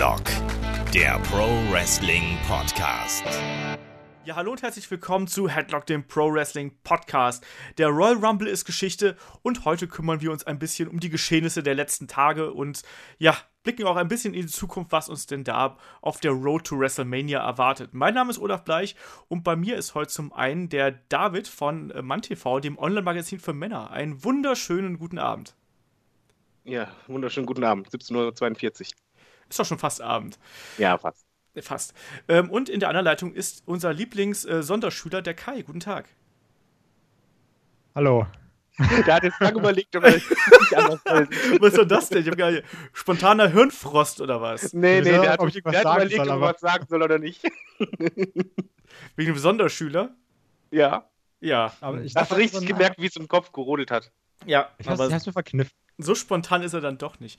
[0.00, 0.24] Headlock,
[0.94, 3.22] der Pro Wrestling Podcast.
[4.24, 7.46] Ja, hallo und herzlich willkommen zu Headlock, dem Pro Wrestling Podcast.
[7.76, 11.62] Der Royal Rumble ist Geschichte und heute kümmern wir uns ein bisschen um die Geschehnisse
[11.62, 12.80] der letzten Tage und
[13.18, 16.64] ja, blicken auch ein bisschen in die Zukunft, was uns denn da auf der Road
[16.64, 17.92] to WrestleMania erwartet.
[17.92, 18.96] Mein Name ist Olaf Bleich
[19.28, 23.90] und bei mir ist heute zum einen der David von MannTV, dem Online-Magazin für Männer.
[23.90, 25.54] Einen wunderschönen guten Abend.
[26.64, 29.09] Ja, wunderschönen guten Abend, 17.42 Uhr.
[29.50, 30.38] Ist doch schon fast Abend.
[30.78, 31.26] Ja, fast.
[31.60, 31.92] Fast.
[32.28, 35.62] Ähm, und in der anderen Leitung ist unser Lieblings-Sonderschüler, äh, der Kai.
[35.62, 36.08] Guten Tag.
[37.94, 38.26] Hallo.
[39.06, 40.26] Der hat jetzt lange überlegt, ob er nicht
[40.74, 41.00] anders
[41.60, 42.20] Was soll das denn?
[42.22, 42.64] Ich habe gar nicht.
[42.94, 44.72] Spontaner Hirnfrost oder was?
[44.72, 46.54] Nee, nee, Ja, der hat, ob ich der was hat sagen überlegt, soll, ob er
[46.54, 47.42] was sagen soll oder nicht.
[49.16, 50.14] Wegen dem Sonderschüler?
[50.70, 51.04] ja,
[51.40, 51.74] Ja.
[51.82, 54.12] Aber ich hast du dachte, richtig so, gemerkt, wie es im Kopf gerodelt hat.
[54.46, 55.72] Ja, Ich hast, aber hast du verkniffen.
[55.98, 57.38] so spontan ist er dann doch nicht.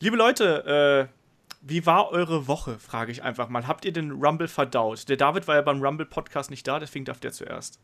[0.00, 1.23] Liebe Leute, äh,
[1.66, 3.66] wie war eure Woche, frage ich einfach mal.
[3.66, 5.08] Habt ihr den Rumble verdaut?
[5.08, 7.80] Der David war ja beim Rumble-Podcast nicht da, deswegen darf der zuerst.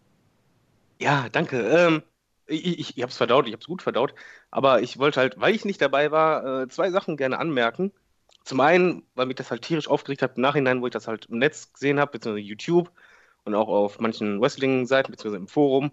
[1.01, 1.61] Ja, danke.
[1.61, 2.03] Ähm,
[2.47, 4.15] ich ich, ich habe es verdaut, ich habe es gut verdaut.
[4.51, 7.91] Aber ich wollte halt, weil ich nicht dabei war, äh, zwei Sachen gerne anmerken.
[8.45, 11.27] Zum einen, weil mich das halt tierisch aufgeregt hat im Nachhinein, wo ich das halt
[11.27, 12.91] im Netz gesehen habe, beziehungsweise YouTube
[13.45, 15.91] und auch auf manchen Wrestling-Seiten, beziehungsweise im Forum.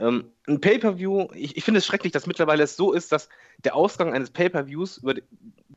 [0.00, 3.28] Ähm, ein Pay-Per-View, ich, ich finde es schrecklich, dass mittlerweile es so ist, dass
[3.64, 5.22] der Ausgang eines Pay-Per-Views über die,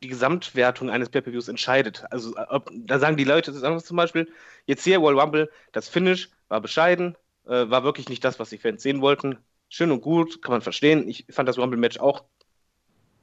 [0.02, 2.04] Gesamtwertung eines Pay-Per-Views entscheidet.
[2.10, 4.30] Also, äh, ob, da sagen die Leute, sagen wir zum Beispiel,
[4.66, 8.58] jetzt hier Royal Rumble, das Finish war bescheiden, äh, war wirklich nicht das, was die
[8.58, 9.38] Fans sehen wollten.
[9.70, 11.08] Schön und gut, kann man verstehen.
[11.08, 12.24] Ich fand das Rumble-Match auch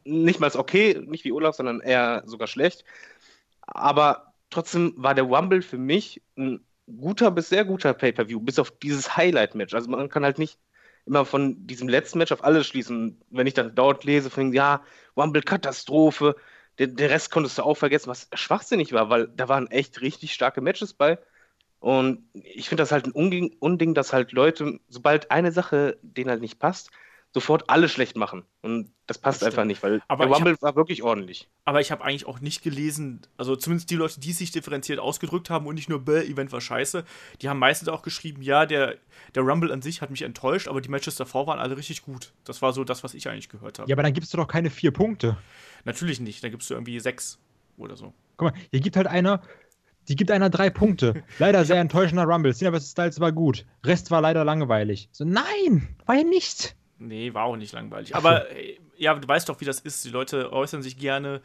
[0.04, 2.84] nicht mal okay, nicht wie Olaf, sondern eher sogar schlecht.
[3.60, 8.70] Aber trotzdem war der Rumble für mich ein guter bis sehr guter Pay-Per-View, bis auf
[8.70, 9.74] dieses Highlight-Match.
[9.74, 10.58] Also man kann halt nicht
[11.06, 13.20] immer von diesem letzten Match auf alles schließen.
[13.30, 14.82] Wenn ich dann dort lese, von ja,
[15.16, 16.36] Rumble-Katastrophe,
[16.78, 20.32] der, der Rest konntest du auch vergessen, was schwachsinnig war, weil da waren echt richtig
[20.32, 21.18] starke Matches bei.
[21.78, 26.30] Und ich finde das halt ein Unding, Unding, dass halt Leute, sobald eine Sache denen
[26.30, 26.90] halt nicht passt,
[27.32, 28.44] sofort alle schlecht machen.
[28.60, 31.48] Und das passt Das einfach nicht, weil Aber der Rumble war wirklich ordentlich.
[31.64, 35.48] Aber ich habe eigentlich auch nicht gelesen, also zumindest die Leute, die sich differenziert ausgedrückt
[35.48, 37.04] haben und nicht nur, bäh, Event war scheiße,
[37.40, 38.96] die haben meistens auch geschrieben, ja, der,
[39.34, 42.32] der Rumble an sich hat mich enttäuscht, aber die Matches davor waren alle richtig gut.
[42.44, 43.88] Das war so das, was ich eigentlich gehört habe.
[43.88, 45.36] Ja, aber dann gibst du doch keine vier Punkte.
[45.84, 47.38] Natürlich nicht, da gibst du irgendwie sechs
[47.76, 48.12] oder so.
[48.36, 49.42] Guck mal, hier gibt halt einer,
[50.08, 51.22] die gibt einer drei Punkte.
[51.38, 52.54] Leider sehr enttäuschender Rumble.
[52.54, 52.90] Cena vs.
[52.90, 53.66] Styles war gut.
[53.84, 55.08] Rest war leider langweilig.
[55.12, 56.74] So, nein, war ja nicht.
[57.00, 58.14] Nee, war auch nicht langweilig.
[58.14, 60.04] Aber äh, ja, du weißt doch, wie das ist.
[60.04, 61.40] Die Leute äußern sich gerne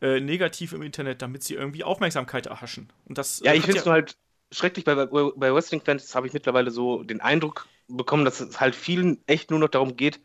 [0.00, 2.92] äh, negativ im Internet, damit sie irgendwie Aufmerksamkeit erhaschen.
[3.06, 4.16] Und das Ja, äh, ich hat finde es nur halt
[4.52, 9.18] schrecklich, bei, bei, Wrestling-Fans habe ich mittlerweile so den Eindruck bekommen, dass es halt vielen
[9.26, 10.20] echt nur noch darum geht,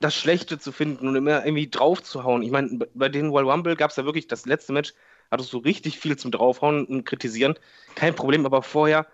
[0.00, 2.42] das Schlechte zu finden und immer irgendwie drauf zu hauen.
[2.42, 4.94] Ich meine, bei den Royal Rumble gab es ja wirklich das letzte Match,
[5.30, 7.54] hattest du richtig viel zum Draufhauen und Kritisieren.
[7.94, 9.06] Kein Problem, aber vorher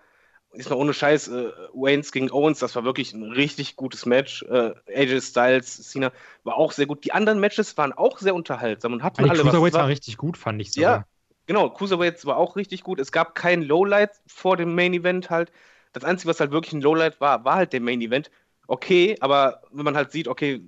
[0.57, 4.43] ist mal ohne Scheiß, äh, Waynes gegen Owens, das war wirklich ein richtig gutes Match.
[4.43, 6.11] Äh, AJ Styles, Cena
[6.43, 7.05] war auch sehr gut.
[7.05, 9.51] Die anderen Matches waren auch sehr unterhaltsam und hatten Die alle was.
[9.51, 10.81] Cruiserweights Es war- richtig gut, fand ich so.
[10.81, 11.05] ja,
[11.45, 11.69] genau.
[11.69, 12.99] Cruiserweights war auch richtig gut.
[12.99, 15.51] Es gab kein Lowlight vor dem Main Event halt.
[15.93, 18.29] Das Einzige, was halt wirklich ein Lowlight war, war halt der Main Event.
[18.67, 20.61] Okay, aber wenn man halt sieht, okay,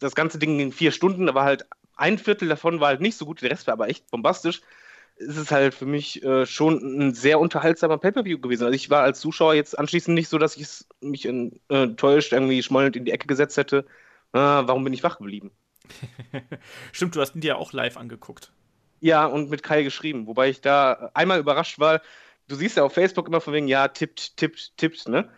[0.00, 1.66] das ganze Ding ging vier Stunden, da war halt
[1.96, 4.60] ein Viertel davon war halt nicht so gut, der Rest war aber echt bombastisch.
[5.16, 8.64] Es ist halt für mich äh, schon ein sehr unterhaltsamer Pay-Per-View gewesen.
[8.64, 12.32] Also ich war als Zuschauer jetzt anschließend nicht so, dass ich es mich äh, enttäuscht,
[12.32, 13.86] irgendwie schmollend in die Ecke gesetzt hätte.
[14.32, 15.52] Äh, warum bin ich wach geblieben?
[16.92, 18.52] Stimmt, du hast ihn dir ja auch live angeguckt.
[19.00, 22.00] Ja, und mit Kai geschrieben, wobei ich da einmal überrascht war.
[22.48, 25.30] Du siehst ja auf Facebook immer von wegen, ja, tippt, tippt, tippt, ne?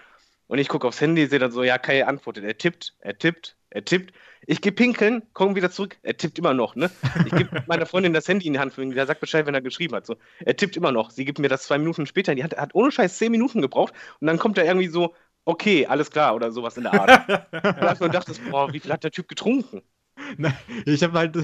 [0.47, 3.57] Und ich gucke aufs Handy, sehe dann so, ja, Kai antwortet, er tippt, er tippt,
[3.77, 4.13] er tippt.
[4.47, 6.91] Ich gehe pinkeln, komme wieder zurück, er tippt immer noch, ne?
[7.27, 9.55] Ich gebe meiner Freundin das Handy in die Hand, von wegen, der sagt Bescheid, wenn
[9.55, 10.07] er geschrieben hat.
[10.07, 11.11] So, er tippt immer noch.
[11.11, 12.55] Sie gibt mir das zwei Minuten später in die Hand.
[12.55, 15.15] Er hat ohne Scheiß zehn Minuten gebraucht und dann kommt er irgendwie so,
[15.45, 18.01] okay, alles klar, oder sowas in der Art.
[18.01, 19.83] und ich dachte, boah, wie viel hat der Typ getrunken?
[20.85, 21.37] Ich habe halt,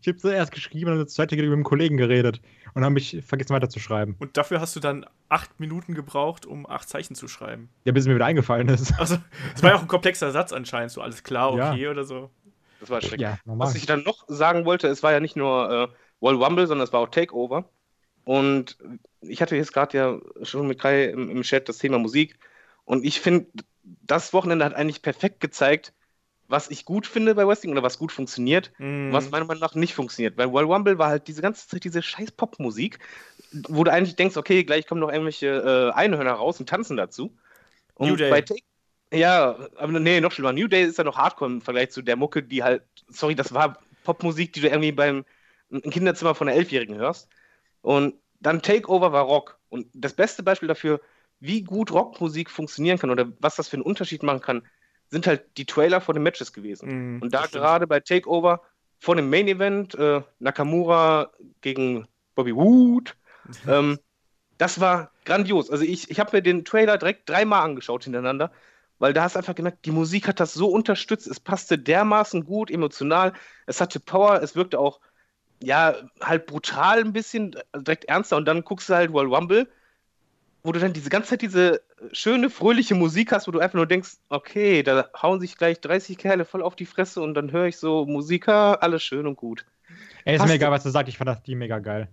[0.00, 2.40] ich habe zuerst geschrieben und das zweite mit einem Kollegen geredet
[2.74, 4.16] und habe mich vergessen weiterzuschreiben.
[4.18, 7.68] Und dafür hast du dann acht Minuten gebraucht, um acht Zeichen zu schreiben.
[7.84, 8.92] Ja, bis es mir wieder eingefallen ist.
[8.98, 9.16] Also,
[9.54, 11.72] es war ja auch ein komplexer Satz anscheinend, so alles klar, Ja.
[11.72, 12.30] okay oder so.
[12.80, 13.22] Das war schrecklich.
[13.22, 13.38] Ja.
[13.46, 15.88] Was ich dann noch sagen wollte, es war ja nicht nur äh,
[16.20, 17.68] Royal Rumble, sondern es war auch Takeover.
[18.24, 18.76] Und
[19.22, 22.38] ich hatte jetzt gerade ja schon mit Kai im, im Chat das Thema Musik.
[22.84, 23.46] Und ich finde,
[23.82, 25.93] das Wochenende hat eigentlich perfekt gezeigt,
[26.48, 29.12] was ich gut finde bei Wrestling oder was gut funktioniert, Mhm.
[29.12, 30.36] was meiner Meinung nach nicht funktioniert.
[30.36, 32.98] Weil Royal Rumble war halt diese ganze Zeit diese scheiß Popmusik,
[33.68, 37.34] wo du eigentlich denkst, okay, gleich kommen noch irgendwelche äh, Einhörner raus und tanzen dazu.
[37.94, 38.30] Und New Day.
[38.30, 38.62] bei Take
[39.12, 40.52] ja, aber nee, noch schlimmer.
[40.52, 43.54] New Day ist ja noch Hardcore im Vergleich zu der Mucke, die halt, sorry, das
[43.54, 45.24] war Popmusik, die du irgendwie beim
[45.70, 47.28] im Kinderzimmer von einer Elfjährigen hörst.
[47.80, 49.58] Und dann Takeover war Rock.
[49.68, 51.00] Und das beste Beispiel dafür,
[51.40, 54.62] wie gut Rockmusik funktionieren kann oder was das für einen Unterschied machen kann,
[55.10, 57.14] sind halt die Trailer vor den Matches gewesen.
[57.16, 58.62] Mhm, Und da gerade bei Takeover
[58.98, 61.30] vor dem Main Event äh, Nakamura
[61.60, 63.16] gegen Bobby Wood,
[63.68, 63.98] ähm,
[64.58, 65.70] das war grandios.
[65.70, 68.52] Also ich, ich habe mir den Trailer direkt dreimal angeschaut hintereinander,
[68.98, 72.44] weil da hast du einfach gemerkt, die Musik hat das so unterstützt, es passte dermaßen
[72.44, 73.32] gut, emotional,
[73.66, 75.00] es hatte Power, es wirkte auch,
[75.62, 78.36] ja, halt brutal ein bisschen, also direkt ernster.
[78.36, 79.68] Und dann guckst du halt World Rumble,
[80.64, 83.86] wo du dann diese ganze Zeit diese schöne, fröhliche Musik hast, wo du einfach nur
[83.86, 87.66] denkst, okay, da hauen sich gleich 30 Kerle voll auf die Fresse und dann höre
[87.66, 89.66] ich so Musiker, alles schön und gut.
[90.24, 92.08] Ey, ist Passt mir egal, was du sagst, ich fand das die mega geil.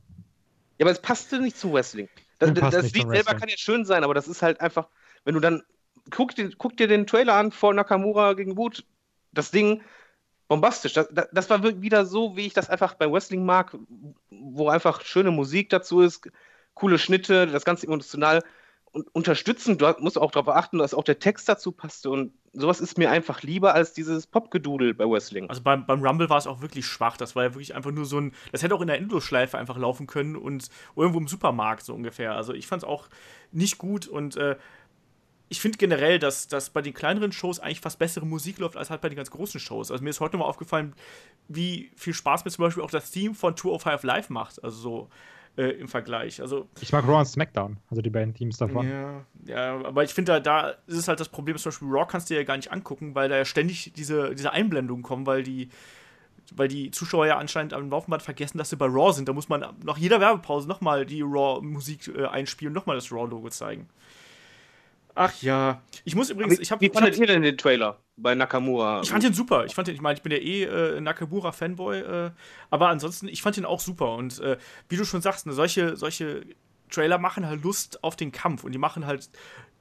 [0.78, 2.10] Ja, aber es passte nicht zum Wrestling.
[2.40, 4.90] Das, das Lied selber kann ja schön sein, aber das ist halt einfach,
[5.24, 5.64] wenn du dann,
[6.10, 8.84] guck dir, guck dir den Trailer an vor Nakamura gegen Wood,
[9.32, 9.82] das Ding,
[10.50, 10.92] bombastisch.
[10.92, 13.78] Das, das, war wieder so, wie ich das einfach bei Wrestling mag,
[14.30, 16.30] wo einfach schöne Musik dazu ist,
[16.74, 18.44] coole Schnitte, das Ganze emotional
[18.92, 19.82] und unterstützend.
[19.82, 23.10] Du musst auch darauf achten, dass auch der Text dazu passte und sowas ist mir
[23.10, 25.50] einfach lieber als dieses Popgedudel bei Wrestling.
[25.50, 27.16] Also beim, beim Rumble war es auch wirklich schwach.
[27.16, 28.34] Das war ja wirklich einfach nur so ein.
[28.52, 32.36] Das hätte auch in der Endlosschleife einfach laufen können und irgendwo im Supermarkt so ungefähr.
[32.36, 33.08] Also ich fand es auch
[33.52, 34.58] nicht gut und äh,
[35.48, 38.90] ich finde generell, dass, dass bei den kleineren Shows eigentlich fast bessere Musik läuft als
[38.90, 39.92] halt bei den ganz großen Shows.
[39.92, 40.94] Also mir ist heute nochmal aufgefallen,
[41.50, 44.64] wie viel Spaß mir zum Beispiel auch das Theme von Tour of Five Live macht.
[44.64, 45.10] Also so
[45.58, 46.42] äh, im Vergleich.
[46.42, 48.90] Also Ich mag Raw und SmackDown, also die beiden Teams davon.
[48.90, 52.06] ja, ja, aber ich finde, da, da ist es halt das Problem, zum Beispiel Raw
[52.08, 55.44] kannst du ja gar nicht angucken, weil da ja ständig diese, diese Einblendungen kommen, weil
[55.44, 55.70] die,
[56.56, 59.28] weil die Zuschauer ja anscheinend am Laufband vergessen, dass sie bei Raw sind.
[59.28, 63.90] Da muss man nach jeder Werbepause nochmal die Raw-Musik äh, einspielen, nochmal das Raw-Logo zeigen.
[65.16, 65.82] Ach ja.
[66.06, 66.82] Ich muss übrigens, ich habe.
[66.82, 69.02] wie fandet ihr denn den Trailer bei Nakamura?
[69.02, 69.66] Ich fand den super.
[69.66, 72.32] Ich fand den, ich meine, ich bin ja eh äh, Nakamura-Fanboy, äh,
[72.70, 74.16] aber ansonsten, ich fand den auch super.
[74.16, 74.58] Und äh,
[74.90, 76.44] wie du schon sagst, ne, solche, solche
[76.90, 79.30] Trailer machen halt Lust auf den Kampf und die machen halt,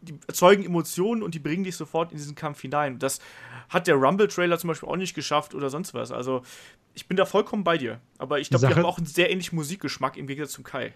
[0.01, 2.95] die erzeugen Emotionen und die bringen dich sofort in diesen Kampf hinein.
[2.95, 3.21] Und das
[3.69, 6.11] hat der Rumble-Trailer zum Beispiel auch nicht geschafft oder sonst was.
[6.11, 6.43] Also,
[6.95, 8.01] ich bin da vollkommen bei dir.
[8.19, 10.95] Aber ich glaube, wir haben auch einen sehr ähnlichen Musikgeschmack im Gegensatz zum Kai.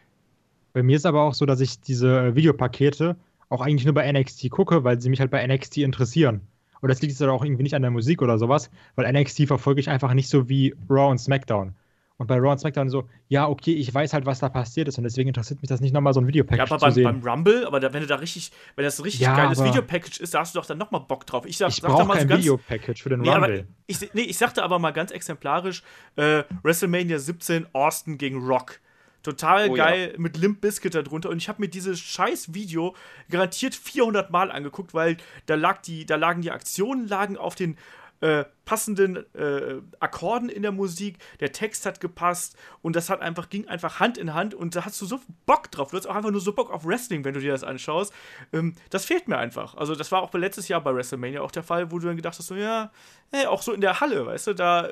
[0.72, 3.16] Bei mir ist aber auch so, dass ich diese äh, Videopakete
[3.48, 6.40] auch eigentlich nur bei NXT gucke, weil sie mich halt bei NXT interessieren.
[6.84, 9.80] Und das liegt jetzt auch irgendwie nicht an der Musik oder sowas, weil NXT verfolge
[9.80, 11.74] ich einfach nicht so wie Raw und SmackDown.
[12.18, 14.98] Und bei Raw und SmackDown so, ja, okay, ich weiß halt, was da passiert ist
[14.98, 17.04] und deswegen interessiert mich das nicht nochmal so ein Ja, Videopackage aber zu beim, sehen.
[17.04, 19.68] beim Rumble, aber da, wenn du da richtig, wenn das ein richtig Ja, geiles aber-
[19.70, 21.46] Videopackage ist, da hast du doch dann nochmal Bock drauf.
[21.46, 23.66] Ich sag, ich brauche so kein ganz, Videopackage für den Nee, aber Rumble.
[23.86, 25.82] ich, nee, ich sagte aber mal ganz exemplarisch:
[26.16, 28.78] äh, WrestleMania 17, Austin gegen Rock.
[29.24, 29.86] Total Oh ja.
[29.86, 31.30] geil mit Limp Bizkit da drunter.
[31.30, 32.94] Und ich habe mir dieses scheiß Video
[33.30, 35.16] garantiert 400 Mal angeguckt, weil
[35.46, 37.76] da, lag die, da lagen die Aktionen lagen auf den
[38.20, 41.18] äh, passenden äh, Akkorden in der Musik.
[41.40, 44.84] Der Text hat gepasst und das hat einfach, ging einfach Hand in Hand und da
[44.84, 45.90] hast du so Bock drauf.
[45.90, 48.12] Du hast auch einfach nur so Bock auf Wrestling, wenn du dir das anschaust.
[48.52, 49.74] Ähm, das fehlt mir einfach.
[49.74, 52.38] Also, das war auch letztes Jahr bei WrestleMania auch der Fall, wo du dann gedacht
[52.38, 52.90] hast, so, ja,
[53.30, 54.90] hey, auch so in der Halle, weißt du, da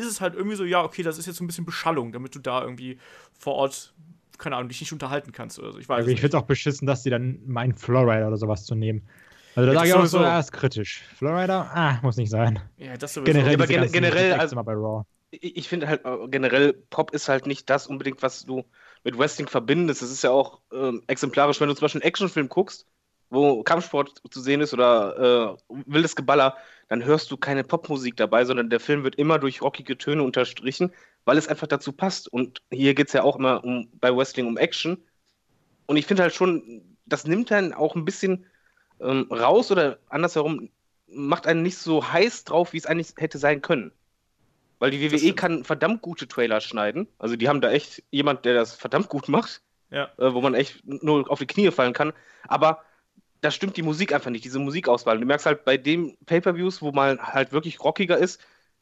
[0.00, 2.34] ist es halt irgendwie so, ja, okay, das ist jetzt so ein bisschen Beschallung, damit
[2.34, 2.98] du da irgendwie
[3.38, 3.94] vor Ort,
[4.38, 5.78] keine Ahnung, dich nicht unterhalten kannst oder so.
[5.78, 8.36] Ich weiß Also es ich finde es auch beschissen, dass die dann meinen Flowrider oder
[8.36, 9.02] sowas zu nehmen.
[9.54, 11.02] Also da Ja, sage ich das auch so, ja, ist kritisch.
[11.16, 12.60] Flowrider, ah, muss nicht sein.
[12.76, 13.32] Ja, das sowieso.
[13.32, 15.04] Generell, aber gen- generell, also- bei Raw.
[15.30, 18.64] ich ich finde halt äh, generell, Pop ist halt nicht das unbedingt, was du
[19.04, 20.02] mit Wrestling verbindest.
[20.02, 22.86] Es ist ja auch ähm, exemplarisch, wenn du zum Beispiel einen Actionfilm guckst,
[23.30, 26.56] wo Kampfsport zu sehen ist oder äh, wildes Geballer,
[26.88, 30.92] dann hörst du keine Popmusik dabei, sondern der Film wird immer durch rockige Töne unterstrichen,
[31.24, 32.32] weil es einfach dazu passt.
[32.32, 34.98] Und hier geht es ja auch immer um, bei Wrestling um Action.
[35.86, 38.46] Und ich finde halt schon, das nimmt dann auch ein bisschen
[39.00, 40.68] ähm, raus oder andersherum
[41.06, 43.92] macht einen nicht so heiß drauf, wie es eigentlich hätte sein können.
[44.80, 47.06] Weil die WWE kann verdammt gute Trailer schneiden.
[47.18, 50.04] Also die haben da echt jemand, der das verdammt gut macht, Ja.
[50.18, 52.12] äh, wo man echt nur auf die Knie fallen kann.
[52.48, 52.82] Aber
[53.40, 55.18] da stimmt die Musik einfach nicht, diese Musikauswahl.
[55.18, 58.40] Du merkst halt bei den Pay-Per-Views, wo man halt wirklich rockiger ist,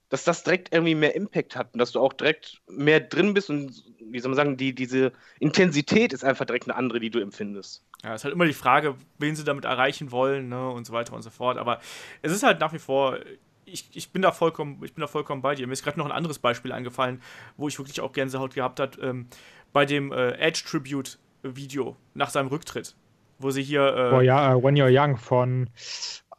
[0.08, 3.50] dass das direkt irgendwie mehr Impact hat und dass du auch direkt mehr drin bist
[3.50, 7.20] und, wie soll man sagen, die, diese Intensität ist einfach direkt eine andere, die du
[7.20, 7.84] empfindest.
[8.02, 11.12] Ja, ist halt immer die Frage, wen sie damit erreichen wollen, ne, und so weiter
[11.12, 11.58] und so fort.
[11.58, 11.80] Aber
[12.22, 13.18] es ist halt nach wie vor,
[13.66, 15.66] ich, ich bin da vollkommen, ich bin da vollkommen bei dir.
[15.66, 17.20] Mir ist gerade noch ein anderes Beispiel eingefallen,
[17.56, 19.28] wo ich wirklich auch Gänsehaut gehabt hat, ähm,
[19.72, 22.96] bei dem äh, Edge Tribute Video nach seinem Rücktritt,
[23.38, 25.70] wo sie hier äh, Oh ja, äh, When You're Young von.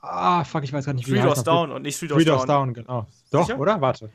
[0.01, 1.43] Ah, fuck, ich weiß gar nicht, wie Three Doors.
[1.43, 2.47] Down und nicht Three Doors Down.
[2.47, 3.07] Down, genau.
[3.31, 3.59] Doch, Sicher?
[3.59, 3.81] oder?
[3.81, 4.09] Warte.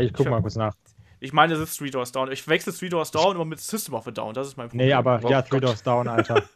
[0.00, 0.74] Ich guck Ich mal kurz nach.
[1.20, 2.30] Ich meine, es ist Three Doors Down.
[2.30, 4.34] Ich verwechsel Three Doors Down immer mit System of a Down.
[4.34, 4.86] Das ist mein Problem.
[4.86, 5.60] Nee, aber Oh ja, Three.
[5.60, 6.42] Doors Down, Alter.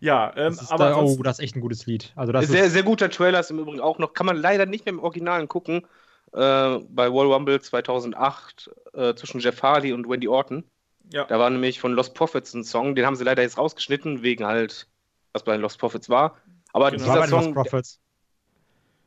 [0.00, 2.12] Ja, ähm, Das aber da, oh, das ist echt ein gutes Lied.
[2.14, 4.66] Also das sehr, ist, sehr guter Trailer ist im Übrigen auch noch, kann man leider
[4.66, 5.86] nicht mehr im Originalen gucken,
[6.32, 10.64] äh, bei World Rumble 2008 äh, zwischen Jeff Hardy und Wendy Orton.
[11.12, 11.24] Ja.
[11.24, 14.46] Da war nämlich von Lost Prophets ein Song, den haben sie leider jetzt rausgeschnitten, wegen
[14.46, 14.88] halt,
[15.32, 16.36] was bei Lost Prophets war.
[16.72, 17.04] Aber genau.
[17.04, 17.54] dieser Song.
[17.54, 18.00] Lost Prophets.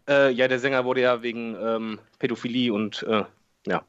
[0.08, 3.24] Äh, ja, der Sänger wurde ja wegen ähm, Pädophilie und äh,
[3.68, 3.84] ja.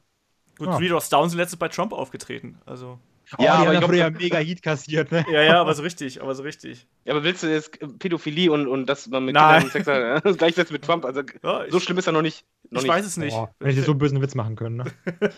[0.57, 0.77] Gut, oh.
[0.77, 2.99] Three Doors Down sind letztens bei Trump aufgetreten, also.
[3.37, 5.25] Oh, ja, aber ich glaube, ja mega Heat kassiert, ne?
[5.31, 6.87] Ja, ja, aber so richtig, aber so richtig.
[7.05, 10.37] Ja, aber willst du jetzt Pädophilie und, und das man mit Kindern Sex hat, das
[10.37, 11.05] gleichsetzen mit Trump?
[11.05, 12.45] Also ja, so schlimm ist er noch nicht.
[12.69, 12.95] Noch ich nicht.
[12.95, 13.35] weiß es nicht.
[13.35, 14.85] Oh, wenn ich so einen bösen Witz machen können, ne?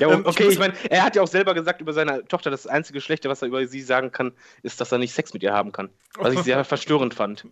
[0.00, 2.66] ja, ähm, okay, ich meine, er hat ja auch selber gesagt über seine Tochter, das
[2.66, 5.52] einzige Schlechte, was er über sie sagen kann, ist, dass er nicht Sex mit ihr
[5.52, 5.90] haben kann.
[6.16, 7.46] Was ich sehr verstörend fand.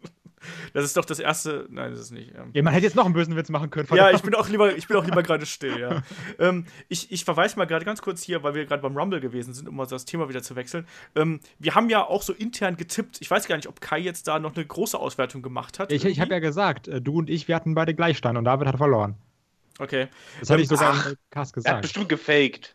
[0.73, 1.67] Das ist doch das erste.
[1.71, 2.35] Nein, das ist nicht.
[2.35, 2.51] Ähm.
[2.53, 3.89] Ja, man hätte jetzt noch einen bösen Witz machen können.
[3.95, 6.03] Ja, ich bin auch lieber, ich bin auch lieber gerade still, ja.
[6.39, 9.55] ähm, ich, ich verweise mal gerade ganz kurz hier, weil wir gerade beim Rumble gewesen
[9.55, 10.87] sind, um mal das Thema wieder zu wechseln.
[11.15, 13.19] Ähm, wir haben ja auch so intern getippt.
[13.21, 15.93] Ich weiß gar nicht, ob Kai jetzt da noch eine große Auswertung gemacht hat.
[15.93, 18.69] Ich, ich habe ja gesagt, äh, du und ich, wir hatten beide Gleichstand und David
[18.69, 19.17] hat verloren.
[19.79, 20.09] Okay.
[20.41, 21.73] Das hatte ich sogar Ach, im Cast gesagt.
[21.73, 22.74] Er hat bestimmt gefaked.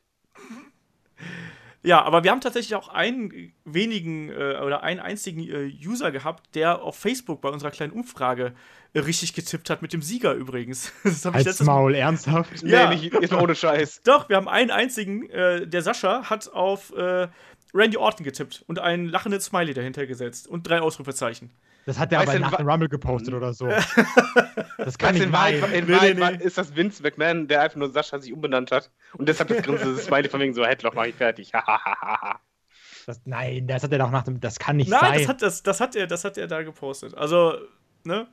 [1.81, 6.53] Ja, aber wir haben tatsächlich auch einen wenigen äh, oder einen einzigen äh, User gehabt,
[6.55, 8.53] der auf Facebook bei unserer kleinen Umfrage
[8.93, 10.91] äh, richtig getippt hat, mit dem Sieger übrigens.
[11.03, 12.63] Das Als ich letztes Maul, ernsthaft?
[12.63, 14.01] Ja, nee, nicht, ist ohne Scheiß.
[14.03, 17.29] Doch, wir haben einen einzigen, äh, der Sascha hat auf äh,
[17.73, 21.51] Randy Orton getippt und einen lachenden Smiley dahinter gesetzt und drei Ausrufezeichen.
[21.85, 23.67] Das hat der aber nach dem Rumble gepostet oder so.
[24.77, 26.43] das kann nicht in Wahrheit, in nee, Wahrheit nee, nee.
[26.43, 28.91] ist das Vince McMahon, der einfach nur Sascha sich umbenannt hat.
[29.13, 31.51] Und deshalb das Grinsen das Smiley von wegen so, Headlock mach ich fertig.
[33.05, 34.39] das, nein, das hat er doch nach dem.
[34.39, 35.09] Das kann nicht nein, sein.
[35.11, 37.15] Nein, das hat, das, das, hat er, das hat er da gepostet.
[37.15, 37.57] Also,
[38.03, 38.27] ne?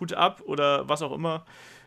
[0.00, 1.44] Hut ab oder was auch immer.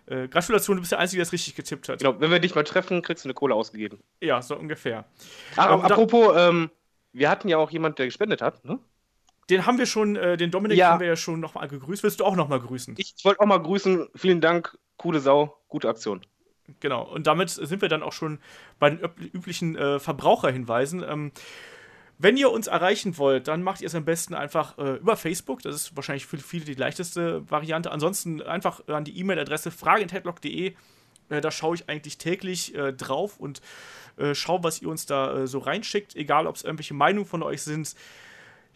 [0.07, 1.99] Äh, Gratulation, du bist der Einzige, der es richtig getippt hat.
[1.99, 3.99] Genau, wenn wir dich mal treffen, kriegst du eine Kohle ausgegeben.
[4.21, 5.05] Ja, so ungefähr.
[5.57, 6.71] Ach, ähm, apropos, ähm,
[7.11, 8.79] wir hatten ja auch jemand, der gespendet hat, ne?
[9.49, 10.91] Den haben wir schon, äh, den Dominik ja.
[10.91, 12.03] haben wir ja schon nochmal gegrüßt.
[12.03, 12.95] Willst du auch nochmal grüßen?
[12.97, 14.07] Ich wollte auch mal grüßen.
[14.15, 14.77] Vielen Dank.
[14.97, 15.57] Coole Sau.
[15.69, 16.21] Gute Aktion.
[16.81, 17.03] Genau.
[17.03, 18.39] Und damit sind wir dann auch schon
[18.77, 18.99] bei den
[19.33, 21.03] üblichen äh, Verbraucherhinweisen.
[21.07, 21.31] Ähm,
[22.19, 25.61] wenn ihr uns erreichen wollt, dann macht ihr es am besten einfach äh, über Facebook.
[25.61, 27.91] Das ist wahrscheinlich für viele die leichteste Variante.
[27.91, 30.73] Ansonsten einfach an die E-Mail-Adresse fragen.headlock.de.
[31.29, 33.61] Äh, da schaue ich eigentlich täglich äh, drauf und
[34.17, 36.15] äh, schaue, was ihr uns da äh, so reinschickt.
[36.15, 37.95] Egal, ob es irgendwelche Meinungen von euch sind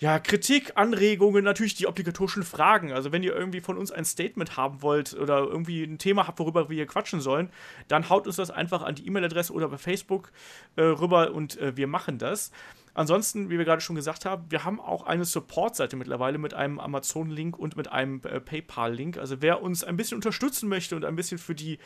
[0.02, 2.92] ja, Kritik, Anregungen, natürlich die obligatorischen Fragen.
[2.92, 6.40] Also wenn ihr irgendwie von uns ein Statement haben wollt oder irgendwie ein Thema habt,
[6.40, 7.52] worüber wir hier quatschen sollen,
[7.88, 10.32] dann haut uns das einfach an die E-Mail-Adresse oder bei Facebook
[10.76, 12.52] äh, rüber und äh, wir machen das.
[12.96, 16.80] Ansonsten, wie wir gerade schon gesagt haben, wir haben auch eine Support-Seite mittlerweile mit einem
[16.80, 19.20] Amazon-Link und mit einem äh, PayPal-Link.
[19.20, 21.78] Also wer uns ein bisschen unterstützen möchte und ein bisschen für die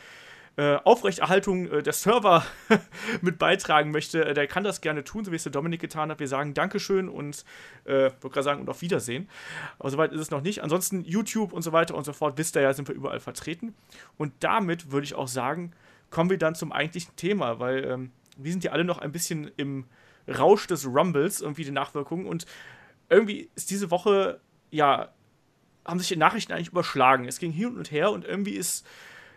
[0.58, 2.44] äh, Aufrechterhaltung äh, der Server
[3.20, 6.10] mit beitragen möchte, äh, der kann das gerne tun, so wie es der Dominik getan
[6.10, 6.18] hat.
[6.18, 7.44] Wir sagen Dankeschön und
[7.84, 9.28] äh, wollte gerade sagen und auf Wiedersehen.
[9.78, 10.62] Aber soweit ist es noch nicht.
[10.62, 13.74] Ansonsten YouTube und so weiter und so fort, wisst ihr ja, sind wir überall vertreten.
[14.16, 15.72] Und damit würde ich auch sagen,
[16.10, 19.50] kommen wir dann zum eigentlichen Thema, weil ähm, wir sind ja alle noch ein bisschen
[19.56, 19.84] im
[20.26, 22.26] Rausch des Rumbles, irgendwie die Nachwirkungen.
[22.26, 22.46] Und
[23.10, 25.12] irgendwie ist diese Woche, ja,
[25.84, 27.26] haben sich die Nachrichten eigentlich überschlagen.
[27.26, 28.86] Es ging hin und her und irgendwie ist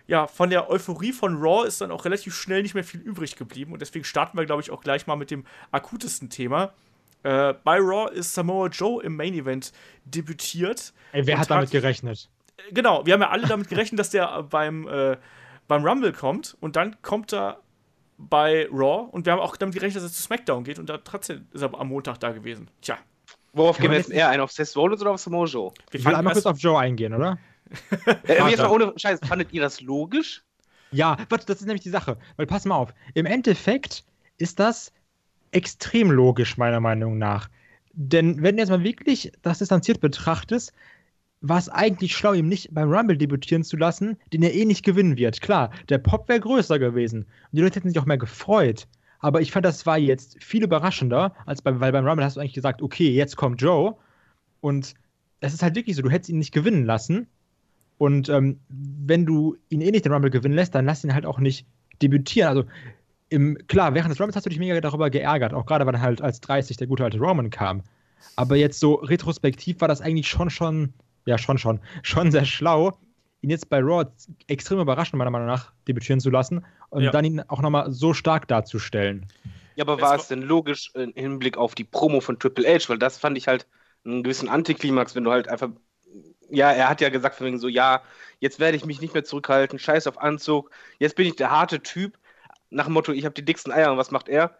[0.09, 3.35] ja, von der Euphorie von Raw ist dann auch relativ schnell nicht mehr viel übrig
[3.35, 3.73] geblieben.
[3.73, 6.73] Und deswegen starten wir, glaube ich, auch gleich mal mit dem akutesten Thema.
[7.21, 9.71] Äh, bei Raw ist Samoa Joe im Main Event
[10.05, 10.93] debütiert.
[11.11, 12.27] Ey, wer hat damit hat, gerechnet?
[12.71, 15.15] Genau, wir haben ja alle damit gerechnet, dass der beim, äh,
[15.67, 16.57] beim Rumble kommt.
[16.59, 17.59] Und dann kommt er
[18.17, 19.09] bei Raw.
[19.11, 20.79] Und wir haben auch damit gerechnet, dass er zu SmackDown geht.
[20.79, 22.71] Und da trotzdem ist er am Montag da gewesen.
[22.81, 22.97] Tja.
[23.53, 24.39] Worauf gehen wir jetzt eher ein?
[24.39, 25.71] Auf Seth Rollins oder auf Samoa Joe?
[25.91, 27.37] Wir wollen einmal kurz auf Joe eingehen, oder?
[28.27, 30.43] Äh, jetzt mal ohne Scheiß, fandet ihr das logisch?
[30.91, 32.17] Ja, warte, das ist nämlich die Sache.
[32.35, 34.03] Weil pass mal auf, im Endeffekt
[34.37, 34.91] ist das
[35.51, 37.49] extrem logisch, meiner Meinung nach.
[37.93, 40.73] Denn wenn du jetzt mal wirklich das distanziert betrachtest,
[41.41, 44.83] war es eigentlich schlau, ihm nicht beim Rumble debütieren zu lassen, den er eh nicht
[44.83, 45.41] gewinnen wird.
[45.41, 47.21] Klar, der Pop wäre größer gewesen.
[47.21, 48.87] Und die Leute hätten sich auch mehr gefreut.
[49.19, 52.39] Aber ich fand, das war jetzt viel überraschender, als beim, weil beim Rumble hast du
[52.39, 53.95] eigentlich gesagt, okay, jetzt kommt Joe.
[54.61, 54.95] Und
[55.39, 57.27] es ist halt wirklich so, du hättest ihn nicht gewinnen lassen.
[57.99, 61.25] Und ähm, wenn du ihn eh nicht den Rumble gewinnen lässt, dann lass ihn halt
[61.25, 61.67] auch nicht
[62.01, 62.47] debütieren.
[62.47, 62.63] Also
[63.27, 66.21] im, klar, während des Rumbles hast du dich mega darüber geärgert, auch gerade weil halt
[66.21, 67.83] als 30 der gute alte Roman kam.
[68.37, 70.93] Aber jetzt so retrospektiv war das eigentlich schon, schon,
[71.25, 72.97] ja, schon, schon, schon sehr schlau,
[73.41, 74.09] ihn jetzt bei Raw
[74.47, 77.11] extrem überraschend, meiner Meinung nach, debütieren zu lassen und ja.
[77.11, 79.25] dann ihn auch nochmal so stark darzustellen.
[79.75, 82.87] Ja, aber war es denn logisch im Hinblick auf die Promo von Triple H?
[82.87, 83.67] Weil das fand ich halt
[84.05, 85.69] einen gewissen Antiklimax, wenn du halt einfach
[86.49, 88.01] ja, er hat ja gesagt von wegen so, ja,
[88.39, 91.81] jetzt werde ich mich nicht mehr zurückhalten, scheiß auf Anzug, jetzt bin ich der harte
[91.81, 92.17] Typ.
[92.71, 94.55] Nach dem Motto, ich habe die dicksten Eier und was macht er?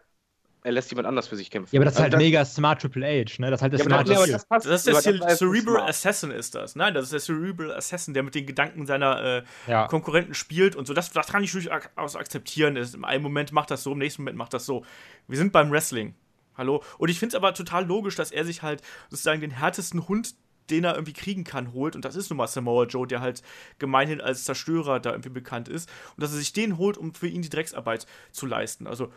[0.62, 1.74] Er lässt jemand anders für sich kämpfen.
[1.74, 3.50] Ja, aber das ist also halt das, mega smart Triple H, ne?
[3.50, 4.08] Das ist halt das ja, smart.
[4.08, 6.76] Das, das, passt, das, ist der das Cerebral Assassin ist das.
[6.76, 9.86] Nein, das ist der Cerebral Assassin, der mit den Gedanken seiner äh, ja.
[9.86, 10.92] Konkurrenten spielt und so.
[10.92, 12.76] Das, das kann ich durchaus akzeptieren.
[12.76, 14.84] Im einen Moment macht das so, im nächsten Moment macht das so.
[15.28, 16.14] Wir sind beim Wrestling.
[16.58, 16.82] hallo.
[16.98, 20.34] Und ich finde es aber total logisch, dass er sich halt sozusagen den härtesten Hund
[20.70, 21.96] den er irgendwie kriegen kann, holt.
[21.96, 23.42] Und das ist nun mal Samoa Joe, der halt
[23.78, 25.88] gemeinhin als Zerstörer da irgendwie bekannt ist.
[26.16, 28.86] Und dass er sich den holt, um für ihn die Drecksarbeit zu leisten.
[28.86, 29.12] Also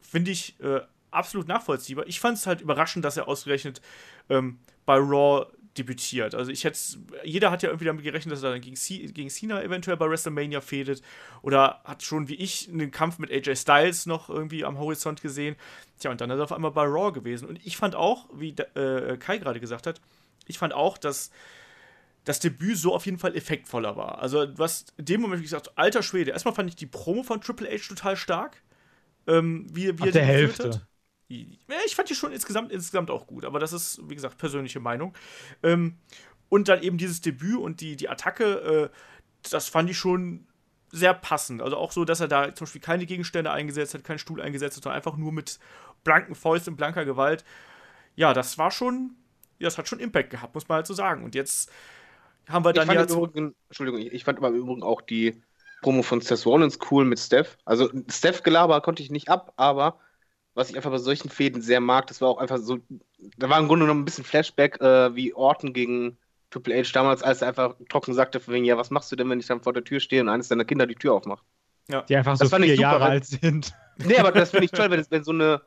[0.00, 0.80] finde ich äh,
[1.10, 2.06] absolut nachvollziehbar.
[2.06, 3.80] Ich fand es halt überraschend, dass er ausgerechnet
[4.28, 5.46] ähm, bei Raw
[5.78, 6.34] debütiert.
[6.34, 6.78] Also ich hätte
[7.24, 8.76] jeder hat ja irgendwie damit gerechnet, dass er dann gegen,
[9.14, 11.02] gegen Cena eventuell bei WrestleMania fädet
[11.40, 15.56] oder hat schon wie ich einen Kampf mit AJ Styles noch irgendwie am Horizont gesehen.
[15.98, 17.48] Tja, und dann ist er auf einmal bei Raw gewesen.
[17.48, 20.00] Und ich fand auch, wie äh, Kai gerade gesagt hat,
[20.46, 21.30] ich fand auch, dass
[22.24, 24.20] das Debüt so auf jeden Fall effektvoller war.
[24.20, 26.30] Also, hast in dem Moment gesagt, alter Schwede.
[26.30, 28.62] Erstmal fand ich die Promo von Triple H total stark.
[29.26, 30.86] Ähm, wie, wie Ab der Hälfte.
[31.28, 35.14] Ich fand die schon insgesamt, insgesamt auch gut, aber das ist, wie gesagt, persönliche Meinung.
[35.62, 35.96] Ähm,
[36.48, 40.46] und dann eben dieses Debüt und die, die Attacke, äh, das fand ich schon
[40.90, 41.62] sehr passend.
[41.62, 44.76] Also auch so, dass er da zum Beispiel keine Gegenstände eingesetzt hat, keinen Stuhl eingesetzt
[44.76, 45.58] hat, sondern einfach nur mit
[46.04, 47.44] blanken Fäusten, blanker Gewalt.
[48.14, 49.16] Ja, das war schon,
[49.62, 51.24] ja, das hat schon Impact gehabt, muss man halt so sagen.
[51.24, 51.70] Und jetzt
[52.48, 53.52] haben wir dann ich ja.
[53.68, 55.40] Entschuldigung, ich fand aber im Übrigen auch die
[55.82, 57.56] Promo von Seth Rollins cool mit Steph.
[57.64, 59.98] Also Steph-Gelaber konnte ich nicht ab, aber
[60.54, 62.78] was ich einfach bei solchen Fäden sehr mag, das war auch einfach so,
[63.38, 66.18] da war im Grunde noch ein bisschen Flashback äh, wie Orton gegen
[66.50, 69.30] Triple H damals, als er einfach trocken sagte, von wegen, ja, was machst du denn,
[69.30, 71.44] wenn ich dann vor der Tür stehe und eines deiner Kinder die Tür aufmacht?
[71.88, 72.02] Ja.
[72.02, 73.72] Die einfach das so vier Jahre alt sind.
[73.96, 75.62] Nee, aber das finde ich toll, wenn, wenn so eine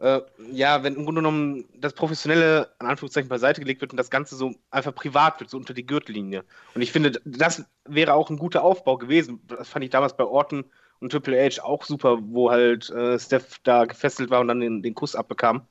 [0.00, 4.10] äh, ja, wenn im Grunde genommen das Professionelle an Anführungszeichen beiseite gelegt wird und das
[4.10, 6.42] Ganze so einfach privat wird, so unter die Gürtellinie.
[6.74, 9.40] Und ich finde, das wäre auch ein guter Aufbau gewesen.
[9.46, 10.64] Das fand ich damals bei Orton
[11.00, 14.82] und Triple H auch super, wo halt äh, Steph da gefesselt war und dann den,
[14.82, 15.66] den Kuss abbekam.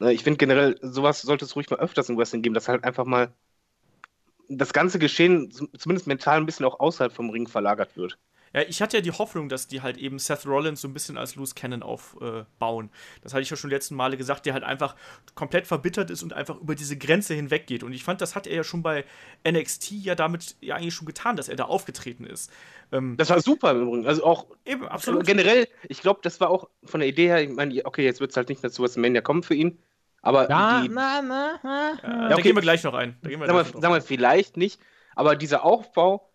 [0.00, 2.84] Äh, ich finde generell, sowas sollte es ruhig mal öfters im Wrestling geben, dass halt
[2.84, 3.30] einfach mal
[4.48, 8.18] das ganze Geschehen zumindest mental ein bisschen auch außerhalb vom Ring verlagert wird.
[8.52, 11.16] Ja, ich hatte ja die Hoffnung, dass die halt eben Seth Rollins so ein bisschen
[11.16, 12.86] als Loose Cannon aufbauen.
[12.86, 14.96] Äh, das hatte ich ja schon letzten Male gesagt, der halt einfach
[15.36, 17.84] komplett verbittert ist und einfach über diese Grenze hinweggeht.
[17.84, 19.04] Und ich fand, das hat er ja schon bei
[19.48, 22.50] NXT ja damit ja eigentlich schon getan, dass er da aufgetreten ist.
[22.90, 24.06] Ähm, das war super im Übrigen.
[24.06, 25.26] Also auch eben, absolut.
[25.26, 28.32] Generell, ich glaube, das war auch von der Idee her, ich meine, okay, jetzt wird
[28.32, 29.78] es halt nicht mehr zu WrestleMania kommen für ihn.
[30.22, 32.28] Aber ja, die, na, na, na, ja, okay.
[32.28, 33.16] Da gehen wir gleich noch ein.
[33.22, 34.80] Da gehen wir sagen, wir, sagen wir vielleicht nicht,
[35.14, 36.29] aber dieser Aufbau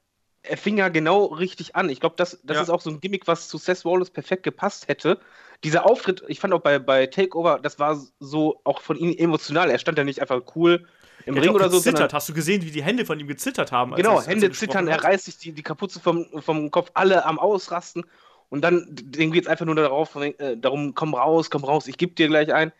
[0.48, 1.90] er fing ja genau richtig an.
[1.90, 2.64] Ich glaube, das, das ja.
[2.64, 5.20] ist auch so ein Gimmick, was zu Seth Rollins perfekt gepasst hätte.
[5.64, 9.70] Dieser Auftritt, ich fand auch bei, bei Takeover, das war so auch von ihm emotional.
[9.70, 10.88] Er stand ja nicht einfach cool
[11.26, 11.80] im Ring oder so.
[11.80, 13.96] Sondern, Hast du gesehen, wie die Hände von ihm gezittert haben?
[13.96, 18.06] Genau, Hände zittern, er reißt sich die, die Kapuze vom, vom Kopf, alle am Ausrasten.
[18.50, 22.16] Und dann, geht es einfach nur darauf, äh, darum, komm raus, komm raus, ich geb
[22.16, 22.72] dir gleich ein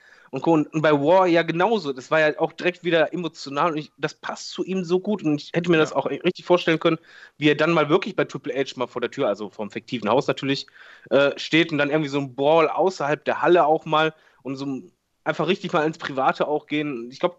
[0.44, 1.94] und Und bei War ja genauso.
[1.94, 5.24] Das war ja auch direkt wieder emotional und ich, das passt zu ihm so gut.
[5.24, 5.84] Und ich hätte mir ja.
[5.84, 6.98] das auch richtig vorstellen können,
[7.38, 10.10] wie er dann mal wirklich bei Triple H mal vor der Tür, also vom fiktiven
[10.10, 10.68] Haus natürlich,
[11.10, 14.82] äh, steht und dann irgendwie so ein Brawl außerhalb der Halle auch mal und so
[15.24, 17.10] einfach richtig mal ins Private auch gehen.
[17.12, 17.38] Ich glaube,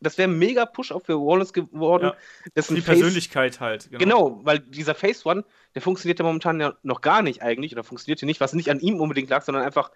[0.00, 2.12] das wäre ein mega Push auch für Wallace geworden.
[2.54, 3.90] Ja, die Persönlichkeit halt.
[3.90, 3.98] Genau.
[3.98, 4.40] genau.
[4.44, 8.26] weil dieser Face One, der funktioniert ja momentan ja noch gar nicht eigentlich oder funktionierte
[8.26, 9.90] nicht, was nicht an ihm unbedingt lag, sondern einfach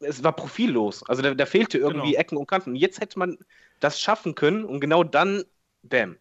[0.00, 1.02] es war profillos.
[1.08, 2.20] Also da, da fehlte irgendwie genau.
[2.20, 2.70] Ecken und Kanten.
[2.70, 3.38] Und jetzt hätte man
[3.80, 5.44] das schaffen können und genau dann,
[5.82, 6.16] bam.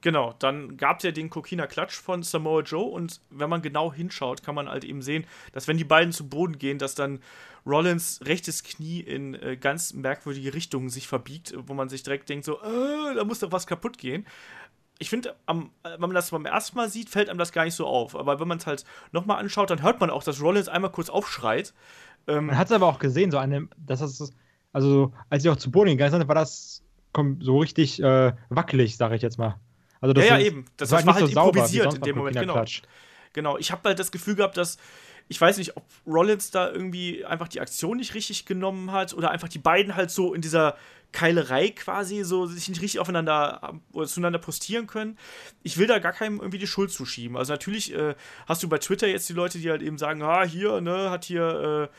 [0.00, 3.92] Genau, dann gab es ja den Kokina Klatsch von Samoa Joe und wenn man genau
[3.92, 7.20] hinschaut, kann man halt eben sehen, dass wenn die beiden zu Boden gehen, dass dann
[7.66, 12.44] Rollins rechtes Knie in äh, ganz merkwürdige Richtungen sich verbiegt, wo man sich direkt denkt
[12.44, 14.24] so, äh, da muss doch was kaputt gehen.
[15.00, 17.86] Ich finde, wenn man das beim ersten Mal sieht, fällt einem das gar nicht so
[17.86, 18.16] auf.
[18.16, 21.08] Aber wenn man es halt nochmal anschaut, dann hört man auch, dass Rollins einmal kurz
[21.08, 21.72] aufschreit
[22.28, 24.32] ähm, Man hat es aber auch gesehen, so eine, dass das,
[24.72, 26.82] also als sie auch zu Boden gegangen sind, war das
[27.40, 29.58] so richtig äh, wackelig, sage ich jetzt mal.
[30.00, 30.66] Also das ja, ja, eben.
[30.76, 32.64] Das, das war, halt so improvisiert in dem Moment, genau.
[33.32, 34.78] Genau, ich habe halt das Gefühl gehabt, dass
[35.28, 39.30] ich weiß nicht, ob Rollins da irgendwie einfach die Aktion nicht richtig genommen hat oder
[39.30, 40.76] einfach die beiden halt so in dieser
[41.12, 45.18] Keilerei quasi so sich nicht richtig aufeinander oder zueinander postieren können.
[45.62, 47.36] Ich will da gar keinem irgendwie die Schuld zuschieben.
[47.36, 48.14] Also natürlich äh,
[48.46, 51.24] hast du bei Twitter jetzt die Leute, die halt eben sagen, ah, hier, ne, hat
[51.24, 51.96] hier äh,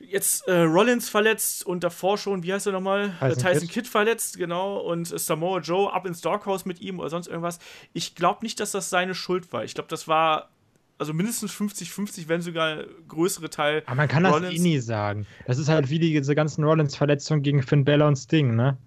[0.00, 3.14] jetzt äh, Rollins verletzt und davor schon, wie heißt er nochmal?
[3.20, 3.72] Tyson, äh, Tyson Kidd.
[3.72, 7.58] Kidd verletzt, genau, und Samoa Joe ab ins Doghouse mit ihm oder sonst irgendwas.
[7.92, 9.64] Ich glaube nicht, dass das seine Schuld war.
[9.64, 10.50] Ich glaube, das war
[10.98, 13.82] also mindestens 50-50, wenn sogar größere Teil.
[13.86, 14.50] Aber man kann Rollins.
[14.50, 15.26] das eh nie sagen.
[15.46, 18.78] Das ist halt wie diese ganzen Rollins-Verletzungen gegen Finn Bella und Sting, ne?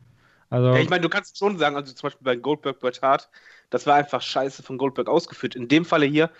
[0.50, 3.30] Also ja, ich meine, du kannst schon sagen, also zum Beispiel bei Goldberg Bret Hart,
[3.70, 5.56] das war einfach scheiße von Goldberg ausgeführt.
[5.56, 6.32] In dem Falle hier,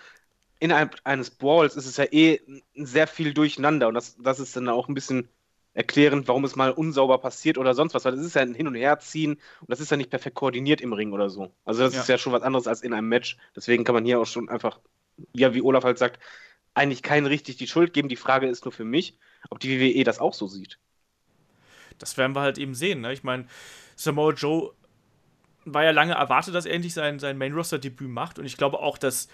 [0.60, 2.40] innerhalb eines Brawls ist es ja eh
[2.74, 5.28] sehr viel durcheinander und das, das ist dann auch ein bisschen
[5.74, 8.66] erklärend, warum es mal unsauber passiert oder sonst was, weil das ist ja ein Hin-
[8.66, 11.52] und Herziehen und das ist ja nicht perfekt koordiniert im Ring oder so.
[11.64, 12.00] Also das ja.
[12.00, 13.36] ist ja schon was anderes als in einem Match.
[13.54, 14.80] Deswegen kann man hier auch schon einfach,
[15.34, 16.18] ja, wie Olaf halt sagt,
[16.74, 18.08] eigentlich keinen richtig die Schuld geben.
[18.08, 19.18] Die Frage ist nur für mich,
[19.50, 20.78] ob die WWE das auch so sieht.
[21.98, 23.00] das werden wir halt eben sehen.
[23.00, 23.12] Ne?
[23.12, 23.46] Ich meine,
[23.94, 24.72] Samoa Joe
[25.64, 28.38] war ja lange erwartet, dass er endlich sein, sein Main-Roster-Debüt macht.
[28.38, 29.28] Und ich glaube auch, dass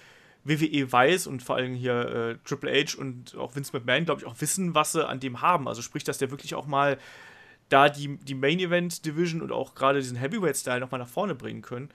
[0.45, 4.27] WWE weiß und vor allem hier äh, Triple H und auch Vince McMahon, glaube ich,
[4.27, 5.69] auch wissen, was sie an dem haben.
[5.69, 6.99] Also sprich, dass der wirklich auch mal
[7.69, 11.89] da die, die Main-Event-Division und auch gerade diesen Heavyweight-Style nochmal nach vorne bringen können.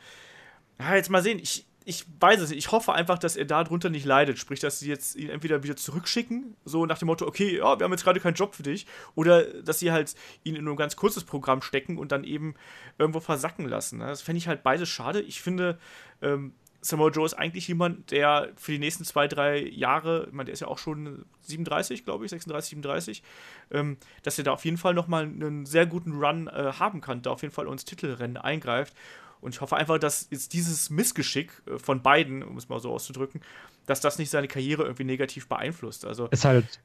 [0.80, 1.40] Ja, jetzt mal sehen.
[1.40, 2.60] Ich, ich weiß es nicht.
[2.60, 4.40] Ich hoffe einfach, dass er darunter nicht leidet.
[4.40, 7.84] Sprich, dass sie jetzt ihn entweder wieder zurückschicken, so nach dem Motto, okay, ja, wir
[7.84, 10.96] haben jetzt gerade keinen Job für dich, oder dass sie halt ihn in ein ganz
[10.96, 12.56] kurzes Programm stecken und dann eben
[12.98, 14.00] irgendwo versacken lassen.
[14.00, 14.08] Ne?
[14.08, 15.22] Das fände ich halt beides schade.
[15.22, 15.78] Ich finde,
[16.22, 20.46] ähm, Samoa Joe ist eigentlich jemand, der für die nächsten zwei, drei Jahre, ich meine,
[20.46, 23.24] der ist ja auch schon 37, glaube ich, 36, 37,
[23.72, 27.22] ähm, dass er da auf jeden Fall nochmal einen sehr guten Run äh, haben kann,
[27.22, 28.94] da auf jeden Fall ins Titelrennen eingreift.
[29.42, 32.92] Und ich hoffe einfach, dass jetzt dieses Missgeschick äh, von beiden, um es mal so
[32.92, 33.42] auszudrücken,
[33.86, 36.06] dass das nicht seine Karriere irgendwie negativ beeinflusst.
[36.06, 36.82] Also ist halt,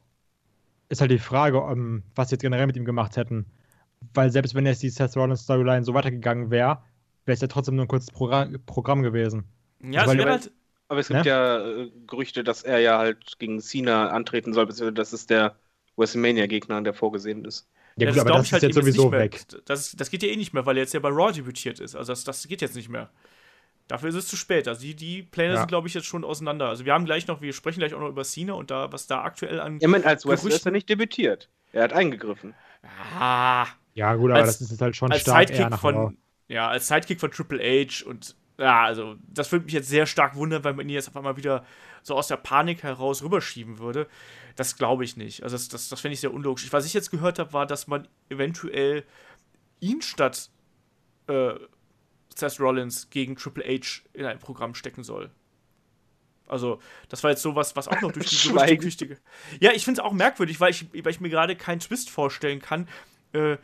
[0.89, 3.47] ist halt die Frage, um, was sie jetzt generell mit ihm gemacht hätten.
[4.13, 6.83] Weil selbst wenn jetzt die Seth Rollins Storyline so weitergegangen wäre,
[7.25, 9.45] wäre es ja trotzdem nur ein kurzes Programm, Programm gewesen.
[9.91, 10.53] Ja, also, es wäre halt.
[10.89, 11.31] Aber es gibt ne?
[11.31, 15.57] ja äh, Gerüchte, dass er ja halt gegen Cena antreten soll, beziehungsweise dass es der
[15.97, 17.69] WrestleMania-Gegner, der vorgesehen ist.
[17.97, 19.41] Ja, gut, das aber das ist halt jetzt sowieso weg.
[19.65, 21.95] Das, das geht ja eh nicht mehr, weil er jetzt ja bei Raw debütiert ist.
[21.95, 23.11] Also das, das geht jetzt nicht mehr.
[23.87, 24.67] Dafür ist es zu spät.
[24.67, 25.59] Also die, die Pläne ja.
[25.61, 26.69] sind, glaube ich, jetzt schon auseinander.
[26.69, 29.07] Also wir haben gleich noch, wir sprechen gleich auch noch über Cena und da, was
[29.07, 29.79] da aktuell an.
[29.79, 31.49] Ja, man, als Wrestler ist er nicht debütiert.
[31.73, 32.55] Er hat eingegriffen.
[33.19, 33.67] Ah.
[33.95, 36.17] Ja, gut, aber als, das ist jetzt halt schon als stark Sidekick von,
[36.49, 40.37] Ja, als Sidekick von Triple H und ja, also das würde mich jetzt sehr stark
[40.37, 41.65] wundern, weil man ihn jetzt auf einmal wieder
[42.03, 44.09] so aus der Panik heraus rüberschieben würde.
[44.57, 45.43] Das glaube ich nicht.
[45.43, 46.73] Also das, das, das fände ich sehr unlogisch.
[46.73, 49.05] Was ich jetzt gehört habe, war, dass man eventuell
[49.81, 50.51] ihn statt
[51.27, 51.55] äh,
[52.35, 55.31] Seth Rollins gegen Triple H in ein Programm stecken soll.
[56.47, 59.21] Also, das war jetzt sowas, was auch noch durch die Gerüchteküche.
[59.61, 62.61] Ja, ich finde es auch merkwürdig, weil ich, weil ich mir gerade keinen Twist vorstellen
[62.61, 62.87] kann,
[63.33, 63.57] äh,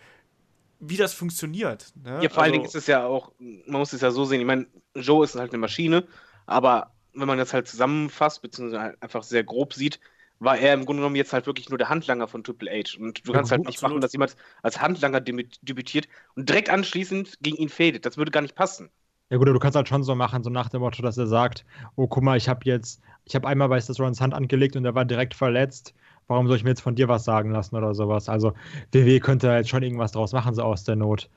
[0.81, 1.93] wie das funktioniert.
[2.03, 2.11] Ne?
[2.11, 4.41] Ja, vor also, allen Dingen ist es ja auch, man muss es ja so sehen,
[4.41, 6.07] ich meine, Joe ist halt eine Maschine,
[6.47, 10.01] aber wenn man das halt zusammenfasst, beziehungsweise halt einfach sehr grob sieht,
[10.39, 12.99] war er im Grunde genommen jetzt halt wirklich nur der Handlanger von Triple H.
[12.99, 13.93] Und du ja, kannst halt nicht absolut.
[13.93, 18.07] machen, dass jemand als Handlanger debütiert und direkt anschließend gegen ihn fädet.
[18.07, 18.91] Das würde gar nicht passen.
[19.29, 21.65] Ja gut, du kannst halt schon so machen, so nach dem Motto, dass er sagt,
[21.95, 24.85] oh guck mal, ich habe jetzt, ich habe einmal bei Seth Rollins Hand angelegt und
[24.85, 25.95] er war direkt verletzt.
[26.31, 28.29] Warum soll ich mir jetzt von dir was sagen lassen oder sowas?
[28.29, 28.53] Also
[28.93, 31.29] WWE könnte halt schon irgendwas draus machen, so aus der Not.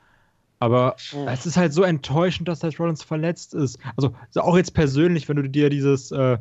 [0.59, 1.25] Aber oh.
[1.27, 3.79] es ist halt so enttäuschend, dass Seth Rollins verletzt ist.
[3.97, 6.37] Also auch jetzt persönlich, wenn du dir dieses, äh,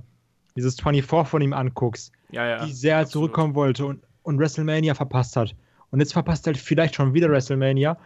[0.55, 4.95] dieses 24 von ihm anguckst, ja, ja, wie sehr er zurückkommen wollte und, und WrestleMania
[4.95, 5.57] verpasst hat.
[5.91, 7.97] Und jetzt verpasst er halt vielleicht schon wieder WrestleMania.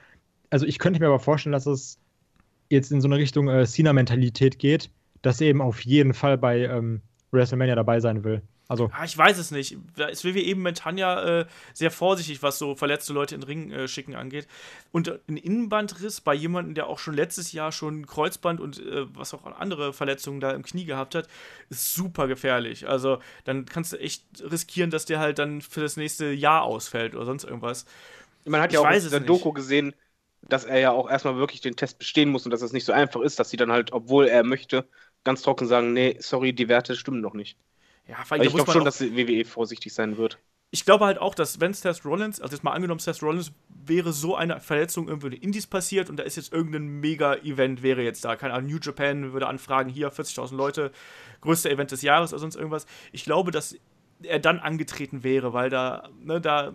[0.51, 1.99] Also ich könnte mir aber vorstellen, dass es
[2.71, 4.91] jetzt in so eine Richtung äh, Cena-Mentalität geht,
[5.23, 8.43] dass er eben auf jeden Fall bei ähm, WrestleMania dabei sein will.
[8.69, 8.91] Also.
[8.93, 9.77] Ah, ich weiß es nicht.
[9.97, 13.47] Da ist WWE eben momentan ja äh, sehr vorsichtig, was so verletzte Leute in den
[13.47, 14.49] Ring äh, schicken angeht.
[14.91, 19.35] Und ein Innenbandriss bei jemandem, der auch schon letztes Jahr schon Kreuzband und äh, was
[19.35, 21.29] auch andere Verletzungen da im Knie gehabt hat,
[21.71, 22.89] ist super gefährlich.
[22.89, 27.15] Also dann kannst du echt riskieren, dass der halt dann für das nächste Jahr ausfällt
[27.15, 27.87] oder sonst irgendwas.
[28.45, 29.95] Man hat ja ich auch in der Doku gesehen,
[30.43, 32.93] dass er ja auch erstmal wirklich den Test bestehen muss und dass es nicht so
[32.93, 34.89] einfach ist, dass sie dann halt, obwohl er möchte,
[35.25, 37.57] ganz trocken sagen, nee, sorry, die Werte stimmen noch nicht.
[38.09, 40.39] Ja, weil ich glaube schon, dass die WWE vorsichtig sein wird.
[40.71, 44.13] Ich glaube halt auch, dass wenn Seth Rollins, also jetzt mal angenommen, Seth Rollins wäre
[44.13, 48.03] so eine Verletzung irgendwo in den Indies passiert und da ist jetzt irgendein Mega-Event, wäre
[48.03, 48.37] jetzt da.
[48.37, 50.93] Keine Ahnung, New Japan würde anfragen, hier 40.000 Leute,
[51.41, 52.87] größter Event des Jahres oder sonst irgendwas.
[53.13, 53.77] Ich glaube, dass
[54.23, 56.73] er dann angetreten wäre, weil da, ne, da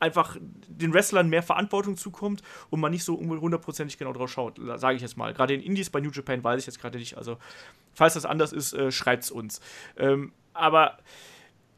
[0.00, 4.96] einfach den Wrestlern mehr Verantwortung zukommt und man nicht so hundertprozentig genau drauf schaut, sage
[4.96, 5.32] ich jetzt mal.
[5.34, 7.16] Gerade in Indies bei New Japan weiß ich jetzt gerade nicht.
[7.16, 7.38] Also,
[7.92, 9.60] falls das anders ist, äh, es uns.
[9.96, 10.98] Ähm, aber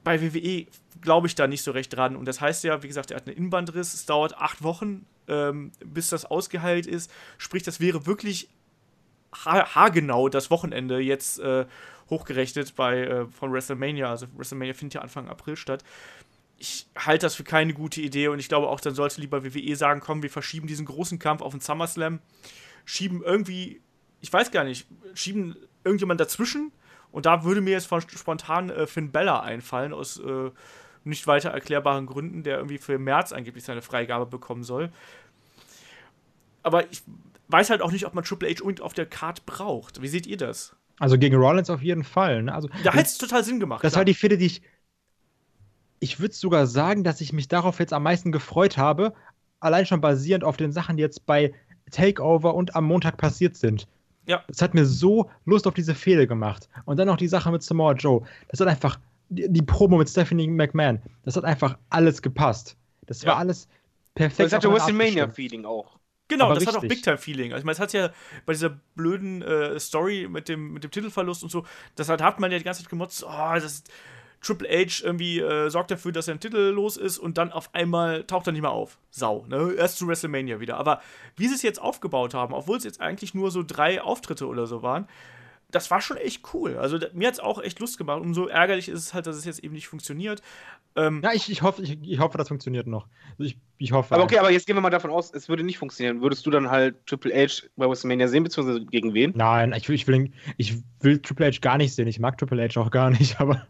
[0.05, 0.67] bei WWE
[1.01, 2.17] glaube ich da nicht so recht dran.
[2.17, 3.95] Und das heißt ja, wie gesagt, er hat einen Innenbandriss.
[3.95, 7.11] Es dauert acht Wochen, ähm, bis das ausgeheilt ist.
[7.39, 8.49] Sprich, das wäre wirklich
[9.45, 11.67] ha haargenau das Wochenende jetzt äh,
[12.11, 14.11] hochgerechnet bei, äh, von WrestleMania.
[14.11, 15.85] Also WrestleMania findet ja Anfang April statt
[16.61, 19.75] ich halte das für keine gute Idee und ich glaube auch, dann sollte lieber WWE
[19.77, 22.21] sagen, komm, wir verschieben diesen großen Kampf auf den SummerSlam,
[22.85, 23.81] schieben irgendwie,
[24.21, 26.71] ich weiß gar nicht, schieben irgendjemand dazwischen
[27.13, 30.51] und da würde mir jetzt spontan äh, Finn Bella einfallen, aus äh,
[31.03, 34.93] nicht weiter erklärbaren Gründen, der irgendwie für März angeblich seine Freigabe bekommen soll.
[36.63, 37.03] Aber ich
[37.49, 40.03] weiß halt auch nicht, ob man Triple H unbedingt auf der Card braucht.
[40.03, 40.77] Wie seht ihr das?
[40.99, 42.43] Also gegen Rollins auf jeden Fall.
[42.43, 42.55] Ne?
[42.55, 43.83] Also, da hätte es total Sinn gemacht.
[43.83, 44.63] Das war die Fehde, die ich
[46.01, 49.13] ich würde sogar sagen, dass ich mich darauf jetzt am meisten gefreut habe,
[49.61, 51.53] allein schon basierend auf den Sachen, die jetzt bei
[51.91, 53.87] Takeover und am Montag passiert sind.
[54.27, 54.43] Ja.
[54.49, 56.69] Es hat mir so Lust auf diese Fehde gemacht.
[56.85, 58.23] Und dann noch die Sache mit Samoa Joe.
[58.49, 62.77] Das hat einfach, die, die Promo mit Stephanie McMahon, das hat einfach alles gepasst.
[63.07, 63.69] Das war alles,
[64.15, 64.53] perfekt.
[64.53, 65.99] Das hatte WrestleMania-Feeling auch.
[66.29, 66.99] Genau, Aber das hat auch richtig.
[66.99, 67.53] Big-Time-Feeling.
[67.53, 68.11] Also, ich meine, es hat ja
[68.47, 71.65] bei dieser blöden äh, Story mit dem, mit dem Titelverlust und so,
[71.97, 73.83] das hat, hat man ja die ganze Zeit gemotzt, oh, das
[74.41, 77.75] Triple H irgendwie äh, sorgt dafür, dass er ein Titel los ist und dann auf
[77.75, 78.99] einmal taucht er nicht mehr auf.
[79.11, 79.75] Sau, ne?
[79.77, 80.79] Erst zu WrestleMania wieder.
[80.79, 81.03] Aber
[81.37, 84.67] wie sie es jetzt aufgebaut haben, obwohl es jetzt eigentlich nur so drei Auftritte oder
[84.67, 85.07] so waren,
[85.71, 86.77] das war schon echt cool.
[86.79, 88.21] Also mir hat es auch echt Lust gemacht.
[88.21, 90.43] Umso ärgerlich ist es halt, dass es jetzt eben nicht funktioniert.
[90.97, 93.07] Ähm, Ja, ich, ich, hoffe, ich, ich hoffe, das funktioniert noch.
[93.39, 94.15] Also ich, ich hoffe.
[94.15, 96.21] Aber okay, aber jetzt gehen wir mal davon aus, es würde nicht funktionieren.
[96.21, 99.33] Würdest du dann halt Triple H bei WrestleMania sehen, beziehungsweise gegen wen?
[99.37, 102.09] Nein, ich will, ich, will, ich will Triple H gar nicht sehen.
[102.09, 103.67] Ich mag Triple H auch gar nicht, aber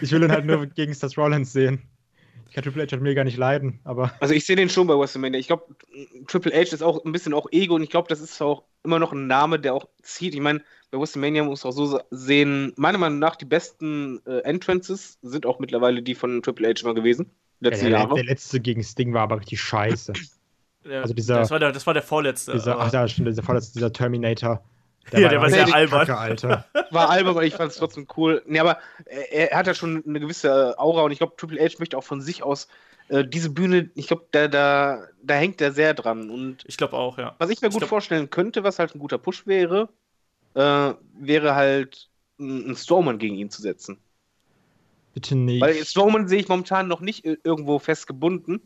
[0.00, 1.82] ich will ihn halt nur gegen Seth Rollins sehen.
[2.48, 4.98] Ich kann Triple H halt mega nicht leiden, aber Also ich sehe den schon bei
[4.98, 5.38] WrestleMania.
[5.38, 5.74] Ich glaube,
[6.26, 8.98] Triple H ist auch ein bisschen auch Ego und ich glaube, das ist auch immer
[8.98, 10.34] noch ein Name, der auch zieht.
[10.34, 14.40] Ich meine, bei WrestleMania muss man auch so sehen, meiner Meinung nach, die besten äh,
[14.40, 17.30] Entrances sind auch mittlerweile die von Triple H immer gewesen.
[17.60, 18.14] Letzte der, Jahre.
[18.14, 20.12] der letzte gegen Sting war aber richtig scheiße.
[20.84, 22.52] ja, also dieser- das, war der, das war der vorletzte.
[22.52, 24.62] Dieser, ach ja, stimmt, dieser vorletzte, dieser Terminator.
[25.12, 26.06] Ja, der war sehr albern.
[26.06, 26.66] Kacke, Alter.
[26.90, 28.42] War albern, aber ich fand es trotzdem cool.
[28.46, 31.76] Nee, aber er, er hat ja schon eine gewisse Aura und ich glaube, Triple H
[31.78, 32.68] möchte auch von sich aus
[33.08, 36.30] äh, diese Bühne, ich glaube, da, da, da hängt er sehr dran.
[36.30, 37.34] Und ich glaube auch, ja.
[37.38, 39.88] was ich mir Ich gut glaub- vorstellen könnte, was halt ein guter Push wäre,
[40.54, 42.08] äh, wäre halt
[42.38, 43.98] ein, Strowman gegen ihn zu setzen.
[45.14, 45.60] Bitte nicht.
[45.60, 48.60] Weil Strowman sehe ich momentan noch nicht irgendwo festgebunden.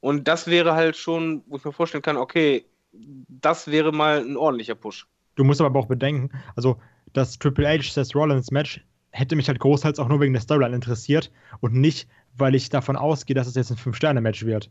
[0.00, 4.36] Und das wäre halt schon, wo ich mir vorstellen kann, okay, das wäre mal ein
[4.36, 5.06] ordentlicher Push.
[5.36, 6.80] Du musst aber auch bedenken, also
[7.12, 10.74] das Triple H Seth Rollins Match hätte mich halt großteils auch nur wegen der Storyline
[10.74, 14.70] interessiert und nicht, weil ich davon ausgehe, dass es jetzt ein 5-Sterne-Match wird.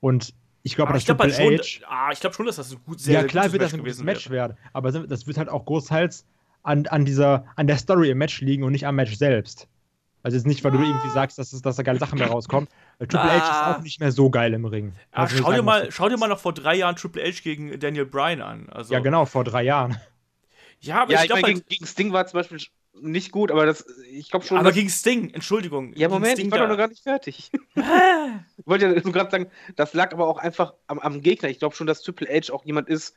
[0.00, 1.64] Und ich glaube, Aber dass ich glaube Triple halt H.
[1.64, 3.62] schon, ah, ich glaub schon, dass das ein gut, sehr, ja, sehr klar gutes wird
[3.62, 6.26] das Match ein gutes gewesen Match werden, aber das wird halt auch großteils
[6.62, 9.68] an, an, dieser, an der Story im Match liegen und nicht am Match selbst.
[10.22, 12.68] Also jetzt nicht, weil du irgendwie sagst, dass, es, dass da geile Sachen mehr rauskommen.
[12.98, 13.50] Weil Triple H Ah.
[13.72, 14.92] ist auch nicht mehr so geil im Ring.
[15.12, 18.04] Ah, schau, dir mal, schau dir mal noch vor drei Jahren Triple H gegen Daniel
[18.04, 18.68] Bryan an.
[18.68, 19.96] Also, Ja, genau, vor drei Jahren.
[20.80, 22.58] Ja, aber Ja, ich ich glaube halt, gegen, gegen Sting war zum Beispiel
[22.92, 24.58] nicht gut, aber das, ich glaube schon.
[24.58, 25.92] aber gegen Sting, Entschuldigung.
[25.96, 27.50] ja, Moment, Sting ich war da- doch noch gar nicht fertig.
[28.56, 31.48] Ich wollte ja nur gerade sagen, das lag aber auch einfach am, am Gegner.
[31.48, 33.16] Ich glaube schon, dass Triple H auch jemand ist,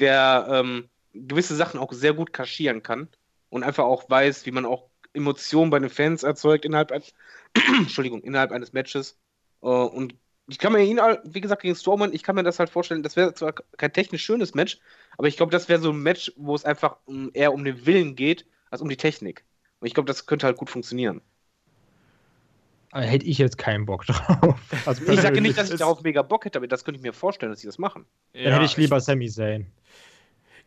[0.00, 3.08] der ähm, gewisse Sachen auch sehr gut kaschieren kann
[3.50, 7.02] und einfach auch weiß, wie man auch Emotionen bei den Fans erzeugt innerhalb, ein,
[7.78, 9.16] Entschuldigung, innerhalb eines Matches.
[9.62, 10.14] Äh, und
[10.48, 13.14] ich kann mir ihn, wie gesagt, gegen Strowman, ich kann mir das halt vorstellen, das
[13.16, 14.80] wäre zwar kein technisch schönes Match,
[15.16, 17.86] aber ich glaube, das wäre so ein Match, wo es einfach ähm, eher um den
[17.86, 19.44] Willen geht, als um die Technik.
[19.80, 21.22] Und ich glaube, das könnte halt gut funktionieren.
[22.92, 24.58] Hätte ich jetzt keinen Bock drauf.
[24.86, 27.12] Also Ich sage nicht, dass ich darauf mega Bock hätte, aber das könnte ich mir
[27.12, 28.04] vorstellen, dass sie das machen.
[28.32, 29.66] Dann hätte ich lieber Sami Zayn.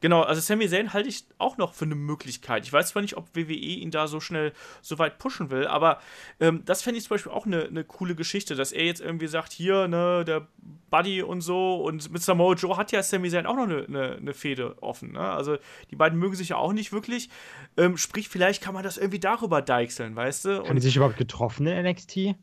[0.04, 2.66] Genau, also Sami Zayn halte ich auch noch für eine Möglichkeit.
[2.66, 6.02] Ich weiß zwar nicht, ob WWE ihn da so schnell so weit pushen will, aber
[6.42, 9.28] ähm, das fände ich zum Beispiel auch eine, eine coole Geschichte, dass er jetzt irgendwie
[9.28, 10.50] sagt, hier, ne, der
[10.90, 14.16] Buddy und so und mit Samoa Joe hat ja Sami Zayn auch noch eine, eine,
[14.18, 15.22] eine Fehde offen, ne?
[15.22, 15.56] Also
[15.90, 17.30] die beiden mögen sich ja auch nicht wirklich.
[17.78, 20.50] Ähm, sprich, vielleicht kann man das irgendwie darüber deichseln, weißt du?
[20.58, 22.36] Haben die Und, sich überhaupt getroffen in NXT?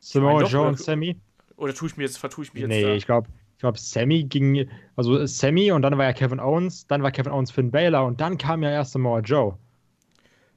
[0.00, 1.20] Samoa Joe und Sammy?
[1.54, 2.92] oder tue ich mir jetzt, vertue ich mich jetzt Nee, da?
[2.92, 3.28] ich glaube,
[3.62, 7.30] ich glaub, Sammy ging, also Sammy und dann war ja Kevin Owens, dann war Kevin
[7.30, 9.56] Owens Finn Balor und dann kam ja erst Samoa Joe.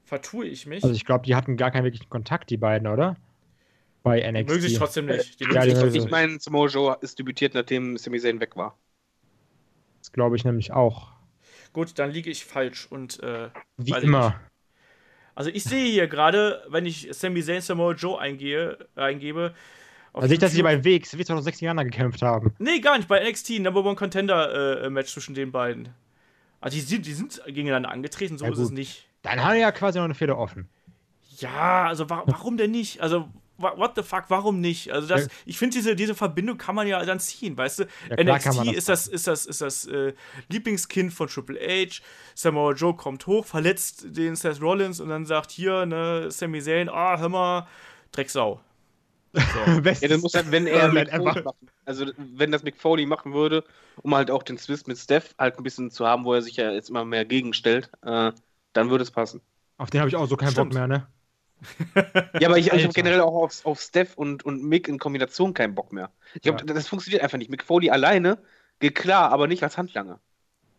[0.02, 0.82] Vertue ich mich?
[0.82, 3.16] Also ich glaube, die hatten gar keinen wirklichen Kontakt, die beiden, oder?
[4.02, 4.48] Bei die NXT.
[4.48, 5.38] mögen sich trotzdem nicht.
[5.38, 8.76] Die Ja, die trotzdem Ich meine, Samoa Joe ist debütiert, nachdem Sami Zayn weg war.
[10.00, 11.12] Das glaube ich nämlich auch.
[11.72, 14.30] Gut, dann liege ich falsch und äh, Wie ich immer.
[14.30, 14.38] nicht.
[15.36, 19.54] Also ich sehe hier gerade, wenn ich Sami Zayn Samoa Joe eingehe, eingebe.
[20.22, 22.54] Also nicht, dass sie bei WXW 2016 Jahren gekämpft haben.
[22.58, 23.06] Nee, gar nicht.
[23.08, 25.90] Bei NXT, Number One Contender äh, Match zwischen den beiden.
[26.60, 29.06] Also die sind, die sind gegeneinander angetreten, so Ja, ist es nicht.
[29.22, 30.68] Dann haben wir ja quasi noch eine Fehde offen.
[31.38, 33.00] Ja, also wa warum denn nicht?
[33.02, 34.90] Also, what the fuck, warum nicht?
[34.90, 35.28] Also das, Ja.
[35.44, 37.84] ich finde, diese, diese Verbindung kann man ja dann ziehen, weißt du?
[38.08, 40.14] Ja, NXT das ist das, ist das, ist das äh,
[40.48, 42.00] Lieblingskind von Triple H.
[42.34, 46.88] Samoa Joe kommt hoch, verletzt den Seth Rollins und dann sagt hier, ne, Sami Zayn,
[46.88, 47.66] ah, hör mal,
[48.12, 48.60] Drecksau.
[49.36, 49.80] So.
[50.00, 50.88] Ja, dann muss halt, wenn er
[51.20, 51.44] machen,
[51.84, 53.64] also wenn das Mick Foley machen würde,
[54.02, 56.56] um halt auch den Twist mit Steph halt ein bisschen zu haben, wo er sich
[56.56, 58.32] ja jetzt immer mehr gegenstellt, äh,
[58.72, 59.40] dann würde es passen.
[59.78, 60.70] Auf den habe ich auch so keinen Stimmt.
[60.70, 61.06] Bock mehr, ne?
[62.40, 65.54] Ja, aber ich, ich habe generell auch auf, auf Steph und, und Mick in Kombination
[65.54, 66.10] keinen Bock mehr.
[66.34, 66.74] Ich glaube, Ja.
[66.74, 67.50] das funktioniert einfach nicht.
[67.50, 68.38] Mick Foley alleine
[68.78, 70.20] geht klar, aber nicht als Handlanger.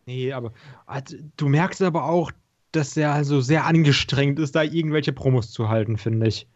[0.05, 0.53] Nee, aber
[0.87, 2.31] halt, du merkst aber auch,
[2.71, 6.47] dass er also sehr angestrengt ist, da irgendwelche Promos zu halten, finde ich.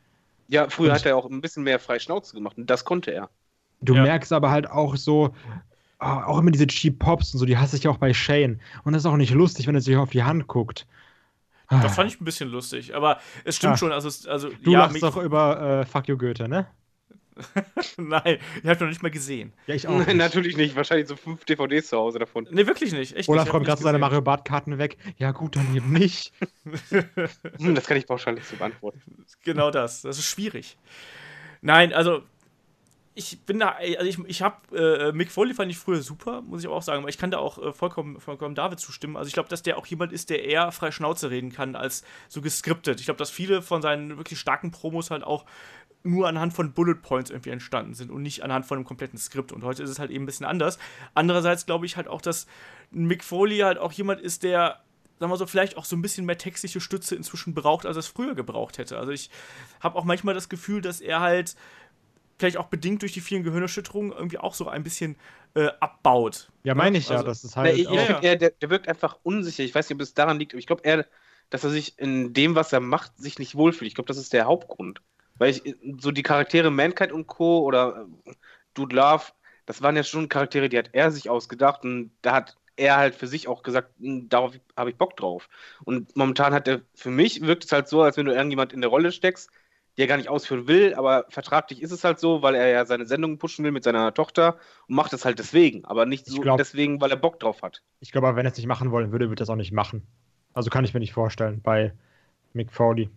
[0.52, 3.12] Ja, früher Und- hat er auch ein bisschen mehr frei Schnauze gemacht und das konnte
[3.12, 3.30] er.
[3.82, 4.04] Du Ja.
[4.04, 5.34] merkst aber halt auch so,
[5.98, 8.60] ah, auch immer diese Cheap Pops und so, die hasse ich auch bei Shane.
[8.84, 10.86] Und das ist auch nicht lustig, wenn er sich auf die Hand guckt.
[11.70, 13.78] Das fand ich ein bisschen lustig, aber es stimmt Ah.
[13.78, 16.68] schon, also, also Du ja, lachst mich- doch über äh, Fuck You Goethe, ne?
[17.98, 19.54] Nein, ich habe noch nicht mal gesehen.
[19.68, 19.92] Ja, ich auch.
[19.92, 20.18] Nein, Nicht.
[20.18, 20.76] natürlich nicht.
[20.76, 22.48] Wahrscheinlich so fünf DVDs zu Hause davon.
[22.52, 23.16] Nee, wirklich nicht.
[23.16, 24.00] Echt Olaf räumt gerade seine.
[24.00, 24.98] Mario Bart-Karten weg.
[25.18, 26.34] Ja, gut, dann eben nicht.
[27.60, 29.02] Hm, Das kann ich pauschal nicht so beantworten.
[29.44, 30.02] Genau das.
[30.02, 30.78] Das ist schwierig.
[31.62, 32.24] Nein, also
[33.14, 36.62] ich bin da, also ich, ich habe äh, Mick Foley fand ich früher super, muss
[36.62, 39.18] ich aber auch sagen, aber ich kann da auch äh, vollkommen, vollkommen David zustimmen.
[39.18, 42.04] Also ich glaube, dass der auch jemand ist, der eher frei Schnauze reden kann als
[42.30, 43.00] so geskriptet.
[43.00, 45.46] Ich glaube, dass viele von seinen wirklich starken Promos halt auch
[46.04, 49.52] nur anhand von Bullet Points irgendwie entstanden sind und nicht anhand von einem kompletten Skript.
[49.52, 50.80] Und heute ist es halt eben ein bisschen anders.
[51.14, 52.48] Andererseits glaube ich halt auch, dass
[52.92, 54.82] Mick Foley halt auch jemand ist, der
[55.20, 58.00] sagen wir so, vielleicht auch so ein bisschen mehr textliche Stütze inzwischen braucht, als er
[58.00, 58.98] es früher gebraucht hätte.
[58.98, 59.30] Also ich
[59.80, 61.56] habe auch manchmal das Gefühl, dass er halt
[62.40, 65.16] vielleicht auch bedingt durch die vielen Gehirnerschütterungen irgendwie auch so ein bisschen
[65.54, 66.50] äh, abbaut.
[66.64, 67.18] Ja, meine ich ja.
[67.18, 67.76] Also- das ist halt.
[67.76, 69.64] ich ich ja, finde, er, der, der wirkt einfach unsicher.
[69.64, 71.06] Ich weiß nicht, ob es daran liegt, aber ich glaube eher,
[71.52, 73.88] dass er sich in dem, was er macht, sich nicht wohlfühlt.
[73.88, 75.02] Ich glaube, das ist der Hauptgrund.
[75.38, 77.60] Weil ich so die Charaktere Mankind und Co.
[77.62, 78.34] oder äh,
[78.74, 79.24] Dude Love,
[79.66, 83.16] das waren ja schon Charaktere, die hat er sich ausgedacht und da hat er halt
[83.16, 85.50] für sich auch gesagt, "Hm, darauf habe ich Bock drauf.
[85.84, 88.82] Und momentan hat er, für mich wirkt es halt so, als wenn du irgendjemand in
[88.82, 89.50] der Rolle steckst,
[89.98, 92.86] die er gar nicht ausführen will, aber vertraglich ist es halt so, weil er ja
[92.86, 96.34] seine Sendung pushen will mit seiner Tochter und macht es halt deswegen, aber nicht Ich
[96.34, 97.84] so glaub- deswegen, weil er Bock drauf hat.
[98.00, 100.08] ich glaube, wenn er es nicht machen wollen würde, würde er es auch nicht machen.
[100.54, 101.94] Also kann ich mir nicht vorstellen bei
[102.54, 103.10] Mick Foley.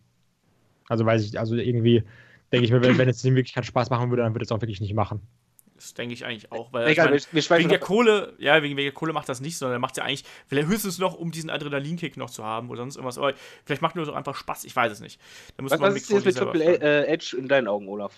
[0.89, 2.05] Also weiß ich, also irgendwie
[2.53, 4.47] denke ich mir, wenn, wenn es ihm wirklich keinen Spaß machen würde, dann würde er
[4.47, 5.23] es auch wirklich nicht machen.
[5.77, 6.73] Das denke ich eigentlich auch.
[6.73, 7.81] Weil Egal, ich mein, wir, wegen der.
[7.81, 10.67] Kohle, ja, wegen der Kohle macht das nicht, sondern er macht ja eigentlich, will er
[10.67, 13.19] höchstens noch, um diesen Adrenalinkick noch zu haben oder sonst irgendwas.
[13.19, 15.21] Aber vielleicht macht nur so einfach Spaß, ich weiß es nicht.
[15.57, 18.15] Da muss Was, man was ist jetzt mit Triple äh, Edge in deinen Augen, Olaf?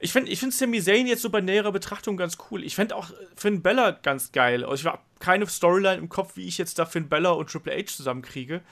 [0.00, 2.64] Ich finde ich find Sami Zayn jetzt so bei näherer Betrachtung ganz cool.
[2.64, 4.64] Ich fände auch Finn Bella ganz geil.
[4.64, 7.72] Also ich habe keine Storyline im Kopf, wie ich jetzt da Finn Bella und Triple
[7.72, 8.62] H zusammenkriege.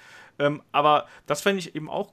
[0.40, 2.12] Ähm, aber das fände ich eben auch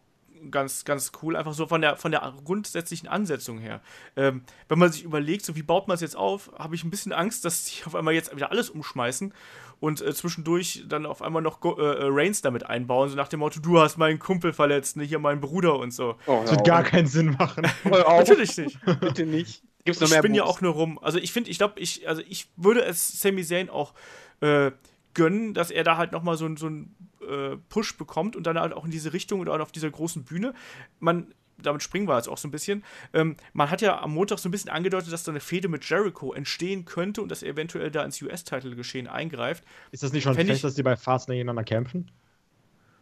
[0.52, 1.36] ganz, ganz cool.
[1.36, 3.82] Einfach so von der, von der grundsätzlichen Ansetzung her.
[4.16, 6.90] Ähm, wenn man sich überlegt, so wie baut man es jetzt auf, habe ich ein
[6.90, 9.34] bisschen Angst, dass sie auf einmal jetzt wieder alles umschmeißen
[9.80, 13.28] und äh, zwischendurch dann auf einmal noch Go äh, äh, Reigns damit einbauen, so nach
[13.28, 16.16] dem Motto, du hast meinen Kumpel verletzt, ne, hier meinen Bruder und so.
[16.26, 17.68] Oh, Das wird gar keinen Sinn machen.
[17.84, 18.80] Natürlich nicht.
[19.00, 19.62] Bitte nicht.
[19.86, 21.00] Gibt's noch ich mehr bin ja auch nur rum.
[21.02, 23.94] Also ich finde, ich glaube, ich, also ich würde es Sami Zayn auch
[24.42, 24.72] äh,
[25.14, 26.94] gönnen, dass er da halt nochmal so, ein- so einen
[27.28, 30.54] äh, Push bekommt und dann halt auch in diese Richtung oder auf dieser großen Bühne.
[31.00, 32.84] Man, damit springen wir jetzt auch so ein bisschen.
[33.14, 35.88] Ähm, man hat ja am Montag so ein bisschen angedeutet, dass da eine Fehde mit
[35.90, 39.64] Jericho entstehen könnte und dass er eventuell da ins US-Title-Geschehen eingreift.
[39.92, 42.12] Ist das nicht schon fest, dass die bei Fastlane gegeneinander kämpfen?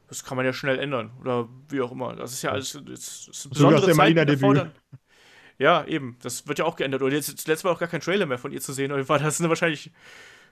[0.08, 2.16] Das kann man ja schnell ändern oder wie auch immer.
[2.16, 4.44] Das ist ja alles das ist So besondere Zeiten Marina-Debüt.
[4.44, 4.72] erfordern.
[5.58, 6.18] Ja, eben.
[6.22, 7.02] Das wird ja auch geändert.
[7.02, 8.92] Oder jetzt zuletzt war auch gar kein Trailer mehr von ihr zu sehen.
[8.92, 9.92] Oder war das eine wahrscheinlich,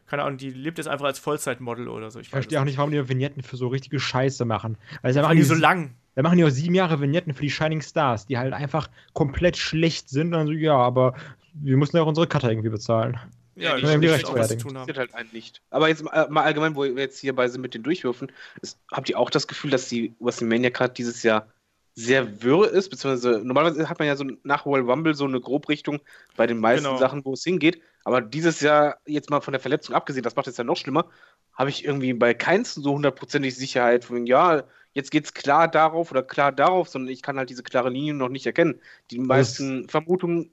[0.05, 2.19] keine Ahnung, die lebt jetzt einfach als Vollzeitmodel oder so.
[2.19, 4.77] Ich verstehe auch nicht, warum die Vignetten für so richtige Scheiße machen.
[5.01, 5.95] Weil sie Vor machen die so lang.
[6.15, 9.57] Da machen die auch sieben Jahre Vignetten für die Shining Stars, die halt einfach komplett
[9.57, 10.27] schlecht sind.
[10.27, 11.15] Und dann so, ja, aber
[11.53, 13.19] wir müssen ja auch unsere Cutter irgendwie bezahlen.
[13.55, 14.91] Ja, haben die wird auch was zu tun haben.
[14.95, 15.61] halt einen nicht.
[15.69, 19.09] Aber jetzt mal, mal allgemein, wo wir jetzt hierbei sind mit den Durchwürfen, ist, habt
[19.09, 21.47] ihr auch das Gefühl, dass die WrestleMania gerade dieses Jahr
[21.95, 22.89] sehr wirr ist?
[22.89, 25.99] Beziehungsweise normalerweise hat man ja so nach Royal Rumble so eine Grobrichtung
[26.36, 26.97] bei den meisten Genau.
[26.97, 27.82] Sachen, wo es hingeht.
[28.03, 31.06] Aber dieses Jahr, jetzt mal von der Verletzung abgesehen, das macht es ja noch schlimmer,
[31.53, 36.23] habe ich irgendwie bei keins so hundertprozentig Sicherheit von, ja, jetzt geht's klar darauf oder
[36.23, 38.79] klar darauf, sondern ich kann halt diese klare Linie noch nicht erkennen.
[39.12, 40.51] Die meisten Vermutungen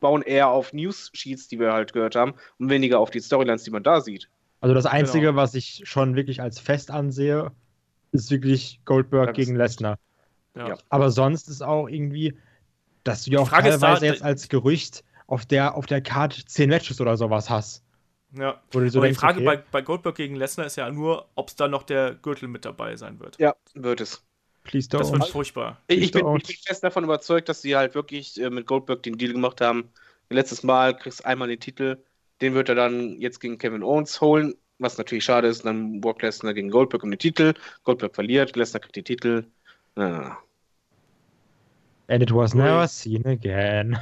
[0.00, 3.70] bauen eher auf News-Sheets, die wir halt gehört haben, und weniger auf die Storylines, die
[3.70, 4.28] man da sieht.
[4.60, 5.36] Also das Einzige, Genau.
[5.40, 7.52] was ich schon wirklich als fest ansehe,
[8.10, 9.96] ist wirklich Goldberg Das- gegen Lesnar.
[10.56, 10.76] Ja.
[10.88, 12.36] Aber sonst ist auch irgendwie,
[13.04, 16.68] dass du ja auch teilweise da- jetzt als Gerücht auf der, auf der Karte zehn
[16.68, 17.82] Matches oder sowas hast.
[18.34, 18.60] Ja.
[18.70, 21.28] Wo so Aber die denkst, Frage okay, bei, bei Goldberg gegen Lesnar ist ja nur,
[21.34, 23.38] ob es da noch der Gürtel mit dabei sein wird.
[23.38, 24.24] Ja, wird es.
[24.64, 25.12] please Das don't.
[25.12, 25.82] wird furchtbar.
[25.88, 29.18] Ich, bin, ich bin fest davon überzeugt, dass sie halt wirklich äh, mit Goldberg den
[29.18, 29.90] Deal gemacht haben.
[30.30, 32.02] Letztes Mal kriegst du einmal den Titel,
[32.40, 35.64] den wird er dann jetzt gegen Kevin Owens holen, was natürlich schade ist.
[35.66, 37.52] Dann Brock Lesnar gegen Goldberg um den Titel.
[37.84, 39.46] Goldberg verliert, Lesnar kriegt den Titel.
[39.96, 40.38] Ja.
[42.08, 43.98] And it was never seen again.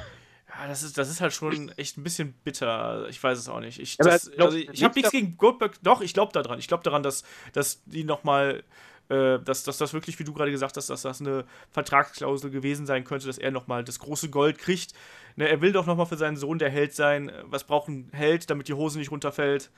[0.49, 3.09] Ja, das ist, das ist halt schon echt ein bisschen bitter.
[3.09, 3.79] Ich weiß es auch nicht.
[3.79, 5.77] Ich, das, also ich, habe nichts gegen Goldberg.
[5.83, 6.59] Doch, ich glaube daran.
[6.59, 7.23] Ich glaube daran, dass,
[7.53, 8.63] dass die nochmal,
[9.09, 12.85] äh, dass, dass das wirklich, wie du gerade gesagt hast, dass das eine Vertragsklausel gewesen
[12.85, 14.93] sein könnte, dass er nochmal das große Gold kriegt.
[15.37, 17.31] Ne, er will doch nochmal für seinen Sohn der Held sein.
[17.45, 19.71] Was braucht ein Held, damit die Hose nicht runterfällt?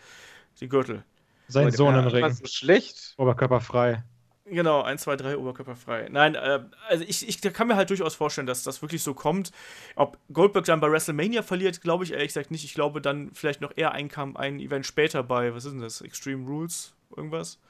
[0.60, 1.04] Den Gürtel.
[1.48, 2.34] Sein Sohn im Ring.
[2.46, 3.14] schlecht.
[3.18, 4.02] Oberkörperfrei.
[4.44, 6.08] Genau, 1, 2, 3, oberkörperfrei.
[6.10, 9.52] Nein, äh, also ich, ich kann mir halt durchaus vorstellen, dass das wirklich so kommt.
[9.94, 12.64] Ob Goldberg dann bei WrestleMania verliert, glaube ich ehrlich gesagt nicht.
[12.64, 16.00] Ich glaube dann vielleicht noch eher ein, ein Event später bei, was ist denn das?
[16.00, 16.94] Extreme Rules?
[17.16, 17.60] Irgendwas?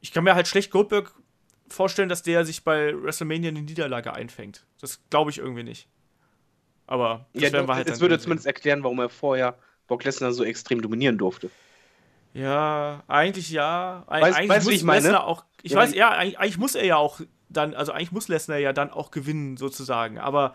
[0.00, 1.14] Ich kann mir halt schlecht Goldberg
[1.68, 4.66] vorstellen, dass der sich bei WrestleMania eine Niederlage einfängt.
[4.80, 5.88] Das glaube ich irgendwie nicht.
[6.86, 7.88] Aber das ja, werden wir halt.
[7.88, 11.50] Es würde zumindest erklären, warum er vorher Brock Lesnar so extrem dominieren durfte.
[12.34, 14.04] Ja, eigentlich ja.
[14.06, 15.00] Weiß, eigentlich weißt, muss ich meine?
[15.00, 15.44] Lesnar auch.
[15.62, 18.58] Ich ja, weiß, ja, eigentlich, eigentlich, muss er ja auch dann, also eigentlich muss Lesnar
[18.58, 20.18] ja dann auch gewinnen, sozusagen.
[20.18, 20.54] Aber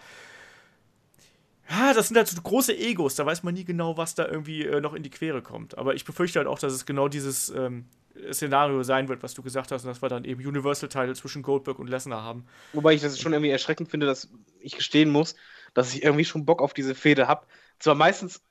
[1.69, 4.63] ja, das sind halt so große Egos, da weiß man nie genau, was da irgendwie
[4.63, 5.77] äh, noch in die Quere kommt.
[5.77, 7.85] Aber ich befürchte halt auch, dass es genau dieses ähm,
[8.31, 11.79] Szenario sein wird, was du gesagt hast, und dass wir dann eben Universal-Title zwischen Goldberg
[11.79, 12.45] und Lesnar haben.
[12.73, 15.35] Wobei ich das schon irgendwie erschreckend finde, dass ich gestehen muss,
[15.73, 17.45] dass ich irgendwie schon Bock auf diese Fehde habe.
[17.79, 18.41] Zwar meistens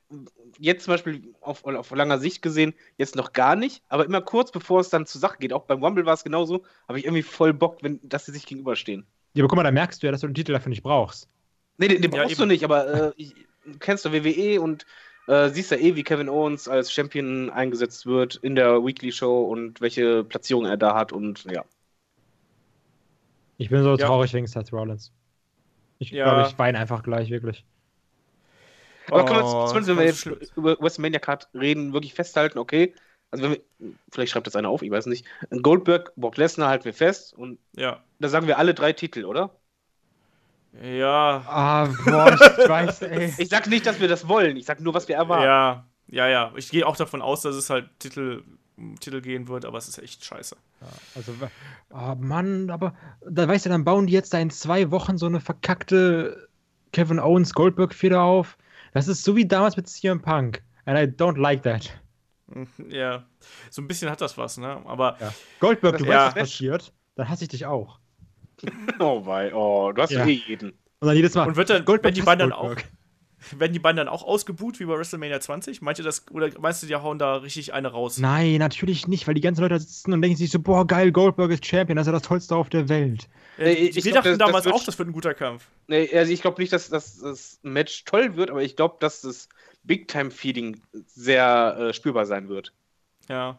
[0.59, 4.53] jetzt zum Beispiel auf, auf langer Sicht gesehen, jetzt noch gar nicht, aber immer kurz
[4.53, 7.23] bevor es dann zur Sache geht, auch beim Rumble war es genauso, habe ich irgendwie
[7.23, 9.07] voll Bock, wenn, dass sie sich gegenüberstehen.
[9.35, 11.29] Ja, aber guck mal, da merkst du ja, dass du den Titel dafür nicht brauchst.
[11.79, 13.35] Nee, den, den brauchst ja, du nicht, aber äh, ich,
[13.79, 14.85] kennst du WWE und
[15.29, 19.45] äh, siehst ja eh, wie Kevin Owens als Champion eingesetzt wird in der Weekly Show
[19.45, 21.65] und welche Platzierung er da hat und ja.
[23.57, 24.07] Ich bin so ja.
[24.07, 25.13] traurig wegen Seth Rollins.
[25.99, 26.25] Ich ja.
[26.25, 27.65] glaube, ich weine einfach gleich, wirklich.
[29.09, 32.95] Aber können wir, zumindest, wenn wir jetzt über WrestleMania Card reden, wirklich festhalten, okay,
[33.31, 35.27] also wenn wir, vielleicht schreibt das einer auf, ich weiß nicht.
[35.63, 38.03] Goldberg, Brock Lesnar halten wir fest und ja.
[38.21, 39.51] da sagen wir alle drei Titel, oder?
[40.81, 41.43] Ja.
[41.47, 43.35] Ah, boah, ich weiß, ey.
[43.39, 45.45] Ich sag nicht, dass wir das wollen, ich sag nur, was wir erwarten.
[45.45, 46.53] Ja, ja, ja.
[46.57, 48.43] Ich gehe auch davon aus, dass es halt Titel,
[49.01, 50.57] Titel gehen wird, aber es ist echt scheiße.
[50.81, 51.33] Ja, also,
[51.91, 52.95] oh Mann, aber
[53.27, 56.49] da weißt du, dann bauen die jetzt da in zwei Wochen so eine verkackte
[56.93, 58.57] Kevin Owens Goldberg-Feder auf.
[58.93, 60.63] Das ist so wie damals mit CM Punk.
[60.85, 61.91] And I don't like that.
[62.91, 63.25] Ja,
[63.71, 64.83] so ein bisschen hat das was, ne?
[64.85, 65.17] Aber.
[65.21, 65.33] Ja.
[65.59, 66.27] Goldberg, du ja.
[66.27, 67.99] weißt, was passiert, dann hasse ich dich auch.
[68.99, 70.27] Oh, wei, oh, du hast ja.
[70.27, 70.71] eh jeden.
[71.01, 71.49] Und dann jedes Mal.
[71.49, 72.77] Und wird dann, Goldberg wenn die beiden dann auch.
[73.59, 75.83] Werden die beiden dann auch ausgebuht wie bei WrestleMania 20?
[75.83, 78.19] Meint ihr das, oder meinst du, die hauen da richtig eine raus?
[78.19, 81.51] Nein, natürlich nicht, weil die ganzen Leute sitzen und denken sich so, boah, geil, Goldberg
[81.51, 83.29] ist Champion, das ist ja das Tollste auf der Welt.
[83.59, 85.67] Äh, ich wir glaub, dachten das, damals das auch, das wird ein guter Kampf.
[85.87, 89.23] Nee, also ich glaube nicht, dass, dass das Match toll wird, aber ich glaube, dass
[89.23, 89.49] das
[89.85, 92.73] Big-Time-Feeding sehr äh, spürbar sein wird.
[93.29, 93.59] Ja.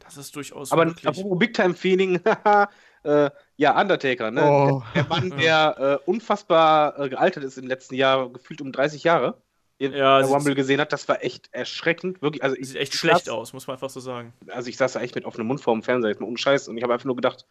[0.00, 1.06] Das ist durchaus aber, möglich.
[1.06, 2.20] Aber Big-Time-Feeding,
[3.02, 4.44] äh, ja, Undertaker, ne?
[4.44, 4.82] Oh.
[4.94, 9.04] Der, der Mann, der äh, unfassbar äh, gealtert ist im letzten Jahr, gefühlt um 30
[9.04, 9.40] Jahre.
[9.80, 12.22] Den ja, der Rumble gesehen hat, das war echt erschreckend.
[12.22, 14.32] Wirklich, also sieht echt schlecht saß, aus, muss man einfach so sagen.
[14.48, 16.68] Also ich saß da echt mit offenem Mund vor dem Fernseher, jetzt mal ohne Scheiß,
[16.68, 17.44] und ich habe einfach nur gedacht,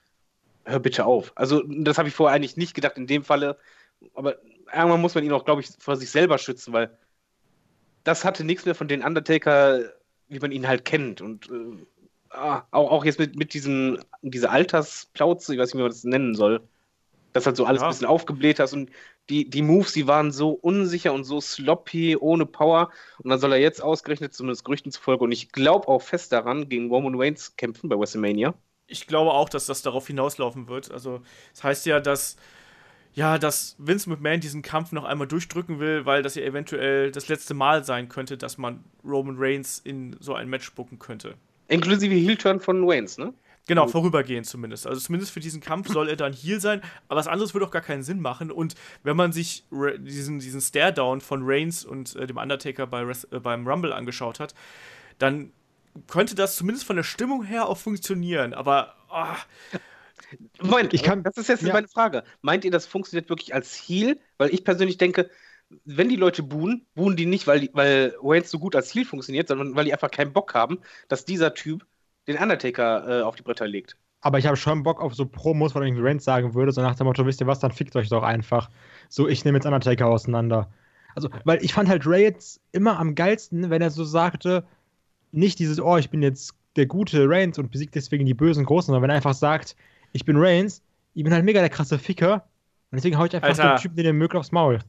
[0.65, 1.31] hör bitte auf.
[1.35, 3.57] Also, das habe ich vorher eigentlich nicht gedacht in dem Falle.
[4.13, 4.37] Aber
[4.73, 6.97] irgendwann muss man ihn auch, glaube ich, vor sich selber schützen, weil
[8.03, 9.81] das hatte nichts mehr von den Undertaker,
[10.27, 11.21] wie man ihn halt kennt.
[11.21, 11.85] Und äh,
[12.35, 16.03] ah, auch, auch jetzt mit, mit diesem, diese Altersplauze, ich weiß nicht, wie man das
[16.03, 16.61] nennen soll.
[17.33, 17.87] Das halt so alles ja.
[17.87, 18.89] ein bisschen aufgebläht hast und
[19.29, 22.91] die, die Moves, die waren so unsicher und so sloppy, ohne Power.
[23.21, 26.69] Und dann soll er jetzt ausgerechnet, zumindest Gerüchten zufolge, und ich glaube auch fest daran,
[26.69, 28.53] gegen Roman Reigns kämpfen bei WrestleMania
[28.87, 30.91] ich glaube auch, dass das darauf hinauslaufen wird.
[30.91, 31.21] Also,
[31.53, 32.37] das heißt ja, dass
[33.13, 37.29] ja, dass Vince McMahon diesen Kampf noch einmal durchdrücken will, weil das ja eventuell das
[37.29, 41.35] letzte Mal sein könnte, dass man Roman Reigns in so ein Match spucken könnte.
[41.67, 43.33] Inklusive Heel-Turn von Reigns, ne?
[43.67, 44.85] Genau, vorübergehend zumindest.
[44.85, 47.71] Also zumindest für diesen Kampf soll er dann Heal sein, aber was anderes würde auch
[47.71, 48.51] gar keinen Sinn machen.
[48.51, 53.39] Und wenn man sich diesen, diesen Stare-Down von Reigns und äh, dem Undertaker bei äh,
[53.39, 54.53] beim Rumble angeschaut hat,
[55.17, 55.51] dann
[56.07, 58.95] könnte das zumindest von der Stimmung her auch funktionieren, aber.
[59.09, 59.25] Oh.
[60.61, 61.73] Moment, ich kann, das ist jetzt ja.
[61.73, 62.23] meine Frage.
[62.41, 64.19] Meint ihr, das funktioniert wirklich als Heal?
[64.37, 65.29] Weil ich persönlich denke,
[65.85, 69.47] wenn die Leute buhen, buhen die nicht, weil, weil Wayne so gut als Heal funktioniert,
[69.47, 71.85] sondern weil die einfach keinen Bock haben, dass dieser Typ
[72.27, 73.97] den Undertaker äh, auf die Bretter legt.
[74.21, 76.95] Aber ich habe schon Bock auf so Promos, wo irgendwie Reigns sagen würde, so nach
[76.95, 78.69] dem Motto, wisst ihr was, dann fickt euch doch einfach.
[79.07, 80.71] So, ich nehme jetzt Undertaker auseinander.
[81.15, 84.65] Also, weil ich fand halt Reigns immer am geilsten, wenn er so sagte,
[85.31, 88.87] nicht dieses, oh, ich bin jetzt der gute Reigns und besiegt deswegen die bösen Großen,
[88.87, 89.75] sondern wenn er einfach sagt,
[90.11, 90.81] ich bin Reigns,
[91.13, 92.47] ich bin halt mega der krasse Ficker
[92.91, 93.75] und deswegen hau ich einfach Alter.
[93.75, 94.79] den Typen den Mögel aufs Maul.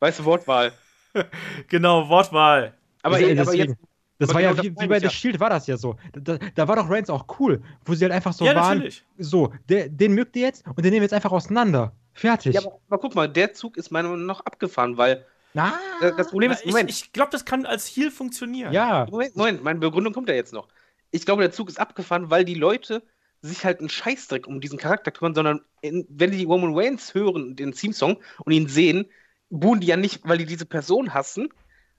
[0.00, 0.72] Weißt du, Wortwahl.
[1.68, 2.74] genau, Wortwahl.
[3.02, 3.76] Aber, deswegen, aber jetzt.
[4.18, 5.96] Das aber war genau ja wie, wie bei The Shield war das ja so.
[6.12, 8.78] Da, da, war doch Reigns auch cool, wo sie halt einfach so ja, waren.
[8.78, 9.04] Natürlich.
[9.18, 11.92] So, der, den mögt ihr jetzt und den nehmen wir jetzt einfach auseinander.
[12.12, 12.54] Fertig.
[12.54, 16.28] Ja, aber, aber guck mal, der Zug ist meiner Meinung nach abgefahren, weil na, das
[16.28, 16.90] Problem ist, Moment.
[16.90, 18.72] Ich, ich glaube, das kann als Heal funktionieren.
[18.72, 19.06] Ja.
[19.10, 20.68] Moment, Moment, meine Begründung kommt ja jetzt noch.
[21.10, 23.02] Ich glaube, der Zug ist abgefahren, weil die Leute
[23.42, 27.56] sich halt einen Scheißdreck um diesen Charakter kümmern, sondern in, wenn die Roman Reigns hören,
[27.56, 29.10] den Theme-Song, und ihn sehen,
[29.52, 31.48] buhen die ja nicht, weil die diese Person hassen,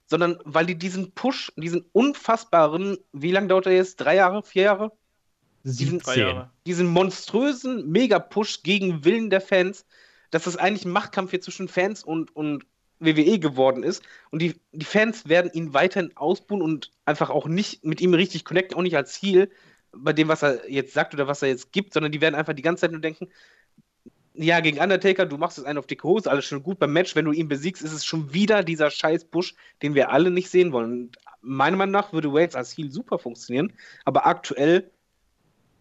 [0.08, 3.98] sondern weil die diesen Push, diesen unfassbaren, wie lange dauert er jetzt?
[3.98, 4.92] Drei Jahre, vier Jahre?
[5.64, 6.50] Diesen, Jahre.
[6.66, 9.86] diesen monströsen Mega-Push gegen Willen der Fans,
[10.30, 12.66] dass das eigentlich ein Machtkampf hier zwischen Fans und, und
[13.00, 14.04] WWE geworden ist.
[14.32, 18.44] Und die, die Fans werden ihn weiterhin ausbuhen und einfach auch nicht mit ihm richtig
[18.44, 19.52] connecten, auch nicht als Ziel
[19.96, 22.54] bei dem, was er jetzt sagt oder was er jetzt gibt, sondern die werden einfach
[22.54, 23.30] die ganze Zeit nur denken,
[24.36, 26.80] ja, gegen Undertaker, du machst es einen auf dicke Hose, alles schon gut.
[26.80, 30.10] Beim Match, wenn du ihn besiegst, ist es schon wieder dieser scheiß Busch, den wir
[30.10, 30.92] alle nicht sehen wollen.
[30.92, 33.74] Und meiner Meinung nach würde Wales als Heel super funktionieren,
[34.06, 34.90] aber aktuell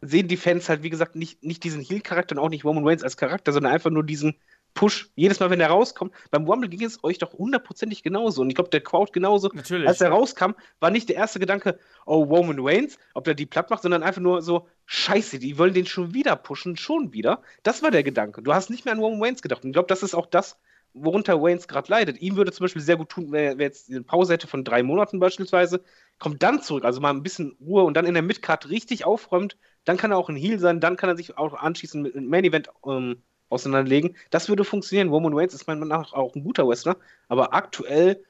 [0.03, 3.05] sehen die Fans halt, wie gesagt, nicht, nicht diesen Heel-Charakter und auch nicht Roman Reigns
[3.05, 4.34] als Charakter, sondern einfach nur diesen
[4.74, 5.10] Push.
[5.14, 8.42] Jedes Mal, wenn er rauskommt, beim Rumble ging es euch doch hundertprozentig genauso.
[8.42, 9.50] Und ich glaube, der Crowd genauso.
[9.52, 9.88] Natürlich.
[9.88, 13.70] Als er rauskam, war nicht der erste Gedanke, oh, Roman Reigns, ob der die platt
[13.70, 17.42] macht, sondern einfach nur so, scheiße, die wollen den schon wieder pushen, schon wieder.
[17.62, 18.42] Das war der Gedanke.
[18.42, 19.64] Du hast nicht mehr an Roman Reigns gedacht.
[19.64, 20.58] Und ich glaube, das ist auch das,
[20.94, 22.20] worunter Waynes gerade leidet.
[22.20, 24.82] Ihm würde zum Beispiel sehr gut tun, wenn er jetzt eine Pause hätte von drei
[24.82, 25.82] Monaten beispielsweise,
[26.18, 29.56] kommt dann zurück, also mal ein bisschen Ruhe und dann in der Midcard richtig aufräumt,
[29.84, 32.28] dann kann er auch ein Heal sein, dann kann er sich auch anschließend mit einem
[32.28, 33.22] Main Event ähm,
[33.53, 34.16] auseinanderlegen.
[34.30, 35.09] Das würde funktionieren.
[35.09, 36.96] Roman Reigns ist meiner Meinung nach auch ein guter Wrestler,
[37.28, 38.22] aber aktuell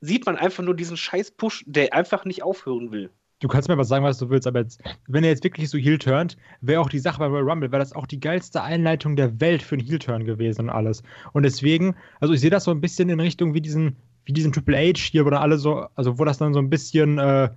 [0.00, 3.10] sieht man einfach nur diesen scheiß Push, der einfach nicht aufhören will.
[3.40, 5.76] Du kannst mir was sagen, was du willst, aber jetzt, wenn er jetzt wirklich so
[5.76, 9.16] Heel turnt, wäre auch die Sache bei Royal Rumble, wäre das auch die geilste Einleitung
[9.16, 11.02] der Welt für einen Heel Turn gewesen und alles.
[11.32, 14.52] Und deswegen, also ich sehe das so ein bisschen in Richtung wie diesen, wie diesen
[14.52, 17.50] Triple H hier, wo dann alle so, also wo das dann so ein bisschen, äh,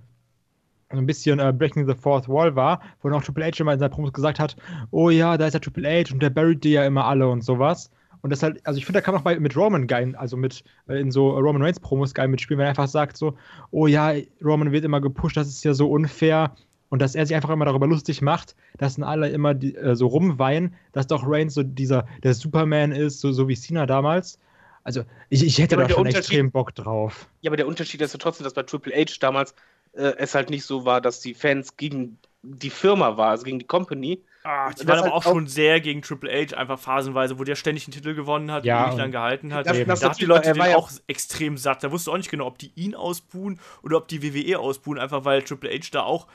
[0.90, 3.78] so ein bisschen äh, Breaking the Fourth Wall war, wo auch Triple H immer in
[3.78, 4.56] seiner Promos gesagt hat,
[4.90, 7.42] oh ja, da ist der Triple H und der buried die ja immer alle und
[7.42, 7.90] sowas.
[8.20, 10.36] Und das halt, also ich finde, da kann man auch bei, mit Roman geil, also
[10.36, 13.36] mit äh, in so Roman Reigns Promos geil mitspielen, wenn er einfach sagt so,
[13.70, 14.12] oh ja,
[14.42, 16.54] Roman wird immer gepusht, das ist ja so unfair.
[16.90, 19.94] Und dass er sich einfach immer darüber lustig macht, dass dann alle immer die, äh,
[19.94, 24.38] so rumweinen, dass doch Reigns so dieser, der Superman ist, so, so wie Cena damals.
[24.84, 27.28] Also ich, ich hätte Ja, da schon extrem Bock drauf.
[27.42, 29.54] Ja, aber der Unterschied ist ja trotzdem, dass bei Triple H damals
[29.98, 33.58] äh, es halt nicht so war, dass die Fans gegen die Firma war, also gegen
[33.58, 34.22] die Company.
[34.44, 37.44] Ah, die waren halt aber auch auch- schon sehr gegen Triple H, einfach phasenweise, wo
[37.44, 39.66] der ständig einen Titel gewonnen hat Ja, und und- lang gehalten hat.
[39.66, 41.82] Das- da das hat die Leute den auch extrem satt.
[41.82, 44.98] Da wusstest du auch nicht genau, ob die ihn ausbuhen oder ob die WWE ausbuhen,
[44.98, 46.28] einfach weil Triple H da auch.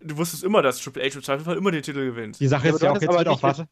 [0.00, 2.40] Du wusstest immer, dass Triple H im Zweifelsfall immer den Titel gewinnt.
[2.40, 3.68] Die Sache Ja, ist aber ja auch jetzt aber wieder warte.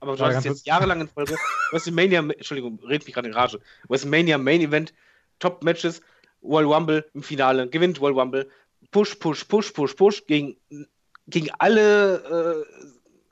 [0.00, 1.36] Aber du hast jetzt jahrelang in Folge
[1.70, 3.60] WrestleMania, Entschuldigung, red mich gerade in Rage.
[3.88, 4.92] WrestleMania Main Event,
[5.38, 6.02] Top Matches,
[6.40, 8.50] World Rumble im Finale, gewinnt World Rumble,
[8.92, 10.56] Push, Push, Push, Push, Push gegen,
[11.26, 12.64] gegen alle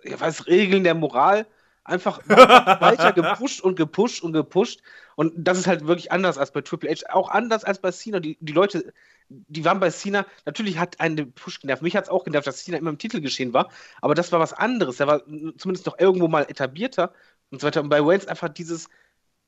[0.03, 1.47] äh, ja, was, Regeln der Moral.
[1.85, 4.81] Einfach weiter gepusht und gepusht und gepusht.
[5.17, 7.13] Und das ist halt wirklich anders als bei Triple H.
[7.13, 8.21] Auch anders als bei Cena.
[8.21, 8.93] Die, die Leute,
[9.29, 11.83] die waren bei Cena, natürlich hat einen den Push genervt.
[11.83, 13.71] Mich hat es auch genervt, dass Cena immer im Titel geschehen war.
[14.01, 14.99] Aber das war was anderes.
[14.99, 15.23] Der war
[15.57, 17.13] zumindest noch irgendwo mal etablierter
[17.51, 17.83] und so weiter.
[17.83, 18.89] Und bei Wales einfach dieses,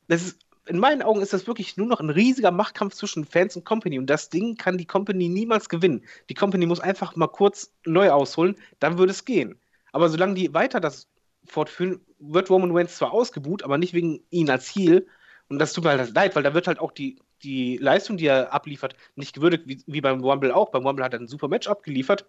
[0.08, 3.56] das ist, in meinen Augen ist das wirklich nur noch ein riesiger Machtkampf zwischen Fans
[3.56, 3.98] und Company.
[3.98, 6.04] Und das Ding kann die Company niemals gewinnen.
[6.28, 9.58] Die Company muss einfach mal kurz neu ausholen, dann würde es gehen.
[9.92, 11.08] Aber solange die weiter das
[11.44, 15.06] fortführen, wird Roman Reigns zwar ausgebuht, aber nicht wegen ihn als Heel.
[15.48, 18.26] Und das tut mir halt leid, weil da wird halt auch die, die Leistung, die
[18.26, 20.70] er abliefert, nicht gewürdigt, wie, wie beim Rumble auch.
[20.70, 22.26] Beim Rumble hat er ein super Match abgeliefert.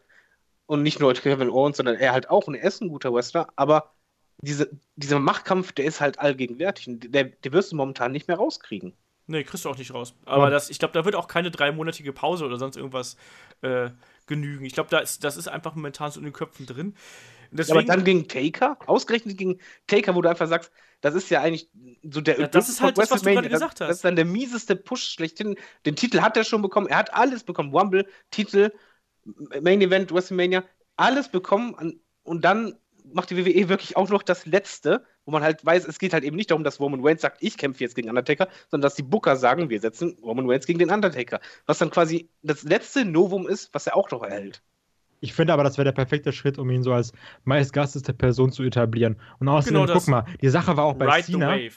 [0.66, 2.48] Und nicht nur Kevin Owens, sondern er halt auch.
[2.48, 3.48] Und er ist ein guter Wrestler.
[3.56, 3.94] Aber
[4.44, 6.88] diese, dieser Machtkampf, der ist halt allgegenwärtig.
[6.88, 8.94] Und der, der wirst du momentan nicht mehr rauskriegen.
[9.26, 10.16] Nee, kriegst du auch nicht raus.
[10.26, 10.50] Aber Ja.
[10.50, 13.16] das, ich glaube, da wird auch keine dreimonatige Pause oder sonst irgendwas
[13.62, 13.90] äh,
[14.28, 14.66] genügen.
[14.66, 16.88] Ich glaube, da ist, das ist einfach momentan so in den Köpfen drin.
[16.88, 21.16] Und Ja, aber Deswegen, dann gegen Taker, ausgerechnet gegen Taker, wo du einfach sagst, das
[21.16, 21.70] ist ja eigentlich
[22.04, 23.88] so der Ja, das ist halt das, was du gerade gesagt hast.
[23.88, 25.56] Das ist dann der mieseste Push schlechthin.
[25.86, 26.88] Den Titel hat er schon bekommen.
[26.88, 27.74] Er hat alles bekommen.
[27.74, 28.72] Rumble, Titel,
[29.62, 30.64] Main Event, WrestleMania,
[30.98, 32.02] alles bekommen.
[32.24, 32.76] Und dann
[33.12, 36.24] macht die WWE wirklich auch noch das Letzte, wo man halt weiß, es geht halt
[36.24, 39.04] eben nicht darum, dass Roman Reigns sagt, ich kämpfe jetzt gegen Undertaker, sondern dass die
[39.04, 41.40] Booker sagen, wir setzen Roman Reigns gegen den Undertaker.
[41.66, 44.62] Was dann quasi das letzte Novum ist, was er auch noch erhält.
[45.22, 47.14] Ich finde aber, das wäre der perfekte Schritt, um ihn so als
[47.46, 49.16] meistgasteste Person zu etablieren.
[49.40, 50.04] Und außerdem, Genau das.
[50.06, 51.48] guck mal, die Sache war auch bei Ride the Cena.
[51.52, 51.74] Wave.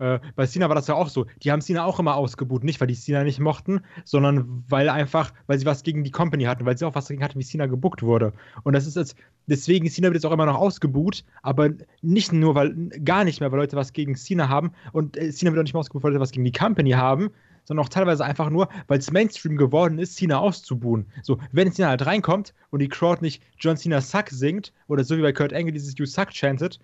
[0.00, 1.26] Äh, bei Cena war das ja auch so.
[1.42, 2.64] Die haben Cena auch immer ausgebucht.
[2.64, 6.44] Nicht, weil die Cena nicht mochten, sondern weil einfach, weil sie was gegen die Company
[6.44, 8.32] hatten, weil sie auch was dagegen hatten, wie Cena gebuckt wurde.
[8.62, 9.14] Und das ist jetzt,
[9.46, 11.70] deswegen, Cena wird jetzt auch immer noch ausgebuht, aber
[12.00, 12.74] nicht nur, weil,
[13.04, 14.72] gar nicht mehr, weil Leute was gegen Cena haben.
[14.92, 17.30] Und äh, Cena wird auch nicht mehr ausgebuht, weil Leute was gegen die Company haben,
[17.64, 21.06] sondern auch teilweise einfach nur, weil es Mainstream geworden ist, Cena auszubuhen.
[21.22, 25.18] So, wenn Cena halt reinkommt und die Crowd nicht John Cena Suck singt, oder so
[25.18, 26.80] wie bei Kurt Angle dieses You Suck chantet,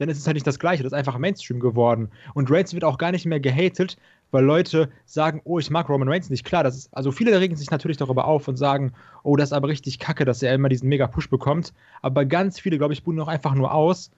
[0.00, 0.82] dann ist es halt nicht das Gleiche.
[0.82, 2.10] Das ist einfach Mainstream geworden.
[2.32, 3.98] Und Reigns wird auch gar nicht mehr gehatet,
[4.30, 6.42] weil Leute sagen, oh, ich mag Roman Reigns nicht.
[6.42, 8.94] Klar, das ist, also viele regen sich natürlich darüber auf und sagen,
[9.24, 11.74] oh, das ist aber richtig kacke, dass er immer diesen Mega-Push bekommt.
[12.00, 14.10] Aber ganz viele, glaube ich, buhen auch einfach nur aus,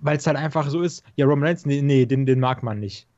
[0.00, 2.78] weil es halt einfach so ist, ja, Roman Reigns, nee, nee den, den mag man
[2.78, 3.08] nicht.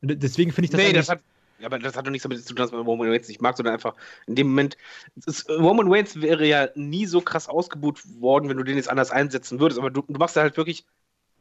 [0.00, 1.20] Deswegen finde ich das nee, eigentlich- das hat,
[1.58, 3.54] ja, aber das hat doch nichts damit zu tun, dass man Roman Reigns nicht mag,
[3.56, 3.94] sondern einfach
[4.26, 4.78] in dem Moment,
[5.26, 9.10] ist, Roman Reigns wäre ja nie so krass ausgebucht worden, wenn du den jetzt anders
[9.10, 10.86] einsetzen würdest, aber du, du machst ja halt wirklich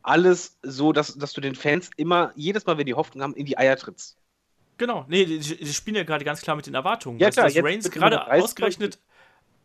[0.08, 3.46] alles so, dass, dass du den Fans immer, jedes Mal, wenn die Hoffnung haben, in
[3.46, 4.18] die Eier trittst.
[4.78, 7.20] Genau, nee, die, die spielen ja gerade ganz klar mit den Erwartungen.
[7.20, 9.00] Ja, dass, klar, dass jetzt Reigns gerade Nummer 30 ausgerechnet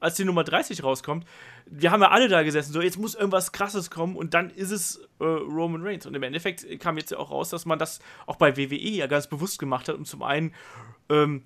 [0.02, 1.24] als die Nummer 30 rauskommt,
[1.66, 4.72] wir haben ja alle da gesessen, so jetzt muss irgendwas krasses kommen und dann ist
[4.72, 6.06] es äh, Roman Reigns.
[6.06, 9.06] Und im Endeffekt kam jetzt ja auch raus, dass man das auch bei WWE ja
[9.06, 10.52] ganz bewusst gemacht hat, um zum einen
[11.08, 11.44] ähm,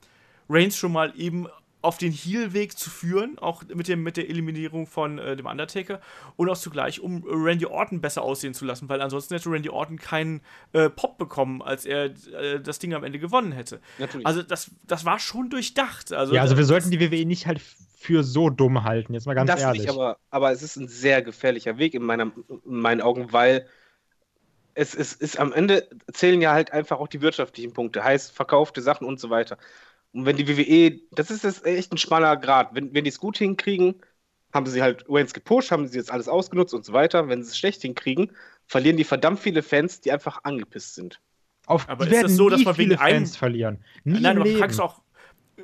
[0.49, 1.49] Reigns schon mal eben
[1.87, 6.01] auf den Heel-Weg zu führen, auch mit, dem, mit der Eliminierung von äh, dem Undertaker
[6.35, 9.99] und auch zugleich, um Randy Orton besser aussehen zu lassen, weil ansonsten hätte Randy Orton
[9.99, 10.41] keinen
[10.73, 13.81] äh, Pop bekommen, als er äh, das Ding am Ende gewonnen hätte.
[13.99, 14.27] Natürlich.
[14.27, 16.13] Also das, das war schon durchdacht.
[16.13, 19.35] Also, ja, also wir sollten die WWE nicht halt für so dumm halten, jetzt mal
[19.35, 19.83] ganz das ehrlich.
[19.83, 23.67] Nicht, aber, aber es ist ein sehr gefährlicher Weg in, meiner, in meinen Augen, weil
[24.75, 28.83] es, es ist am Ende zählen ja halt einfach auch die wirtschaftlichen Punkte, heißt verkaufte
[28.83, 29.57] Sachen und so weiter.
[30.17, 32.75] Und wenn die WWE, das ist jetzt echt ein schmaler Grad.
[32.75, 33.97] Wenn, wenn die es gut hinkriegen,
[34.51, 37.29] haben sie halt Waynes gepusht, haben sie jetzt alles ausgenutzt und so weiter.
[37.29, 38.33] Wenn sie es schlecht hinkriegen,
[38.67, 41.21] verlieren die verdammt viele Fans, die einfach angepisst sind.
[41.67, 43.85] Auf, aber ist es so, dass man wegen Fans einem, verlieren?
[44.05, 45.03] Nie Nein, aber fragst du auch,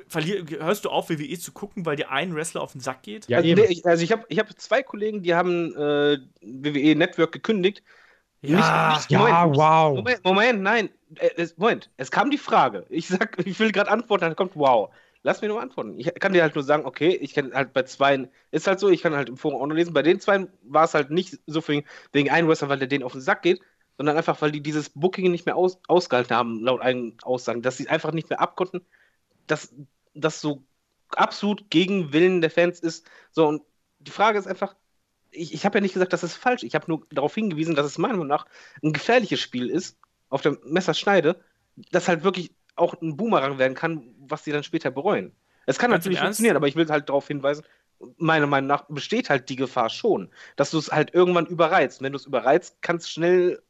[0.07, 3.27] verlier, hörst du auf, WWE zu gucken, weil dir ein Wrestler auf den Sack geht?
[3.29, 6.95] Ja, also, nee, ich, also ich habe ich hab zwei Kollegen, die haben äh, WWE
[6.95, 7.81] Network gekündigt.
[8.43, 9.95] Ja, nicht, nicht, ja, Moment, wow.
[9.95, 12.85] Moment, Moment, nein, äh, es, Moment, es kam die Frage.
[12.89, 14.93] Ich sag, ich will gerade antworten, dann kommt wow.
[15.25, 15.97] Lass mir nur antworten.
[15.97, 18.89] Ich kann dir halt nur sagen, okay, ich kann halt bei zwei, ist halt so,
[18.89, 19.93] ich kann halt im Forum auch noch lesen.
[19.93, 23.05] Bei den zwei war es halt nicht so wegen, wegen einem Wrestler, weil der denen
[23.05, 23.61] auf den Sack geht,
[23.97, 27.77] sondern einfach, weil die dieses Booking nicht mehr aus, ausgehalten haben, laut eigenen Aussagen, dass
[27.77, 28.85] sie einfach nicht mehr abkonnten,
[29.47, 29.73] dass
[30.13, 30.65] das so
[31.11, 33.07] absolut gegen Willen der Fans ist.
[33.31, 33.61] So, und
[33.99, 34.75] die Frage ist einfach,
[35.33, 36.63] ich, ich habe ja nicht gesagt, das ist falsch.
[36.63, 38.45] Ich habe nur darauf hingewiesen, dass es meiner Meinung nach
[38.81, 39.97] ein gefährliches Spiel ist,
[40.29, 41.39] auf der Messerschneide,
[41.91, 45.31] das halt wirklich auch ein Boomerang werden kann, was sie dann später bereuen.
[45.65, 47.63] Es kann Ganz natürlich funktionieren, aber ich will halt darauf hinweisen,
[48.17, 51.99] meiner Meinung nach besteht halt die Gefahr schon, dass du es halt irgendwann überreizt.
[51.99, 53.61] Und wenn du es überreizt, kann es schnell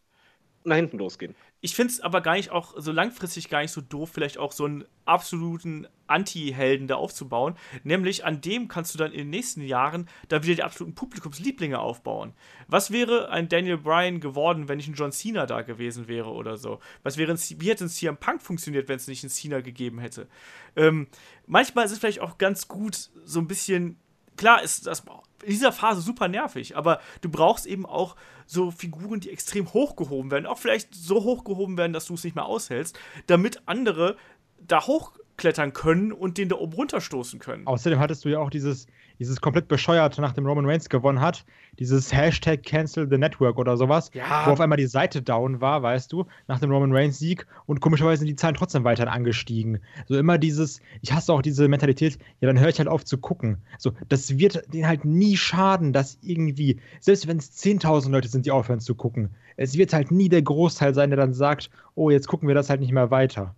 [0.64, 1.36] nach hinten losgehen.
[1.66, 4.52] Ich finde es aber gar nicht auch so langfristig gar nicht so doof, vielleicht auch
[4.52, 7.56] so einen absoluten Anti-Helden da aufzubauen.
[7.86, 11.80] Nämlich an dem kannst du dann in den nächsten Jahren da wieder die absoluten Publikumslieblinge
[11.80, 12.34] aufbauen.
[12.68, 16.58] Was wäre ein Daniel Bryan geworden, wenn nicht ein John Cena da gewesen wäre oder
[16.58, 16.82] so?
[17.02, 20.00] Was wäre ein, wie hätte ein CM Punk funktioniert, wenn es nicht einen Cena gegeben
[20.00, 20.28] hätte?
[20.76, 21.08] Ähm,
[21.48, 24.03] manchmal ist es vielleicht auch ganz gut, so ein bisschen.
[24.38, 25.04] Klar ist das
[25.44, 28.16] in dieser Phase super nervig, aber du brauchst eben auch
[28.46, 32.36] so Figuren, die extrem hochgehoben werden, auch vielleicht so hochgehoben werden, dass du es nicht
[32.36, 34.18] mehr aushältst, damit andere
[34.60, 34.88] da
[35.34, 37.68] hochklettern können und den da oben runterstoßen können.
[37.68, 38.88] Außerdem hattest du ja auch dieses,
[39.20, 41.46] dieses komplett bescheuerte, nachdem Roman Reigns gewonnen hat,
[41.80, 44.46] dieses Hashtag Cancel the Network oder sowas, ja.
[44.46, 47.80] wo auf einmal die Seite down war, weißt du, nach dem Roman Reigns Sieg und
[47.80, 49.80] komischerweise sind die Zahlen trotzdem weiter angestiegen.
[50.08, 53.18] So immer dieses, ich hasse auch diese Mentalität, ja, dann höre ich halt auf zu
[53.18, 53.58] gucken.
[53.78, 58.46] So, das wird denen halt nie schaden, dass irgendwie, selbst wenn es 10.000 Leute sind,
[58.46, 62.10] die aufhören zu gucken, es wird halt nie der Großteil sein, der dann sagt, oh,
[62.10, 63.56] jetzt gucken wir das halt nicht mehr weiter.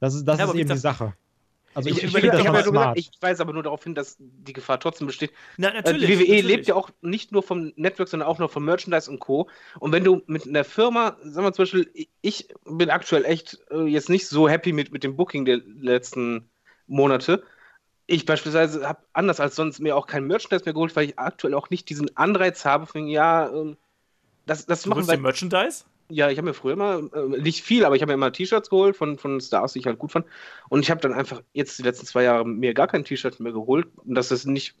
[0.00, 1.14] Das ist, das ja, ist eben die Sache.
[1.74, 4.52] Also ich, ich, ich, das ja gesagt, ich weise aber nur darauf hin, dass die
[4.52, 5.32] Gefahr trotzdem besteht.
[5.56, 6.44] Na, natürlich, äh, WWE natürlich.
[6.44, 9.48] lebt ja auch nicht nur vom Network, sondern auch noch vom Merchandise und Co.
[9.80, 13.82] Und wenn du mit einer Firma, sagen wir zum Beispiel, ich bin aktuell echt äh,
[13.82, 16.48] jetzt nicht so happy mit, mit dem Booking der letzten
[16.86, 17.42] Monate.
[18.06, 21.54] Ich beispielsweise habe anders als sonst mir auch kein Merchandise mehr geholt, weil ich aktuell
[21.54, 23.74] auch nicht diesen Anreiz habe, von ja, äh,
[24.46, 25.18] das, das du machen wir.
[25.18, 25.84] Merchandise?
[26.10, 28.70] Ja, ich habe mir früher immer, äh, nicht viel, aber ich habe mir immer T-Shirts
[28.70, 30.26] geholt von, von Stars, die ich halt gut fand.
[30.68, 33.52] Und ich habe dann einfach jetzt die letzten zwei Jahre mir gar kein T-Shirt mehr
[33.52, 33.86] geholt.
[33.96, 34.76] Und das ist nicht,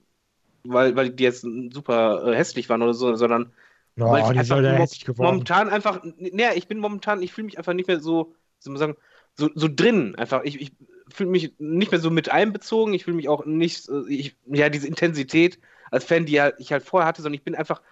[0.64, 3.52] weil, weil die jetzt super äh, hässlich waren oder so, sondern
[3.96, 7.74] ja, weil ich einfach mo momentan einfach, naja, ich bin momentan, ich fühle mich einfach
[7.74, 8.96] nicht mehr so, soll man sagen,
[9.36, 10.14] so, so drin.
[10.16, 10.72] Einfach, ich, ich
[11.08, 12.94] fühle mich nicht mehr so mit einbezogen.
[12.94, 15.58] Ich fühle mich auch nicht, äh, ich, ja, diese Intensität
[15.90, 17.82] als Fan, die ich halt vorher hatte, sondern ich bin einfach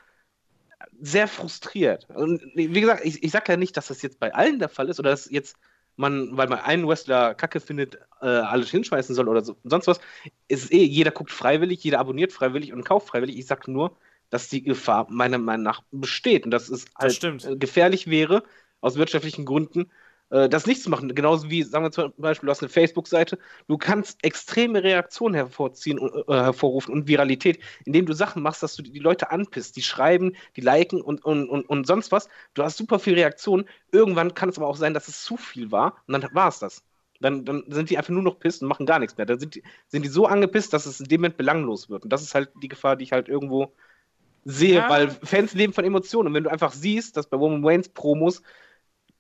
[1.05, 2.07] sehr frustriert.
[2.15, 4.89] Und wie gesagt, ich, ich sage ja nicht, dass das jetzt bei allen der Fall
[4.89, 5.57] ist oder dass jetzt
[5.97, 10.01] man, weil man einen Wrestler kacke findet, äh, alles hinschmeißen soll oder so, sonst was.
[10.47, 13.37] Es ist eh, jeder guckt freiwillig, jeder abonniert freiwillig und kauft freiwillig.
[13.37, 13.97] Ich sage nur,
[14.31, 18.45] dass die Gefahr meiner Meinung nach besteht und dass es halt das gefährlich wäre,
[18.81, 19.91] aus wirtschaftlichen Gründen,
[20.33, 21.15] äh, das nicht zu machen.
[21.15, 25.99] Genauso wie, sagen wir zum Beispiel, du hast eine Facebook-Seite, du kannst extreme Reaktionen hervorziehen,
[25.99, 30.33] äh, hervorrufen und Viralität, indem du Sachen machst, dass du die Leute anpisst, die schreiben,
[30.57, 32.29] die liken und, und, und, und sonst was.
[32.55, 33.67] Du hast super viel Reaktionen.
[33.93, 36.59] Irgendwann kann es aber auch sein, dass es zu viel war und dann war es
[36.59, 36.83] das.
[37.21, 39.27] Dann, dann, sind die einfach nur noch pisst und machen gar nichts mehr.
[39.27, 42.05] Dann sind die, sind die so angepisst, dass es in dem Moment belanglos wird.
[42.05, 43.73] Und das ist halt die Gefahr, die ich halt irgendwo
[44.45, 44.91] sehe, ja.
[44.91, 46.29] weil Fans leben von Emotionen.
[46.29, 48.43] Und wenn du einfach siehst, dass bei Woman Waynes Promos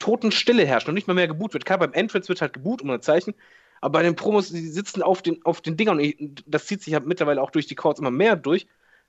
[0.02, 1.64] Totenstille herrscht und nicht mal mehr geboot wird.
[1.64, 3.34] Klar, beim Entrance wird halt geboot, um ein Zeichen.
[3.80, 6.82] Aber bei den Promos, die sitzen auf den, auf den Dingern und ich, das zieht
[6.82, 8.66] sich halt mittlerweile auch durch die Courts immer mehr durch.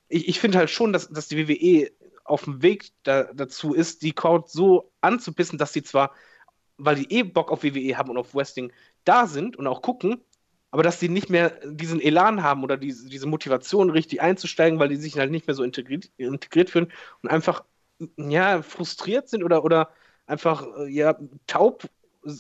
[0.08, 1.92] Ich, ich finde halt schon, dass, dass die WWE
[2.26, 6.14] auf dem Weg da, dazu ist, die Court so anzupissen, dass sie zwar,
[6.78, 8.72] weil die eh Bock auf WWE haben und auf Wrestling
[9.04, 10.22] da sind und auch gucken,
[10.70, 14.90] aber dass die nicht mehr diesen Elan haben oder diese, diese Motivation, richtig einzusteigen, weil
[14.90, 16.92] die sich halt nicht mehr so integriert, integriert fühlen
[17.24, 17.64] und einfach
[18.18, 19.90] ja, frustriert sind oder, oder
[20.28, 21.16] einfach äh, ja,
[21.48, 21.90] taub,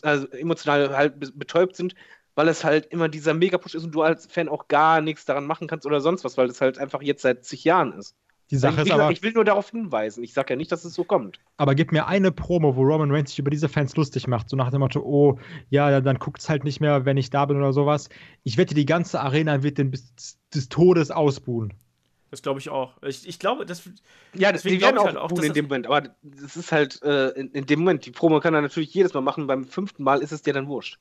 [0.02, 1.96] also emotional halt betäubt sind,
[2.36, 5.46] weil es halt immer dieser Mega-Push ist und du als Fan auch gar nichts daran
[5.46, 8.16] machen kannst oder sonst was, weil es halt einfach jetzt seit zig Jahren ist.
[8.52, 10.24] Die Sache ich, ist aber, ich will nur darauf hinweisen.
[10.24, 11.40] Ich sage ja nicht, dass es so kommt.
[11.58, 14.58] aber gib mir eine Promo, wo Roman Reigns sich über diese Fans lustig macht, so
[14.58, 17.74] nach dem Motto, oh, ja, dann guckt's halt nicht mehr, wenn ich da bin oder
[17.74, 18.10] sowas.
[18.44, 20.14] Ich wette, die ganze Arena wird den bis
[20.54, 21.74] des Todes ausbuhen.
[22.34, 22.98] Das glaube ich auch.
[23.04, 23.84] Ich, ich glaube, das.
[24.34, 27.00] Ja, Deswegen die werden auch, halt auch, in das- dem Moment, aber es ist halt
[27.04, 30.02] äh, in, in dem Moment, die Promo kann er natürlich jedes Mal machen, beim fünften
[30.04, 30.98] Mal ist es dir dann wurscht.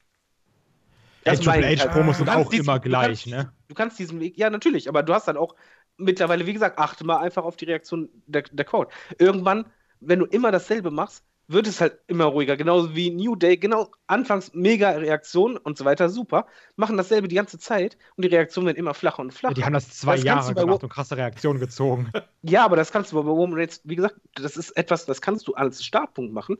[1.24, 1.88] Das meine Triple ich H.
[1.88, 3.52] Promos Du sind kannst auch diesen- immer du gleich, kannst, ne?
[3.68, 5.54] Du kannst diesen Weg, ja, natürlich, aber du hast dann auch
[5.96, 8.92] mittlerweile, wie gesagt, achte mal einfach auf die Reaktion der, der Crowd.
[9.18, 9.64] Irgendwann,
[10.00, 12.56] wenn du immer dasselbe machst, wird es halt immer ruhiger.
[12.56, 16.46] Genauso wie New Day, genau, anfangs mega Reaktion und so weiter, super.
[16.76, 19.52] Machen dasselbe die ganze Zeit und die Reaktionen werden immer flacher und flacher.
[19.52, 22.10] Ja, die haben das zwei Das Jahre gemacht Wo- und krasse Reaktionen gezogen.
[22.44, 25.46] Ja, aber das kannst du bei Roman Reigns, wie gesagt, das ist etwas, das kannst
[25.46, 26.58] du als Startpunkt machen.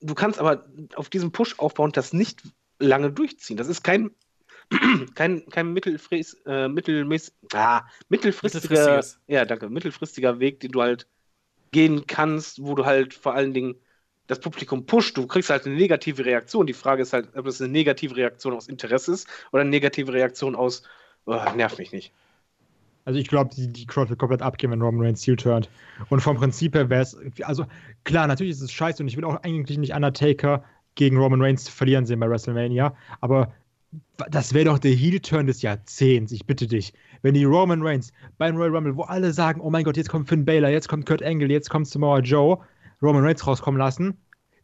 [0.00, 2.42] Du kannst aber auf diesem Push aufbauen, das nicht
[2.78, 3.58] lange durchziehen.
[3.58, 4.10] Das ist kein,
[5.14, 9.20] kein, kein mittelfris, äh, mittelmäß, ah, mittelfristiger, Mittelfristiges.
[9.26, 11.06] ja, danke, mittelfristiger Weg, den du halt
[11.72, 13.76] gehen kannst, wo du halt vor allen Dingen
[14.26, 15.16] das Publikum pusht.
[15.16, 16.66] Du kriegst halt eine negative Reaktion.
[16.66, 20.12] Die Frage ist halt, ob das eine negative Reaktion aus Interesse ist oder eine negative
[20.12, 20.82] Reaktion aus,
[21.26, 22.12] oh, nerv mich nicht.
[23.04, 25.68] Also ich glaube, die, die Crowd wird komplett abgehen, wenn Roman Reigns heel turnt.
[26.08, 27.64] Und vom Prinzip her wäre es, also
[28.02, 30.64] klar, natürlich ist es scheiße und ich will auch eigentlich nicht Undertaker
[30.96, 33.52] gegen Roman Reigns verlieren sehen bei WrestleMania, aber
[34.30, 36.92] das wäre doch der Heel-Turn des Jahrzehnts, ich bitte dich.
[37.22, 40.28] Wenn die Roman Reigns beim Royal Rumble, wo alle sagen, oh mein Gott, jetzt kommt
[40.28, 42.58] Finn Balor, jetzt kommt Kurt Angle, jetzt kommt Samoa Joe,
[43.02, 44.16] Roman Reigns rauskommen lassen,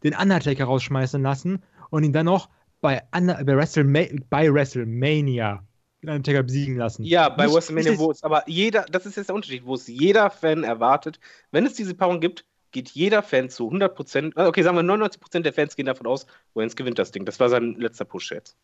[0.03, 2.49] den Undertaker rausschmeißen lassen und ihn dann noch
[2.81, 5.63] bei, bei, WrestleMa bei WrestleMania
[6.01, 7.03] den Undertaker besiegen lassen.
[7.03, 9.87] Ja, bei Nicht- WrestleMania, wo es aber jeder, das ist jetzt der Unterschied, wo es
[9.87, 11.19] jeder Fan erwartet,
[11.51, 15.41] wenn es diese Paarung gibt, geht jeder Fan zu 100%, äh, okay, sagen wir 99%
[15.41, 16.25] der Fans gehen davon aus,
[16.55, 17.23] Reigns gewinnt das Ding.
[17.23, 18.57] Das war sein letzter Push jetzt.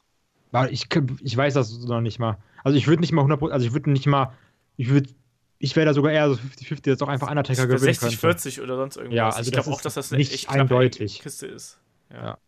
[0.71, 0.87] Ich,
[1.21, 2.39] ich weiß das noch nicht mal.
[2.63, 4.33] Also ich würde nicht mal 100%, also ich würde nicht mal,
[4.77, 5.11] ich würde,
[5.59, 8.17] ich wäre da sogar eher so 50-50, dass auch einfach Undertaker gewinnen 60, könnte.
[8.17, 9.15] 40 oder sonst irgendwas.
[9.17, 11.19] Ja, also ich glaube auch, ist dass das eine nicht echt eindeutig.
[11.19, 11.79] Kiste ist.
[12.11, 12.17] Ja.
[12.23, 12.39] Ja.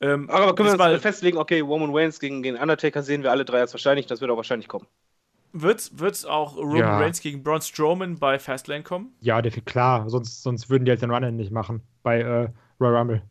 [0.00, 3.44] Ähm, Aber können wir uns festlegen, okay, Roman Reigns gegen, gegen Undertaker sehen wir alle
[3.44, 4.86] drei als wahrscheinlich, das wird auch wahrscheinlich kommen.
[5.52, 6.98] wird's, wird's auch Roman Ja.
[6.98, 9.12] Reigns gegen Braun Strowman bei Fastlane kommen?
[9.20, 12.48] Ja, definitiv, klar, sonst, sonst würden die halt den Run nicht machen bei äh,
[12.80, 13.22] Royal Rumble.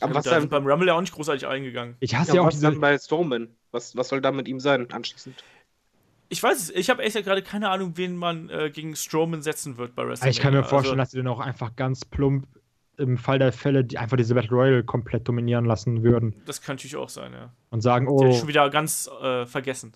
[0.00, 1.96] Aber Ja, was da dann, sind beim Rumble ja auch nicht großartig eingegangen.
[2.00, 3.56] Ich hasse ja, ja, auch was diese, dann bei Strowman?
[3.72, 5.44] Was, was soll da mit ihm sein anschließend?
[6.28, 9.76] Ich weiß es, ich habe echt gerade keine Ahnung, wen man äh, gegen Strowman setzen
[9.76, 10.30] wird bei WrestleMania.
[10.30, 12.46] ich kann mir vorstellen, also, dass sie dann auch einfach ganz plump
[12.96, 16.76] im Fall der Fälle die einfach diese Battle Royale komplett dominieren lassen würden das kann
[16.76, 17.50] natürlich auch sein, ja.
[17.70, 19.92] und sagen, oh, ich schon wieder ganz äh, vergessen.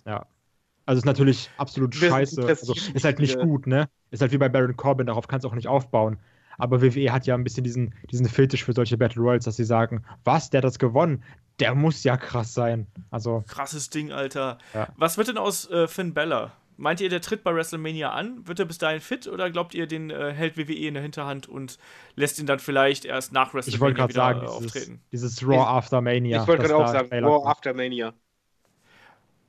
[0.89, 3.89] also ist natürlich absolut scheiße, also ist halt nicht gut, ne?
[4.11, 6.19] Ist halt wie bei Baron Corbin, darauf kannst du auch nicht aufbauen.
[6.57, 9.65] Aber WWE hat ja ein bisschen diesen, diesen Fetisch für solche Battle Royals, dass sie
[9.65, 11.23] sagen, was, der hat das gewonnen?
[11.61, 12.87] Der muss ja krass sein.
[13.11, 14.59] Also, Krasses Ding, Alter.
[14.75, 14.89] Ja.
[14.97, 16.53] Was wird denn aus äh, Finn Bella?
[16.77, 18.47] Meint ihr, der tritt bei WrestleMania an?
[18.47, 21.49] Wird er bis dahin fit oder glaubt ihr, den äh, hält WWE in der Hinterhand
[21.49, 21.77] und
[22.15, 25.01] lässt ihn dann vielleicht erst nach WrestleMania ich wollte gerade wieder sagen, äh, dieses, auftreten?
[25.11, 26.43] dieses Raw After Mania.
[26.43, 27.47] ich wollte gerade auch sagen, Raw kommt.
[27.47, 28.15] After Mania.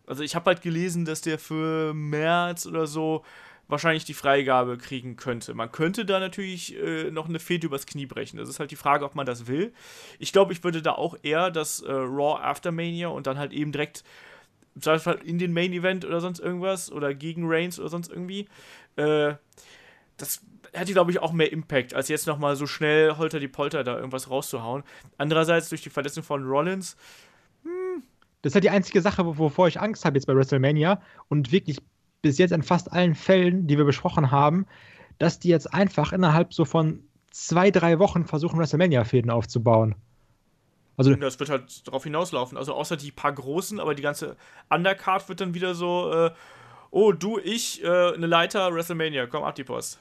[0.07, 3.24] Also ich habe halt gelesen, dass der für März oder so
[3.70, 5.53] wahrscheinlich die Freigabe kriegen könnte.
[5.53, 8.38] Man könnte da natürlich äh, noch eine Fehde übers Knie brechen.
[8.38, 9.74] Das ist halt die Frage, ob man das will.
[10.17, 13.53] Ich glaube, ich würde da auch eher das äh, Raw After Mania und dann halt
[13.53, 14.03] eben direkt
[15.24, 18.47] in den Main Event oder sonst irgendwas oder gegen Reigns oder sonst irgendwie.
[18.95, 19.36] Äh,
[20.17, 20.41] das
[20.74, 23.97] hätte, glaube ich, auch mehr Impact, als jetzt nochmal so schnell holter die Polter da
[23.97, 24.84] irgendwas rauszuhauen.
[25.17, 26.97] Andererseits durch die Verletzung von Rollins
[28.41, 31.51] Das ist halt die einzige Sache, wo- wovor ich Angst habe jetzt bei WrestleMania und
[31.51, 31.80] wirklich
[32.22, 34.65] bis jetzt in fast allen Fällen, die wir besprochen haben,
[35.17, 39.95] dass die jetzt einfach innerhalb so von zwei, drei Wochen versuchen, WrestleMania-Fäden aufzubauen.
[40.97, 42.57] Also, Das wird halt darauf hinauslaufen.
[42.57, 44.36] Also außer die paar großen, aber die ganze
[44.70, 46.32] Undercard wird dann wieder so, äh,
[46.91, 49.99] oh, du, ich, äh, eine Leiter, WrestleMania, komm, ab die Post.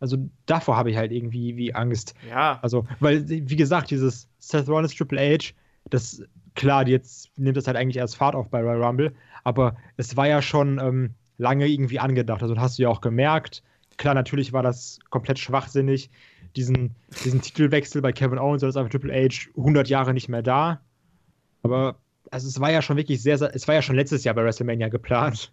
[0.00, 0.16] also
[0.46, 2.14] davor habe ich halt irgendwie wie Angst.
[2.28, 5.52] Ja, Also, weil, wie gesagt, dieses Seth Rollins Triple H,
[5.90, 6.22] das,
[6.54, 9.14] klar, jetzt nimmt das halt eigentlich erst Fahrt auf bei Royal Rumble,
[9.44, 12.42] aber es war ja schon ähm, lange irgendwie angedacht.
[12.42, 13.62] Also, hast du ja auch gemerkt.
[13.96, 16.10] Klar, natürlich war das komplett schwachsinnig,
[16.56, 20.80] diesen, diesen Titelwechsel bei Kevin Owens, da einfach Triple H 100 Jahre nicht mehr da.
[21.62, 24.44] Aber, also, es war ja schon wirklich sehr, es war ja schon letztes Jahr bei
[24.44, 25.52] WrestleMania geplant.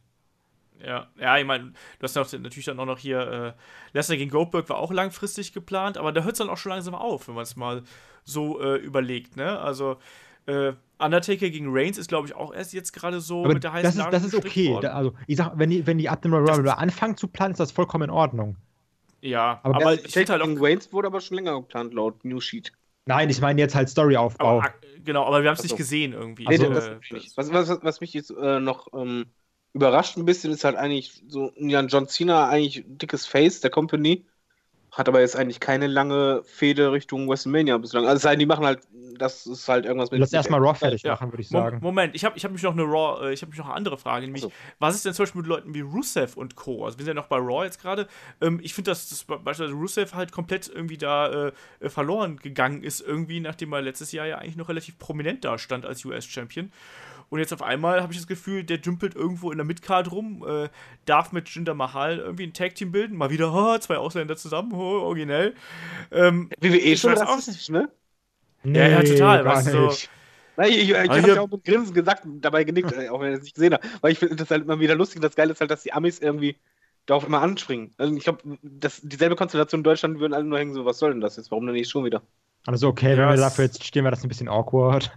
[0.83, 3.53] ja, ja, ich meine, du hast auch natürlich dann auch noch hier, äh,
[3.93, 6.95] Lesnar gegen Goldberg war auch langfristig geplant, aber da hört es dann auch schon langsam
[6.95, 7.83] auf, wenn man es mal
[8.23, 9.59] so äh, überlegt, ne?
[9.59, 9.97] Also,
[10.47, 13.73] Äh, Undertaker gegen Reigns ist, glaube ich, auch erst jetzt gerade so Aber mit der
[13.73, 14.77] heißen das ist, das ist okay.
[14.81, 17.51] Da, also, ich sag, wenn die, wenn die ab dem Royal Rumble anfangen zu planen,
[17.51, 18.57] ist das vollkommen in Ordnung.
[19.21, 20.47] ja, aber aber, ich finde halt auch.
[20.47, 22.71] gegen Waynes wurde aber schon länger geplant, laut News Sheet.
[23.05, 24.59] Nein, ich meine jetzt halt Storyaufbau.
[24.59, 24.73] Aber,
[25.03, 25.77] genau, aber wir haben es nicht so.
[25.77, 26.47] gesehen irgendwie.
[26.47, 26.97] Also, nee, das äh.
[27.35, 29.25] Was, was, was mich jetzt äh, noch ähm,
[29.73, 33.71] überrascht ein bisschen, ist halt eigentlich so, ja, John Cena eigentlich ein dickes Face der
[33.71, 34.25] Company,
[34.91, 38.03] hat aber jetzt eigentlich keine lange Fehde Richtung WrestleMania bislang.
[38.05, 38.79] Also es sei denn, die machen halt,
[39.17, 41.13] das ist halt irgendwas Lass erstmal Raw fertig Ja.
[41.13, 41.79] machen, würde ich sagen.
[41.81, 43.75] Moment, ich habe ich hab mich noch eine Raw, äh, ich habe mich noch eine
[43.75, 44.53] andere Frage, nämlich, Ach so.
[44.79, 46.83] was ist denn zum Beispiel mit Leuten wie Rusev und Co.?
[46.85, 48.07] Also wir sind ja noch bei Raw jetzt gerade.
[48.41, 52.99] Ähm, ich finde, dass das beispielsweise Rusev halt komplett irgendwie da äh, verloren gegangen ist,
[52.99, 56.71] irgendwie, nachdem er letztes Jahr ja eigentlich noch relativ prominent da stand als US-Champion.
[57.31, 60.45] Und jetzt auf einmal habe ich das Gefühl, der dümpelt irgendwo in der Midcard rum,
[60.47, 60.69] äh,
[61.05, 63.17] darf mit Jinder Mahal irgendwie ein Tag-Team bilden.
[63.17, 65.55] Mal wieder, ha, zwei Ausländer zusammen, ho, originell.
[66.11, 67.89] Ähm, WWE Ich schon auch rassistisch, ne?
[68.63, 70.09] Ja, ja, total, gar weißt so- nicht.
[70.57, 73.31] Nein, ich, ich, ich habe ja auch mit Grinsen gesagt, dabei genickt, äh, auch wenn
[73.31, 73.87] ich es nicht gesehen habe.
[74.01, 75.17] Weil ich finde das halt immer wieder lustig.
[75.17, 76.57] und Das Geile ist halt, dass die Amis irgendwie
[77.05, 77.93] darauf immer anspringen.
[77.97, 81.21] Also ich glaube, dieselbe Konstellation in Deutschland würden alle nur hängen, so, was soll denn
[81.21, 81.51] das jetzt?
[81.51, 82.21] Warum denn nicht schon wieder?
[82.65, 85.11] Also okay, wenn wir dafür jetzt stehen, wäre das ein bisschen awkward.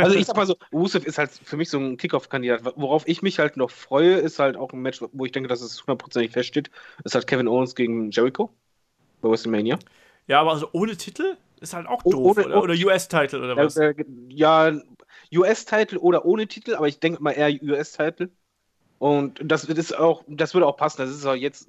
[0.00, 2.64] Also ich sag mal so, Rusev ist halt für mich so ein Kickoff-Kandidat.
[2.76, 5.60] Worauf ich mich halt noch freue, ist halt auch ein Match, wo ich denke, dass
[5.60, 6.70] es hundertprozentig feststeht.
[7.04, 8.50] ist halt Kevin Owens gegen Jericho
[9.22, 9.78] bei WrestleMania.
[10.26, 12.38] ja, aber also ohne Titel ist halt auch Oh, doof.
[12.38, 13.80] ohne- oder oder US-Title oder was?
[13.80, 14.72] Äh, äh, ja,
[15.32, 18.30] US-Title oder ohne Titel, aber ich denke mal eher US-Title.
[18.98, 20.98] Und das ist auch, das würde auch passen.
[21.02, 21.68] Das ist auch jetzt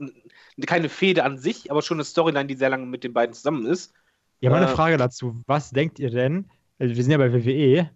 [0.67, 3.65] keine Fehde an sich, aber schon eine Storyline, die sehr lange mit den beiden zusammen
[3.67, 3.93] ist.
[4.41, 5.41] Ja, mal eine Äh, Frage dazu.
[5.47, 6.49] Was denkt ihr denn,
[6.80, 7.89] also wir sind ja bei WWE,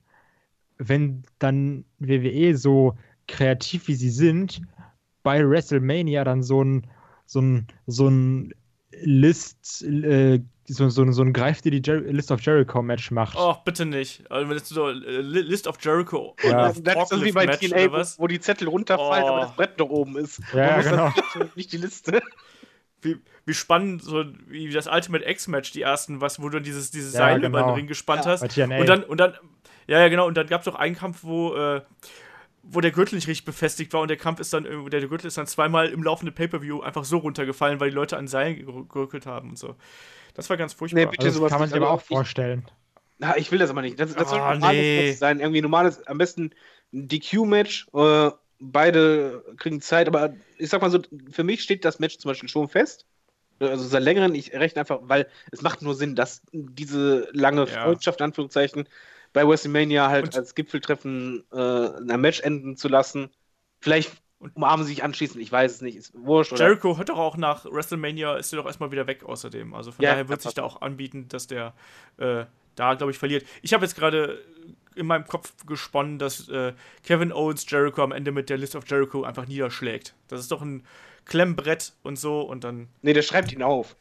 [0.77, 4.61] wenn dann WWE so kreativ wie sie sind,
[5.23, 6.87] bei WrestleMania dann so ein,
[7.25, 8.53] so ein, so ein
[9.01, 13.35] List, äh, so, so, so ein Greif dir die Jer List of Jericho Match macht?
[13.39, 14.29] Oh, bitte nicht.
[14.31, 16.35] Also, wenn es so äh, Li- List of Jericho.
[16.43, 16.67] Ja.
[16.67, 19.27] auf das ist das wie bei TNA, wo, wo die Zettel runterfallen, Oh.
[19.29, 20.41] aber das Brett noch oben ist.
[20.53, 21.11] Ja, genau.
[21.37, 22.21] das- nicht die Liste.
[23.01, 27.13] Wie, wie spannend, so wie das Ultimate X-Match, die ersten, was, wo du dieses, dieses
[27.13, 27.67] Ja, Seil über genau.
[27.71, 28.31] den Ring gespannt Ja.
[28.31, 28.41] hast.
[28.43, 28.57] Und
[28.89, 29.33] dann, und dann,
[29.87, 31.81] ja, ja, genau, und dann gab es doch einen Kampf, wo, äh,
[32.63, 35.27] wo der Gürtel nicht richtig befestigt war und der Kampf ist dann, irgendwie- der Gürtel
[35.27, 38.87] ist dann zweimal im laufenden Pay-Per-View einfach so runtergefallen, weil die Leute an Seilen ger-
[38.87, 39.75] gerückelt haben und so.
[40.35, 40.99] Das war ganz furchtbar.
[40.99, 41.25] Nee, bitte.
[41.25, 42.65] also das sowas kann man sich aber aber auch ich- vorstellen.
[43.17, 43.99] Na, ich will das aber nicht.
[43.99, 45.11] Das, das soll Ah, ein normales nee.
[45.13, 45.39] Sein.
[45.39, 46.51] Irgendwie normales, am besten
[46.93, 47.87] ein DQ-Match.
[47.93, 50.99] Äh, beide kriegen Zeit, aber ich sag mal so,
[51.31, 53.05] für mich steht das Match zum Beispiel schon fest.
[53.59, 57.83] Also seit längerem, ich rechne einfach, weil es macht nur Sinn, dass diese lange Ja.
[57.83, 58.87] Freundschaft, in Anführungszeichen,
[59.33, 63.29] bei WrestleMania halt Und- als Gipfeltreffen äh, in einem Match enden zu lassen.
[63.81, 66.53] Vielleicht umarmen sie sich anschließend, ich weiß es nicht, ist wurscht.
[66.53, 66.65] Oder?
[66.67, 69.73] Jericho hört doch auch nach WrestleMania, ist er doch erstmal wieder weg außerdem.
[69.73, 71.73] Also von Ja, daher wird sich da auch anbieten, dass der
[72.17, 72.45] äh,
[72.75, 73.45] da, glaube ich, verliert.
[73.61, 74.39] Ich habe jetzt gerade
[74.95, 76.73] in meinem Kopf gesponnen, dass äh,
[77.03, 80.15] Kevin Owens Jericho am Ende mit der List of Jericho einfach niederschlägt.
[80.27, 80.83] Das ist doch ein
[81.25, 82.87] Klemmbrett und so und dann.
[83.01, 83.95] Nee, der schreibt ihn auf.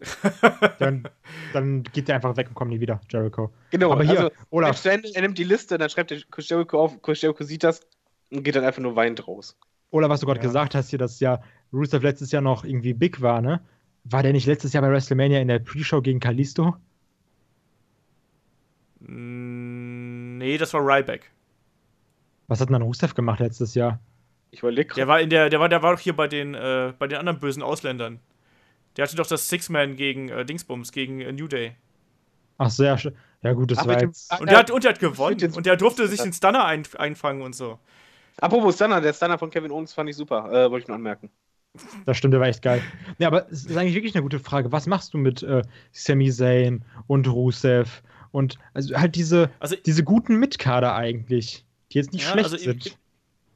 [0.78, 1.06] Dann,
[1.52, 3.52] dann geht der einfach weg und kommt nie wieder, Jericho.
[3.70, 6.80] Genau, Aber hier, also, Olaf, Ende, er nimmt die Liste, dann schreibt der Chris Jericho
[6.80, 7.82] auf, Chris Jericho sieht das
[8.30, 9.58] und geht dann einfach nur weinend raus.
[9.90, 10.42] Oder was du gerade Ja.
[10.46, 11.42] gesagt hast, hier, dass ja
[11.72, 13.60] Rusev letztes Jahr noch irgendwie big war, ne?
[14.04, 16.76] War der nicht letztes Jahr bei WrestleMania in der Pre-Show gegen Kalisto?
[19.00, 19.89] Mm,
[20.40, 21.30] nee, das war Ryback.
[22.48, 24.00] Was hat denn dann Rusev gemacht letztes Jahr?
[24.50, 26.92] Ich überlege Der war in der, der war, der war doch hier bei den, äh,
[26.98, 28.18] bei den anderen bösen Ausländern.
[28.96, 31.76] Der hatte doch das Six-Man gegen äh, Dingsbums, gegen äh, New Day.
[32.58, 33.12] Ach so, ja, sch-
[33.42, 34.38] ja gut, das Ach, war dem- jetzt.
[34.40, 35.52] Und der hat, und der hat den gewonnen.
[35.54, 37.78] Und der durfte sich den Stunner ein, einfangen und so.
[38.40, 41.30] Apropos Stunner, der Stunner von Kevin Owens fand ich super, äh, wollte ich nur anmerken.
[42.04, 42.82] Das stimmt, der war echt geil.
[43.18, 44.72] Ja, aber es ist eigentlich wirklich eine gute Frage.
[44.72, 45.62] Was machst du mit äh,
[45.92, 48.02] Sami Zayn und Rusev
[48.32, 52.56] und also halt diese, Also, diese guten Mitkader eigentlich, die jetzt nicht Ja, schlecht also
[52.56, 52.98] ich- sind.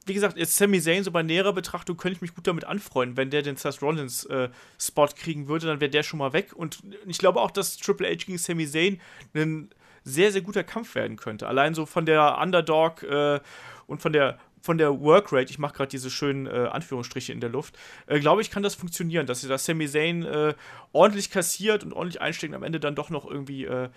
[0.05, 3.17] wie gesagt, jetzt Sami Zayn so bei näherer Betrachtung könnte ich mich gut damit anfreunden.
[3.17, 4.49] Wenn der den Seth Rollins äh,
[4.79, 6.53] Spot kriegen würde, dann wäre der schon mal weg.
[6.53, 8.99] Und ich glaube auch, dass Triple H gegen Sami Zayn
[9.33, 9.69] ein
[10.03, 11.47] sehr, sehr guter Kampf werden könnte.
[11.47, 13.39] Allein so von der Underdog äh,
[13.87, 17.51] und von der von der Workrate, ich mache gerade diese schönen äh, Anführungsstriche in der
[17.51, 20.55] Luft, äh, glaube ich, kann das funktionieren, dass das Sami Zayn äh,
[20.91, 23.89] ordentlich kassiert und ordentlich einsteckt und am Ende dann doch noch irgendwie äh,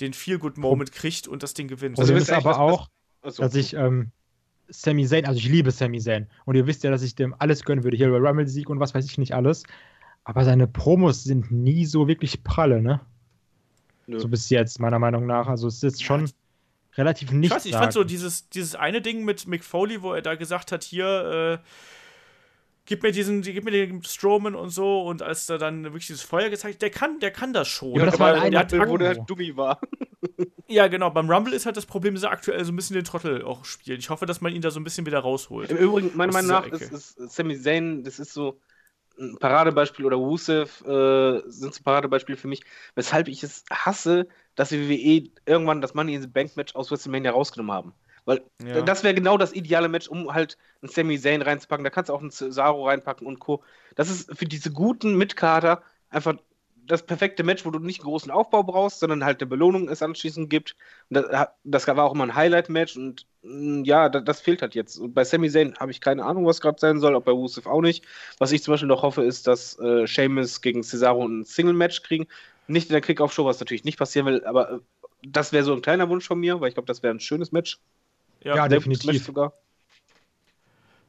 [0.00, 1.98] den Feel-Good-Moment kriegt und das Ding gewinnt.
[1.98, 2.88] Also wisst ist ihr eigentlich, aber auch,
[3.22, 3.42] Achso.
[3.42, 4.10] dass ich ähm,
[4.68, 7.64] Sami Zayn, also ich liebe Sami Zayn und ihr wisst ja, dass ich dem alles
[7.64, 9.64] gönnen würde, hier über Rumble-Sieg und was weiß ich nicht alles,
[10.24, 13.00] aber seine Promos sind nie so wirklich pralle, ne?
[14.06, 14.18] Nö.
[14.18, 15.48] So bis jetzt, meiner Meinung nach.
[15.48, 16.30] Also es ist schon
[16.96, 17.50] relativ Ich nicht.
[17.50, 20.34] weiß nicht, ich fand so dieses, dieses eine Ding mit Mick Foley, wo er da
[20.34, 21.66] gesagt hat, hier, äh,
[22.86, 26.22] gib mir diesen, gib mir den Strowman und so und als er dann wirklich dieses
[26.22, 27.94] Feuer gezeigt hat, der kann, der kann das schon.
[27.94, 29.80] Ja, aber das war der ein wo der Dummy war.
[30.68, 31.10] Ja, genau.
[31.10, 33.64] Beim Rumble ist halt das Problem, dass er aktuell so ein bisschen den Trottel auch
[33.64, 34.00] spielt.
[34.00, 35.70] Ich hoffe, dass man ihn da so ein bisschen wieder rausholt.
[35.70, 38.58] Im Übrigen, meiner Meinung nach, ist, ist Sami Zayn, das ist so
[39.18, 42.62] ein Paradebeispiel oder Rusev äh, sind so Paradebeispiele für mich,
[42.96, 46.90] weshalb ich es hasse, dass die WWE irgendwann das Money in the Bank Match aus
[46.90, 47.94] WrestleMania rausgenommen haben.
[48.26, 48.82] Weil Ja.
[48.82, 51.84] das wäre genau das ideale Match, um halt einen Sami Zayn reinzupacken.
[51.84, 53.62] Da kannst du auch einen Cesaro reinpacken und Co.
[53.94, 56.34] Das ist für diese guten Mitkader einfach
[56.86, 60.02] das perfekte Match, wo du nicht einen großen Aufbau brauchst, sondern halt eine Belohnung es
[60.02, 60.76] anschließend gibt.
[61.10, 64.98] Das, das war auch immer ein Highlight-Match und mh, ja, das, das fehlt halt jetzt.
[64.98, 67.66] Und bei Sami Zayn habe ich keine Ahnung, was gerade sein soll, auch bei Rusev
[67.68, 68.04] auch nicht.
[68.38, 72.26] Was ich zum Beispiel noch hoffe, ist, dass äh, Sheamus gegen Cesaro ein Single-Match kriegen.
[72.68, 74.78] Nicht in der Kick-Off-Show, was natürlich nicht passieren will, aber äh,
[75.22, 77.50] das wäre so ein kleiner Wunsch von mir, weil ich glaube, das wäre ein schönes
[77.52, 77.78] Match.
[78.46, 79.24] Ja, Ja, definitiv.
[79.24, 79.52] Sogar.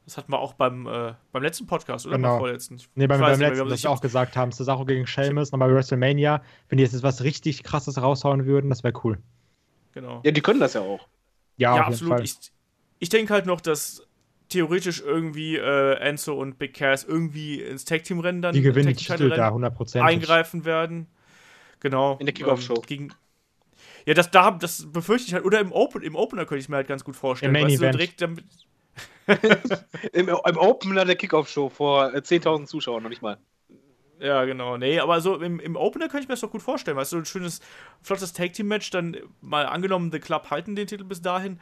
[0.04, 2.16] das hatten wir auch beim, äh, beim letzten Podcast, oder?
[2.16, 2.30] Genau.
[2.30, 2.76] Beim vorletzten.
[2.76, 5.68] Ich Nee, beim, beim nicht letzten, sich- wir auch gesagt haben, Cesaro gegen Sheamus, nochmal
[5.68, 9.18] bei WrestleMania, wenn die jetzt was richtig krasses raushauen würden, das wäre cool.
[9.92, 10.20] Genau.
[10.24, 11.06] Ja, die können das ja auch.
[11.58, 12.14] Ja, Ja, absolut.
[12.14, 12.24] Fall.
[12.24, 12.36] Ich,
[13.00, 14.02] ich denke halt noch, dass
[14.48, 19.28] theoretisch irgendwie äh, Enzo und Big Cass irgendwie ins Tag-Team-Rennen dann die gewinnen die Titel
[19.28, 20.00] da Rennen 100%.
[20.00, 21.06] eingreifen werden.
[21.80, 22.16] Genau.
[22.18, 22.76] In der Kickoff-Show.
[22.76, 23.08] Ähm, gegen
[24.08, 25.44] ja, das, da, das befürchte ich halt.
[25.44, 27.54] Oder im, Open, im Opener könnte ich es mir halt ganz gut vorstellen.
[27.54, 27.94] Im Main weißt du, Event.
[27.94, 28.44] direkt damit,
[30.14, 33.36] Im, Im Opener der Kickoff-Show vor äh, 10.000 Zuschauern noch nicht mal.
[34.18, 34.78] Ja, genau.
[34.78, 36.96] Nee, aber so im, im Opener könnte ich mir das doch gut vorstellen.
[36.96, 37.60] Weißt du, ein schönes,
[38.00, 41.60] flottes Tag-Team-Match, dann mal angenommen, The Club halten den Titel bis dahin.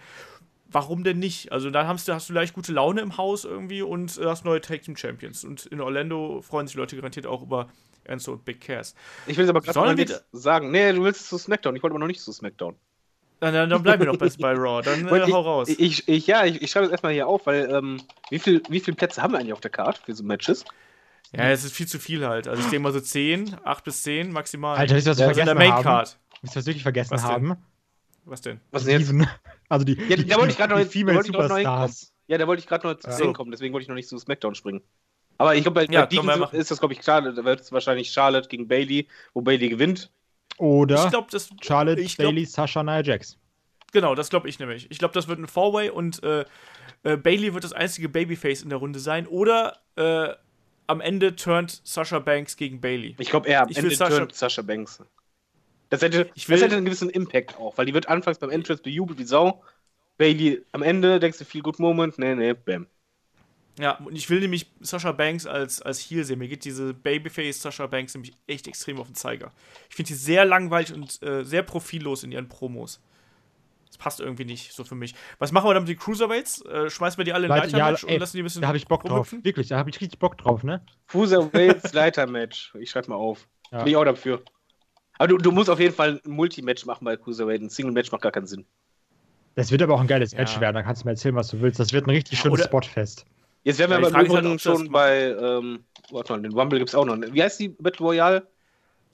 [0.68, 1.50] Warum denn nicht?
[1.50, 4.44] Also dann hast du, hast du leicht gute Laune im Haus irgendwie und äh, hast
[4.44, 5.42] neue Tag-Team-Champions.
[5.42, 7.68] Und in Orlando freuen sich die Leute garantiert auch über
[8.06, 8.94] Enzo und Big Cass.
[9.26, 10.70] Ich will es aber gerade jetzt sagen.
[10.70, 11.76] Nee, du willst es zu SmackDown.
[11.76, 12.76] Ich wollte aber noch nicht zu SmackDown.
[13.40, 14.82] Dann, dann, dann bleiben wir noch besser bei Raw.
[14.82, 15.68] Dann äh, hau raus.
[15.68, 18.00] Ich, ich, ich, ja, ich, ich schreibe es erstmal hier auf, weil ähm,
[18.30, 20.64] wie, viel, wie viele Plätze haben wir eigentlich auf der Karte für so Matches?
[21.32, 22.48] ja, es ist viel zu viel halt.
[22.48, 24.76] Also ich denke mal so 10, 8 bis 10 maximal.
[24.78, 25.74] Alter, ihr, was wir also in der vergessen haben?
[25.74, 26.18] Main-Card.
[26.42, 27.30] Wisst ihr, was wir wirklich vergessen Was denn?
[27.30, 27.56] haben?
[28.24, 28.60] Was denn?
[28.70, 29.12] Was denn jetzt?
[29.68, 31.48] Also die, Ja, die, da wollte ich gerade noch- die da Female wollte ich gerade
[31.48, 32.12] noch Superstars.
[32.28, 33.12] Ja, da wollte ich gerade noch zu Ja.
[33.16, 34.82] sehen kommen, deswegen wollte ich noch nicht zu SmackDown springen.
[35.38, 37.20] Aber ich glaube, bei, Ja, bei ist das, glaube ich, klar.
[37.22, 40.10] Da wird es wahrscheinlich Charlotte gegen Bailey, wo Bailey gewinnt.
[40.58, 41.50] Oder Ich glaube, das.
[41.62, 43.36] Charlotte, ich glaub- Bailey, Sasha, Nia Jax.
[43.92, 44.90] Genau, das glaube ich nämlich.
[44.90, 46.44] Ich glaube, das wird ein Four-Way und äh,
[47.02, 49.26] äh, Bailey wird das einzige Babyface in der Runde sein.
[49.26, 50.28] Oder äh,
[50.86, 53.14] am Ende turnt Sasha Banks gegen Bailey.
[53.18, 55.02] Ich glaube, er am Ich will Ende Sasha- turnt Sasha Banks.
[55.90, 58.50] Das hätte, Ich will- das hätte einen gewissen Impact auch, weil die wird anfangs beim
[58.50, 59.62] Entrance bejubelt wie Sau.
[60.18, 62.18] Bailey am Ende denkst du, viel Good Moment.
[62.18, 62.86] Nee, nee, bam.
[63.78, 66.38] Ja, und ich will nämlich Sasha Banks als, als Heel sehen.
[66.38, 69.52] Mir geht diese Babyface Sasha Banks nämlich echt extrem auf den Zeiger.
[69.90, 73.00] Ich finde die sehr langweilig und äh, sehr profillos in ihren Promos.
[73.86, 75.14] Das passt irgendwie nicht so für mich.
[75.38, 76.64] Was machen wir dann mit den Cruiserweights?
[76.64, 78.78] Äh, schmeißen wir die alle in Leitermatch ja, und lassen die ein bisschen Da habe
[78.78, 79.34] ich Bock drauf.
[79.42, 80.82] Wirklich, da habe ich richtig Bock drauf, ne?
[81.08, 82.74] Cruiserweights Leiter-Match.
[82.80, 83.46] Ich schreibe mal auf.
[83.70, 83.78] Ja.
[83.78, 84.42] Bin ich auch dafür.
[85.18, 87.60] Aber du, du musst auf jeden Fall ein Multi-Match machen bei Cruiserweight.
[87.60, 88.66] Ein Single-Match macht gar keinen Sinn.
[89.54, 90.40] Das wird aber auch ein geiles Ja.
[90.40, 90.74] Match werden.
[90.74, 91.80] Da kannst du mir erzählen, was du willst.
[91.80, 93.24] Das wird ein richtig schönes Spotfest.
[93.66, 95.84] Jetzt wären wir Ja, die aber im Frage ist halt, Übrigen das schon bei, ähm,
[96.12, 97.18] warte mal, den Rumble gibt es auch noch.
[97.20, 98.46] Wie heißt die Battle Royale?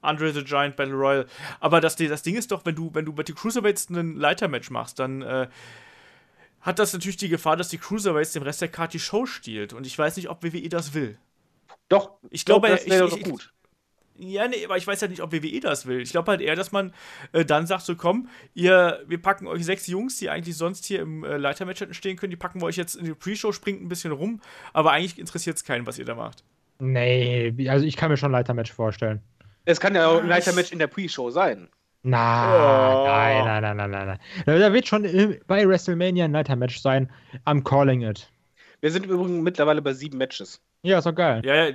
[0.02, 1.26] Andre the Giant Battle Royale.
[1.58, 4.68] Aber das, das Ding ist doch, wenn du, wenn du bei den Cruiserweights ein Leitermatch
[4.68, 5.48] machst, dann äh,
[6.60, 9.72] hat das natürlich die Gefahr, dass die Cruiserweights dem Rest der Karte die Show stiehlt.
[9.72, 11.16] Und ich weiß nicht, ob WWE das will.
[11.88, 13.54] Doch, Ich glaube, das wäre doch gut.
[14.24, 16.00] Ja, nee, aber ich weiß halt nicht, ob WWE das will.
[16.00, 16.94] Ich glaube halt eher, dass man
[17.32, 21.00] äh, dann sagt, so komm, ihr, wir packen euch sechs Jungs, die eigentlich sonst hier
[21.00, 23.82] im äh, Leitermatch hätten stehen können, die packen wir euch jetzt in die Pre-Show, springt
[23.82, 24.40] ein bisschen rum,
[24.72, 26.44] aber eigentlich interessiert es keinen, was ihr da macht.
[26.78, 29.20] Nee, also ich kann mir schon ein Leitermatch vorstellen.
[29.64, 31.68] Es kann ja auch ein Leiter-Match in der Pre-Show sein.
[32.04, 33.06] Na, Oh.
[33.06, 34.18] nein, nein, nein, nein, nein, nein.
[34.60, 37.10] Da, wird schon äh, bei WrestleMania ein Leitermatch sein.
[37.46, 38.28] I'm calling it.
[38.80, 40.60] Wir sind im Übrigen mittlerweile bei sieben Matches.
[40.82, 41.42] Ja, ist doch geil.
[41.44, 41.74] Ja, ja,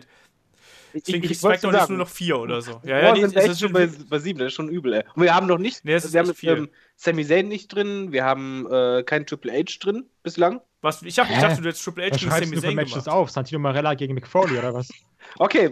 [0.98, 2.82] Ich, deswegen ich, SmackDown sagen, jetzt nur noch vier oder so.
[2.84, 4.94] Ja, Ja, ja, nee, sind echt ist schon bei, bei sieben, das ist schon übel,
[4.94, 5.04] ey.
[5.16, 8.24] Und wir haben noch nicht, Nee, ist wir haben ähm, Sami Zayn nicht drin, wir
[8.24, 10.62] haben äh, kein Triple H drin bislang.
[10.82, 12.92] was, ich, hab, ich dachte, du hättest Triple H Was gegen Sami für Zayn Matches
[13.06, 13.08] gemacht.
[13.10, 13.30] auf?
[13.30, 14.90] Santino Marella gegen Mick Foley oder was?
[15.40, 15.70] Okay,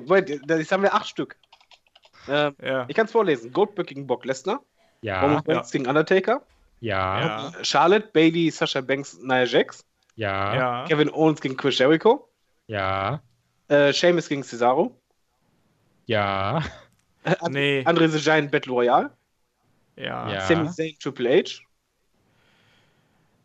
[0.50, 1.38] jetzt haben wir acht Stück.
[2.28, 2.86] Äh, Ja.
[2.88, 3.52] ich kann es vorlesen.
[3.54, 4.56] Goldberg gegen Brock Lesnar,
[5.04, 6.42] Roman Ja, Reigns gegen Undertaker,
[6.82, 7.64] ja, Ja.
[7.64, 10.86] Charlotte, Bailey, Sasha Banks, Nia Jax, ja, Ja.
[10.88, 12.28] Kevin Owens gegen Chris Jericho,
[12.68, 13.22] ja,
[13.70, 15.00] äh, Sheamus gegen Cesaro,
[16.06, 16.64] ja,
[17.24, 17.84] äh, Nee.
[17.86, 19.12] Andre the Giant Battle Royale,
[19.96, 20.32] Ja.
[20.32, 20.42] Ja.
[20.42, 21.62] Sami Zayn Triple H,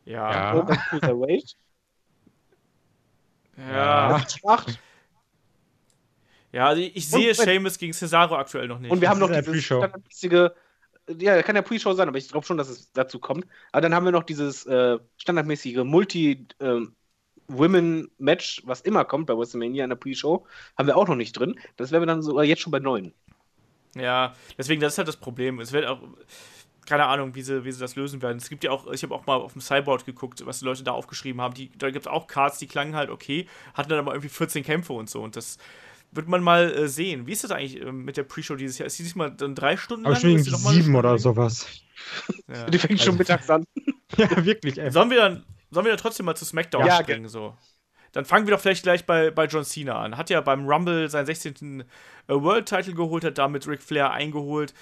[0.05, 0.55] Ja.
[0.55, 0.77] Ja.
[0.91, 1.57] Cruiserweight,
[3.57, 4.17] Ja.
[4.47, 4.79] acht.
[6.53, 8.91] Ja, also ich, sehe Seamus gegen Cesaro aktuell noch nicht.
[8.91, 9.79] Und wir haben noch ja Pre-Show.
[9.79, 10.51] standardmäßige,
[11.21, 13.47] ja, kann ja Pre-Show sein, aber ich glaube schon, dass es dazu kommt.
[13.71, 15.85] Aber dann haben wir noch dieses äh, standardmäßige
[17.51, 20.47] Multi-Women-Match, was immer kommt bei WrestleMania in der Pre-Show,
[20.77, 21.59] haben wir auch noch nicht drin.
[21.77, 23.13] Das wären wir dann sogar jetzt schon bei neun.
[23.97, 25.59] Ja, deswegen, das ist halt das Problem.
[25.61, 26.01] Es wird auch.
[26.87, 28.39] keine Ahnung, wie sie, wie sie das lösen werden.
[28.39, 30.83] Es gibt ja auch, ich habe auch mal auf dem Cyborg geguckt, was die Leute
[30.85, 31.55] da aufgeschrieben haben.
[31.55, 34.65] Die, da gibt es auch Cards, die klangen halt okay, hatten dann aber irgendwie 14
[34.65, 35.23] Kämpfe und so.
[35.23, 35.59] Und das
[36.13, 37.27] wird man mal äh, sehen.
[37.27, 38.87] Wie ist das eigentlich äh, mit der Pre-Show dieses Jahr?
[38.87, 40.23] Ist die diesmal dann drei Stunden Aber lang?
[40.23, 41.67] schon sieben oder sowas.
[42.49, 42.67] Ja.
[42.67, 43.65] Die fängt schon Also- mittags an.
[44.17, 44.91] ja, wirklich, ey.
[44.91, 47.29] Sollen wir dann, sollen wir dann trotzdem mal zu SmackDown Ja, springen?
[47.29, 47.57] So?
[48.13, 50.17] Dann fangen wir doch vielleicht gleich bei, bei John Cena an.
[50.17, 51.81] Hat ja beim Rumble seinen 16.
[51.81, 51.85] äh,
[52.29, 54.75] World Title geholt, hat damit Ric Flair eingeholt.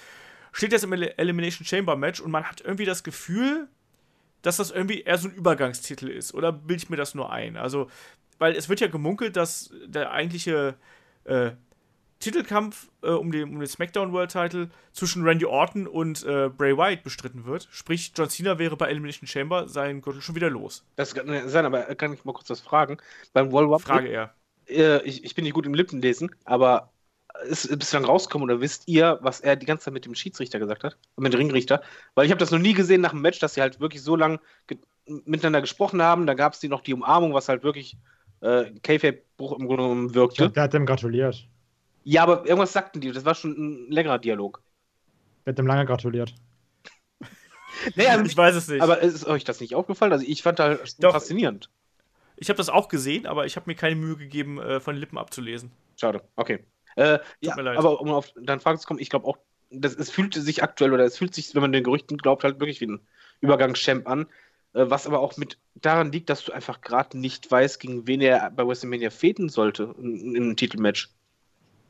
[0.52, 3.68] Steht jetzt im El Elimination Chamber Match und man hat irgendwie das Gefühl,
[4.42, 6.32] dass das irgendwie eher so ein Übergangstitel ist.
[6.32, 7.56] Oder bilde ich mir das nur ein?
[7.56, 7.90] Also,
[8.38, 10.76] weil es wird ja gemunkelt, dass der eigentliche
[11.24, 11.50] äh,
[12.20, 16.76] Titelkampf äh, um, den, um den SmackDown World Title zwischen Randy Orton und äh, Bray
[16.76, 17.68] Wyatt bestritten wird.
[17.70, 20.84] Sprich, John Cena wäre bei Elimination Chamber sein Gürtel schon wieder los.
[20.96, 22.98] Das kann sein, aber kann ich mal kurz was fragen?
[23.32, 24.34] Beim Wall Rumble, Frage eher.
[24.68, 26.92] äh, ich, ich bin nicht gut im Lippenlesen, aber
[27.44, 30.82] ist bislang rausgekommen oder wisst ihr, was er die ganze Zeit mit dem Schiedsrichter gesagt
[30.84, 30.96] hat?
[31.16, 31.82] Mit dem Ringrichter?
[32.14, 34.16] Weil ich habe das noch nie gesehen nach dem Match, dass sie halt wirklich so
[34.16, 34.78] lang ge
[35.24, 36.26] miteinander gesprochen haben.
[36.26, 37.96] Da gab es die noch die Umarmung, was halt wirklich
[38.40, 40.36] äh, K-Fape-Bruch im Grunde genommen wirkte.
[40.42, 41.48] glaub, der hat dem gratuliert.
[42.10, 43.12] Ja, aber irgendwas sagten die.
[43.12, 44.62] Das war schon ein längerer Dialog.
[45.46, 46.34] Hat dem lange gratuliert.
[47.96, 48.80] Naja, Ich weiß es nicht.
[48.80, 50.12] aber ist euch das nicht aufgefallen?
[50.12, 51.12] Also ich fand das Doch.
[51.12, 51.70] faszinierend.
[52.36, 55.00] ich habe das auch gesehen, aber ich habe mir keine Mühe gegeben, äh, von den
[55.00, 55.70] Lippen abzulesen.
[56.00, 56.64] Schade, okay.
[56.96, 57.76] Äh, ja, mir leid.
[57.76, 59.36] aber um auf deine Frage zu kommen, ich glaube auch,
[59.70, 62.58] das, es fühlt sich aktuell oder es fühlt sich, wenn man den Gerüchten glaubt, halt
[62.58, 63.06] wirklich wie ein
[63.42, 64.22] Übergangschamp an.
[64.72, 68.22] Äh, was aber auch mit daran liegt, dass du einfach gerade nicht weißt, gegen wen
[68.22, 71.10] er bei WrestleMania fäden sollte in, in einem Titelmatch.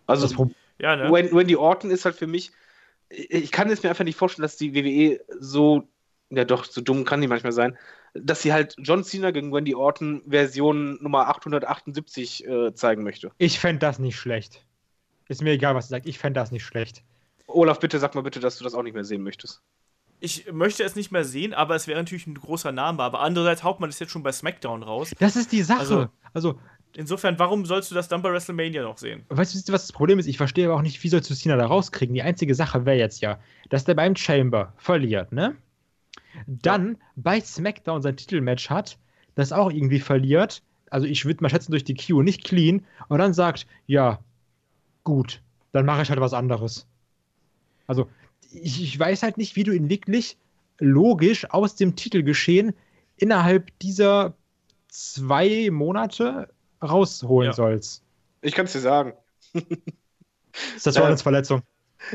[0.08, 0.50] Das Also
[0.80, 1.12] Ja, ne?
[1.12, 2.50] Wen- Wendy Orton ist halt für mich,
[3.10, 5.88] ich kann es mir einfach nicht vorstellen, dass die WWE so,
[6.30, 7.76] ja doch, so dumm kann die manchmal sein,
[8.14, 13.30] dass sie halt John Cena gegen Wendy Orton Version Nummer 878 äh, zeigen möchte.
[13.38, 14.64] ich fände das nicht schlecht.
[15.28, 16.08] Ist mir egal, was du sagst.
[16.08, 17.02] Ich fände das nicht schlecht.
[17.46, 19.60] Olaf, bitte sag mal bitte, dass du das auch nicht mehr sehen möchtest.
[20.20, 23.02] Ich möchte es nicht mehr sehen, aber es wäre natürlich ein großer Name.
[23.02, 25.12] Aber andererseits haut man das jetzt schon bei SmackDown raus.
[25.18, 25.80] Das ist die Sache.
[25.80, 26.58] Also- Also,
[26.96, 29.24] Insofern, warum sollst du das dann bei WrestleMania noch sehen?
[29.28, 30.26] weißt du, was das Problem ist?
[30.26, 32.14] Ich verstehe aber auch nicht, wie sollst du Cena da rauskriegen?
[32.14, 35.56] Die einzige Sache wäre jetzt ja, dass der beim Chamber verliert, ne?
[36.46, 38.98] Dann bei SmackDown sein Titelmatch hat,
[39.34, 40.62] das auch irgendwie verliert.
[40.90, 42.84] Also ich würde mal schätzen durch die Q nicht clean.
[43.08, 44.20] Und dann sagt, ja,
[45.04, 46.86] gut, dann mache ich halt was anderes.
[47.86, 48.08] Also
[48.52, 50.36] ich, ich weiß halt nicht, wie du ihn wirklich
[50.78, 52.74] logisch aus dem Titelgeschehen
[53.16, 54.34] innerhalb dieser
[54.88, 56.48] zwei Monate
[56.82, 57.52] rausholen Ja.
[57.52, 58.02] sollst.
[58.40, 59.14] Ich kann es dir sagen.
[60.76, 61.62] Ist das Äh, Rollins Verletzung?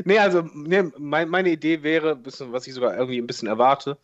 [0.04, 3.98] Nee, also nee, mein, meine Idee wäre, bisschen, was ich sogar irgendwie ein bisschen erwarte,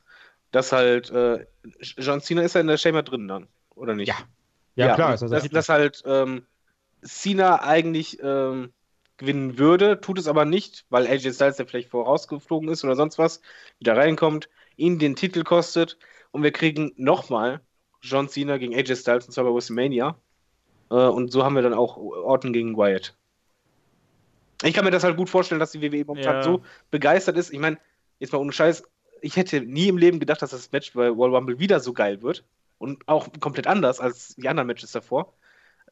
[0.51, 1.47] dass halt äh,
[1.81, 4.09] John Cena ist ja in der Shamer drin dann, oder nicht?
[4.09, 4.17] Ja.
[4.77, 5.09] Ja, klar.
[5.09, 6.47] und Ist also dass, dass halt ähm,
[7.03, 8.73] Cena eigentlich ähm,
[9.17, 13.19] gewinnen würde, tut es aber nicht, weil AJ Styles, der vielleicht vorausgeflogen ist oder sonst
[13.19, 13.41] was,
[13.79, 15.99] wieder reinkommt, ihn den Titel kostet
[16.31, 17.61] und wir kriegen nochmal
[18.03, 20.17] John Cena gegen AJ Styles und zwar bei WrestleMania.
[20.91, 23.15] Äh, und so haben wir dann auch Orton gegen Wyatt.
[24.63, 26.43] Ich kann mir das halt gut vorstellen, dass die WWE momentan Ja.
[26.43, 27.53] so begeistert ist.
[27.53, 27.79] Ich meine,
[28.19, 28.83] jetzt mal ohne Scheiß,
[29.23, 32.23] ich hätte nie im Leben gedacht, dass das Match bei Royal Rumble wieder so geil
[32.23, 32.45] wird.
[32.79, 35.35] Und auch komplett anders als die anderen Matches davor.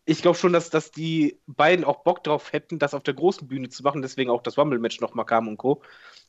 [0.07, 3.47] Ich glaube schon, dass, dass die beiden auch Bock drauf hätten, das auf der großen
[3.47, 5.83] Bühne zu machen, deswegen auch das Rumble-Match nochmal kam und Co.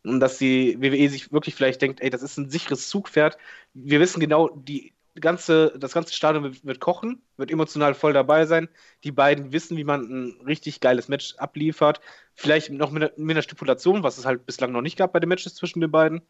[0.04, 3.38] Und dass die WWE sich wirklich vielleicht denkt, ey, das ist ein sicheres Zugpferd.
[3.74, 8.46] Wir wissen genau, die ganze, das ganze Stadion wird, wird kochen, wird emotional voll dabei
[8.46, 8.70] sein.
[9.04, 12.02] Die beiden wissen, wie man ein richtig geiles Match abliefert.
[12.36, 15.20] Vielleicht noch mit, einer- mit einer Stipulation, was es halt bislang noch nicht gab bei
[15.20, 16.22] den Matches zwischen den beiden.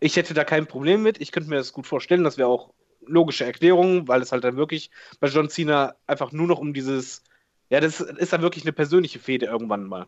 [0.00, 1.20] Ich hätte da kein Problem mit.
[1.20, 2.24] Ich könnte mir das gut vorstellen.
[2.24, 2.72] Das wäre auch
[3.06, 4.90] logische Erklärung, weil es halt dann wirklich
[5.20, 7.22] bei John Cena einfach nur noch um dieses,
[7.68, 10.06] ja, das ist dann wirklich eine persönliche Fehde irgendwann mal.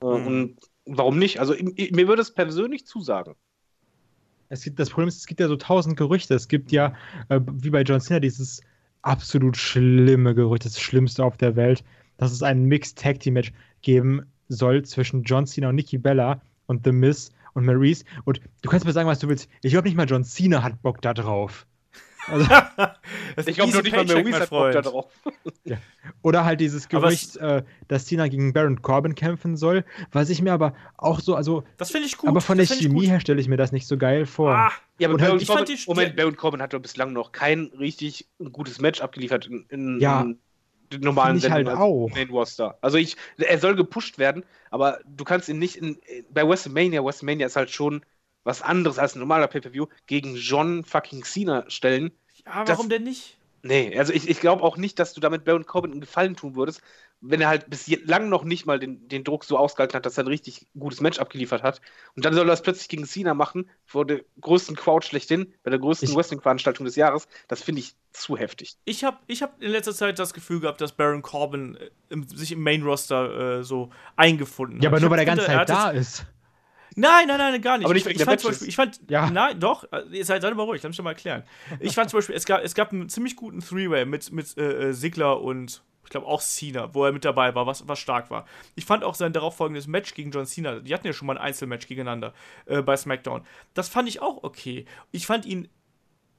[0.00, 0.26] Mhm.
[0.26, 1.40] Und warum nicht?
[1.40, 3.34] Also mir würde es persönlich zusagen.
[4.48, 6.34] Es gibt, das Problem ist, es gibt ja so tausend Gerüchte.
[6.34, 6.94] Es gibt ja,
[7.28, 8.62] äh, wie bei John Cena, dieses
[9.02, 11.84] absolut schlimme Gerücht, das Schlimmste auf der Welt,
[12.16, 13.52] dass es ein Mixed Tag Team Match
[13.82, 18.04] geben soll zwischen John Cena und Nikki Bella und The Miz und Maurice.
[18.24, 19.48] Und du kannst mir sagen, was du willst.
[19.62, 21.66] Ich glaube nicht mal John Cena hat Bock da drauf.
[22.30, 22.46] Also,
[23.50, 25.06] Ich glaube noch nicht mal mein hat Bock da drauf.
[26.22, 30.52] Oder halt dieses Gerücht, äh, dass Cena gegen Baron Corbin kämpfen soll, was ich mir
[30.52, 32.28] aber auch so, also, Das finde ich gut.
[32.28, 34.50] aber von der das Chemie her stelle ich mir das nicht so geil vor.
[34.54, 36.72] Ah, Ja, aber Und halt- Baron ich fand Corbin, die- Moment, die- Baron Corbin hat
[36.72, 40.22] doch bislang noch kein richtig gutes Match abgeliefert in, in, Ja.
[40.22, 40.38] in
[40.92, 42.08] den normalen halt Sendungen als auch.
[42.14, 42.78] Main Roster.
[42.80, 45.98] Also ich, er soll gepusht werden, aber du kannst ihn nicht in,
[46.32, 48.02] bei WrestleMania, WrestleMania ist halt schon
[48.48, 52.10] was anderes als ein normaler Pay-Per-View, gegen John fucking Cena stellen.
[52.46, 53.36] ja, Das- warum denn nicht?
[53.62, 56.54] Nee, also ich, ich glaube auch nicht, dass du damit Baron Corbin einen Gefallen tun
[56.54, 56.80] würdest,
[57.20, 60.22] wenn er halt bislang noch nicht mal den, den Druck so ausgehalten hat, dass er
[60.22, 61.80] ein richtig gutes Match abgeliefert hat.
[62.14, 65.70] Und dann soll er das plötzlich gegen Cena machen, vor der größten Crowd schlechthin, bei
[65.70, 67.26] der größten Wrestling-Veranstaltung des Jahres.
[67.48, 68.76] Das finde ich zu heftig.
[68.84, 72.28] Ich habe ich hab in letzter Zeit das Gefühl gehabt, dass Baron Corbin äh, im,
[72.28, 74.84] sich im Main-Roster äh, so eingefunden hat.
[74.84, 76.26] Ja, aber ich nur weil er ganz Zeit da jetzt- ist.
[76.98, 77.84] Nein, nein, nein, gar nicht.
[77.84, 78.50] Aber nicht ich, wegen ich der fand zum.
[78.50, 79.30] Beispiel, ich fand, Ja.
[79.30, 81.44] nein, doch, ihr seid, seid mal ruhig, lass mich doch mal erklären.
[81.80, 84.88] Ich fand zum Beispiel, es gab, es gab einen ziemlich guten Three-Way mit, mit äh,
[84.88, 88.30] äh, Sigler und ich glaube auch Cena, wo er mit dabei war, was, was stark
[88.30, 88.46] war.
[88.74, 91.44] Ich fand auch sein darauffolgendes Match gegen John Cena, die hatten ja schon mal ein
[91.44, 92.32] Einzelmatch gegeneinander
[92.66, 93.42] äh, bei SmackDown.
[93.74, 94.86] Das fand ich auch okay.
[95.12, 95.68] Ich fand ihn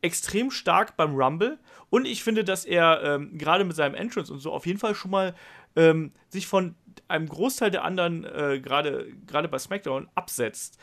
[0.02, 1.60] extrem stark beim Rumble
[1.90, 4.96] und ich finde, dass er ähm, gerade mit seinem Entrance und so auf jeden Fall
[4.96, 5.36] schon mal
[5.76, 6.76] ähm, sich von
[7.08, 10.78] einem Großteil der anderen, äh, gerade bei SmackDown, absetzt.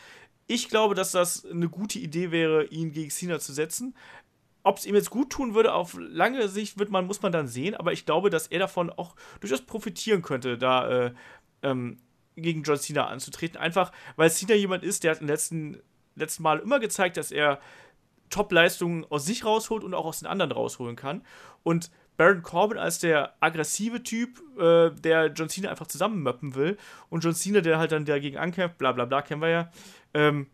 [0.46, 3.96] Ich glaube, dass das eine gute Idee wäre, ihn gegen Cena zu setzen.
[4.62, 7.46] Ob es ihm jetzt gut tun würde, auf lange Sicht wird man, muss man dann
[7.46, 11.14] sehen, aber ich glaube, dass er davon auch durchaus profitieren könnte, da äh,
[11.62, 11.98] ähm,
[12.36, 13.56] gegen John Cena anzutreten.
[13.56, 15.80] Einfach, weil Cena jemand ist, der hat im letzten,
[16.14, 17.60] letzten Mal immer gezeigt, dass er
[18.30, 21.24] Top-Leistungen aus sich rausholt und auch aus den anderen rausholen kann.
[21.62, 26.76] Und Baron Corbin als der aggressive Typ, äh, der John Cena einfach zusammenmöppen will
[27.10, 29.70] und John Cena, der halt dann dagegen ankämpft, bla bla bla, kennen wir ja.
[30.14, 30.46] Ähm,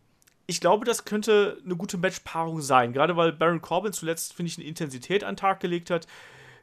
[0.47, 2.93] ich glaube, das könnte eine gute Matchpaarung sein.
[2.93, 6.07] Gerade weil Baron Corbin zuletzt, finde ich, eine Intensität an den Tag gelegt hat,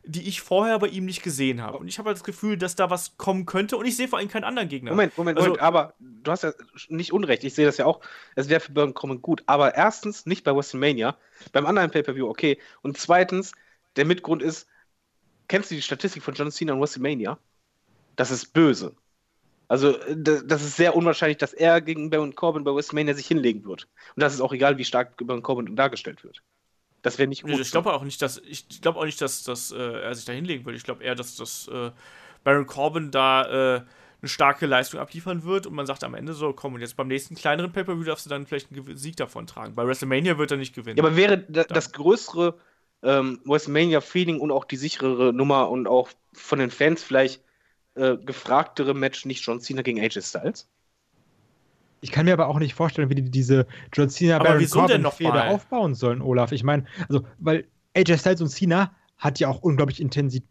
[0.03, 1.77] die ich vorher bei ihm nicht gesehen habe.
[1.77, 4.19] Und ich habe halt das Gefühl, dass da was kommen könnte und ich sehe vor
[4.19, 4.91] allem keinen anderen Gegner.
[4.91, 6.51] Moment, Moment, Also- Moment, aber du hast ja
[6.87, 8.01] nicht Unrecht, ich sehe das ja auch,
[8.35, 11.17] es wäre für Baron Corbin gut, aber erstens nicht bei WrestleMania,
[11.51, 13.51] beim anderen Pay-Per-View okay, und zweitens,
[13.95, 14.67] der Mitgrund ist,
[15.49, 17.37] kennst du die Statistik von John Cena und WrestleMania?
[18.15, 18.95] Das ist böse.
[19.67, 23.87] Also, das ist sehr unwahrscheinlich, dass er gegen Baron Corbin bei WrestleMania sich hinlegen wird.
[24.15, 26.41] Und das ist auch egal, wie stark Baron Corbin dargestellt wird.
[27.01, 27.59] Das wäre nicht gut.
[27.59, 30.33] Ich glaube auch nicht, dass ich glaube auch nicht, dass, dass äh, er sich da
[30.33, 30.77] hinlegen würde.
[30.77, 31.91] Ich glaube eher, dass das äh,
[32.43, 33.81] Baron Corbin da äh,
[34.21, 37.07] eine starke Leistung abliefern wird und man sagt am Ende so, komm, und jetzt beim
[37.07, 39.75] nächsten kleineren Pay-Per-View darfst du dann vielleicht einen Sieg davon tragen.
[39.75, 40.97] Bei WrestleMania wird er nicht gewinnen.
[40.97, 42.57] Ja, aber wäre da, das größere
[43.03, 47.41] ähm, WrestleMania-Feeling und auch die sicherere Nummer und auch von den Fans vielleicht
[47.95, 50.67] äh, gefragtere Match nicht John Cena gegen AJ Styles?
[52.01, 55.11] Ich kann mir aber auch nicht vorstellen, wie die diese John Cena Aber Baron Corbin
[55.11, 56.51] Fehde aufbauen sollen, Olaf.
[56.51, 60.43] Ich meine, also weil AJ Styles und Cena hat ja auch unglaublich intensi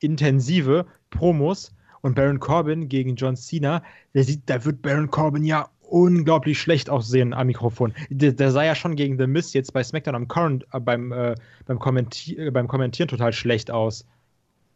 [0.00, 5.70] intensive Promos und Baron Corbin gegen John Cena, der sieht, da wird Baron Corbin ja
[5.94, 7.94] unglaublich schlecht aussehen am Mikrofon.
[8.10, 11.12] Der, der sah ja schon gegen The Miz jetzt bei SmackDown am Current, äh, beim,
[11.12, 14.04] äh, beim, Kommenti äh, beim Kommentieren total schlecht aus.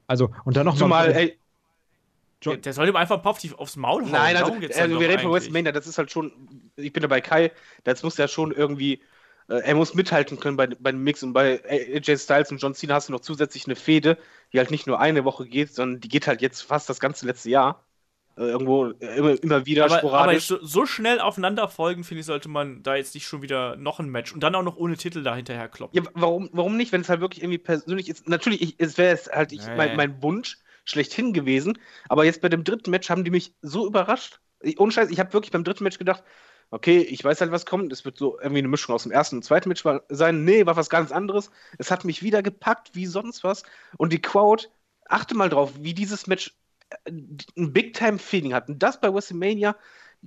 [0.06, 1.38] Also, und dann noch Zumal, mal, ey,
[2.44, 4.12] der, der soll ihm einfach die, aufs Maul hauen.
[4.12, 5.32] nein, also, Darum geht's dann also doch wir reden von.
[5.32, 6.32] WrestleMania, das ist halt schon,
[6.76, 7.50] ich bin da bei Kai,
[7.82, 9.02] das muss ja schon irgendwie,
[9.48, 12.74] äh, er muss mithalten können bei, bei dem Mix und bei AJ Styles und John
[12.74, 14.18] Cena hast du noch zusätzlich eine Fehde,
[14.52, 17.26] die halt nicht nur eine Woche geht, sondern die geht halt jetzt fast das ganze
[17.26, 17.84] letzte Jahr.
[18.39, 20.47] Äh, irgendwo äh, immer, immer wieder Aber, aber sporadisch.
[20.47, 23.98] so, so schnell aufeinander folgen, finde ich, sollte man da jetzt nicht schon wieder noch
[23.98, 26.01] ein Match und dann auch noch ohne Titel da hinterher kloppen.
[26.01, 28.28] Ja, warum, warum nicht, wenn es halt wirklich irgendwie persönlich ist?
[28.28, 29.74] Natürlich, ich, es wäre jetzt halt ich, Nee.
[29.77, 31.78] mein, mein Wunsch schlechthin gewesen,
[32.09, 34.40] aber jetzt bei dem dritten Match haben die mich so überrascht.
[34.60, 36.23] Ich, ohne Scheiß, ich habe wirklich beim dritten Match gedacht,
[36.70, 37.93] okay, ich weiß halt, was kommt.
[37.93, 40.44] Es wird so irgendwie eine Mischung aus dem ersten und zweiten Match sein.
[40.44, 41.51] Nee, war was ganz anderes.
[41.78, 43.62] Es hat mich wieder gepackt, wie sonst was.
[43.97, 44.69] Und die Crowd,
[45.06, 46.55] achte mal drauf, wie dieses Match
[47.06, 48.69] ein Big-Time-Feeling hat.
[48.69, 49.77] Und das bei WrestleMania,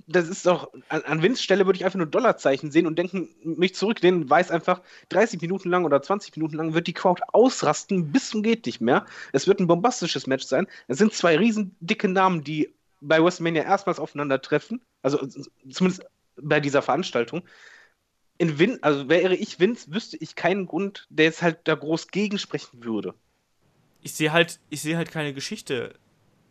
[0.06, 3.28] das ist doch, an, an Vince Stelle würde ich einfach nur Dollarzeichen sehen und denken,
[3.44, 4.80] mich zurücklehnen, weiß einfach,
[5.10, 8.80] 30 Minuten lang oder 20 Minuten lang wird die Crowd ausrasten, bis zum geht nicht
[8.80, 9.06] mehr.
[9.32, 10.66] Es wird ein bombastisches Match sein.
[10.88, 14.80] Es sind zwei riesen dicke Namen, die bei WrestleMania erstmals aufeinandertreffen.
[15.02, 15.26] Also
[15.70, 16.06] zumindest
[16.36, 17.42] bei dieser Veranstaltung.
[18.38, 22.08] In Vin, also wäre ich Vince, wüsste ich keinen Grund, der jetzt halt da groß
[22.08, 23.14] gegensprechen würde.
[24.02, 25.94] ich sehe halt, ich sehe halt keine Geschichte,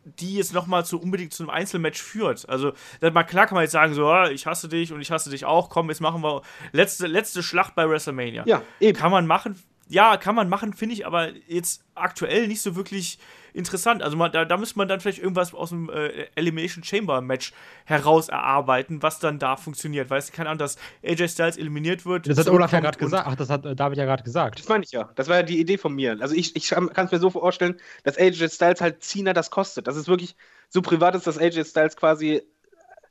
[0.03, 2.47] die jetzt nochmal zu unbedingt zu einem Einzelmatch führt.
[2.49, 5.11] Also, dann mal klar kann man jetzt sagen, so, ah, ich hasse dich und ich
[5.11, 6.41] hasse dich auch, komm, jetzt machen wir
[6.71, 8.43] letzte, letzte Schlacht bei WrestleMania.
[8.45, 8.97] Ja, eben.
[8.97, 9.61] Kann man machen,
[9.91, 13.19] ja, kann man machen, finde ich, aber jetzt aktuell nicht so wirklich
[13.53, 14.01] interessant.
[14.01, 17.51] Also man, da, da müsste man dann vielleicht irgendwas aus dem äh, Elimination Chamber Match
[17.83, 20.09] heraus erarbeiten, was dann da funktioniert.
[20.09, 22.29] Weißt du, keine Ahnung, dass AJ Styles eliminiert wird.
[22.29, 23.27] das hat Olaf ja gerade gesagt.
[23.27, 24.59] Ach, das hat äh, David ja gerade gesagt.
[24.59, 25.09] Das meine ich ja.
[25.15, 26.17] Das war ja die Idee von mir.
[26.21, 29.87] Also ich, ich kann es mir so vorstellen, dass AJ Styles halt Cena das kostet.
[29.87, 30.37] Das ist wirklich
[30.69, 32.43] so privat ist, dass AJ Styles quasi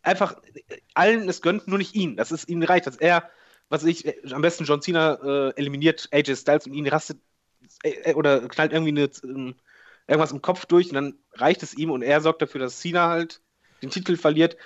[0.02, 0.36] einfach
[0.94, 2.16] allen es gönnt, nur nicht ihn.
[2.16, 3.28] Das ist ihm reicht, dass er,
[3.70, 7.18] was ich, äh, am besten John Cena äh, eliminiert AJ Styles und ihn rastet
[7.82, 9.54] äh, äh, oder knallt irgendwie eine, ähm,
[10.06, 13.08] irgendwas im Kopf durch und dann reicht es ihm und er sorgt dafür, dass Cena
[13.08, 13.40] halt
[13.80, 14.56] den Titel verliert.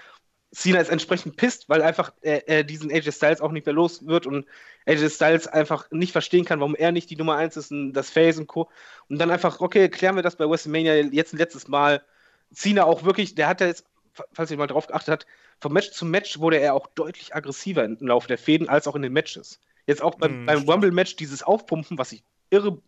[0.52, 4.06] Cena ist entsprechend pisst, weil einfach er, er diesen AJ Styles auch nicht mehr los
[4.06, 4.46] wird und
[4.86, 8.10] AJ Styles einfach nicht verstehen kann, warum er nicht die Nummer 1 ist und das
[8.10, 8.70] Face und Co.
[9.08, 12.02] Und dann einfach, okay, klären wir das bei WrestleMania jetzt ein letztes Mal.
[12.52, 13.84] Cena auch wirklich, der hat ja jetzt,
[14.32, 15.26] falls ihr mal drauf geachtet habt,
[15.60, 18.94] vom Match zu Match wurde er auch deutlich aggressiver im Laufe der Fäden als auch
[18.96, 19.60] in den Matches.
[19.86, 20.68] Jetzt auch beim, Hm, beim.
[20.68, 22.80] Rumble-Match dieses Aufpumpen, was ich irre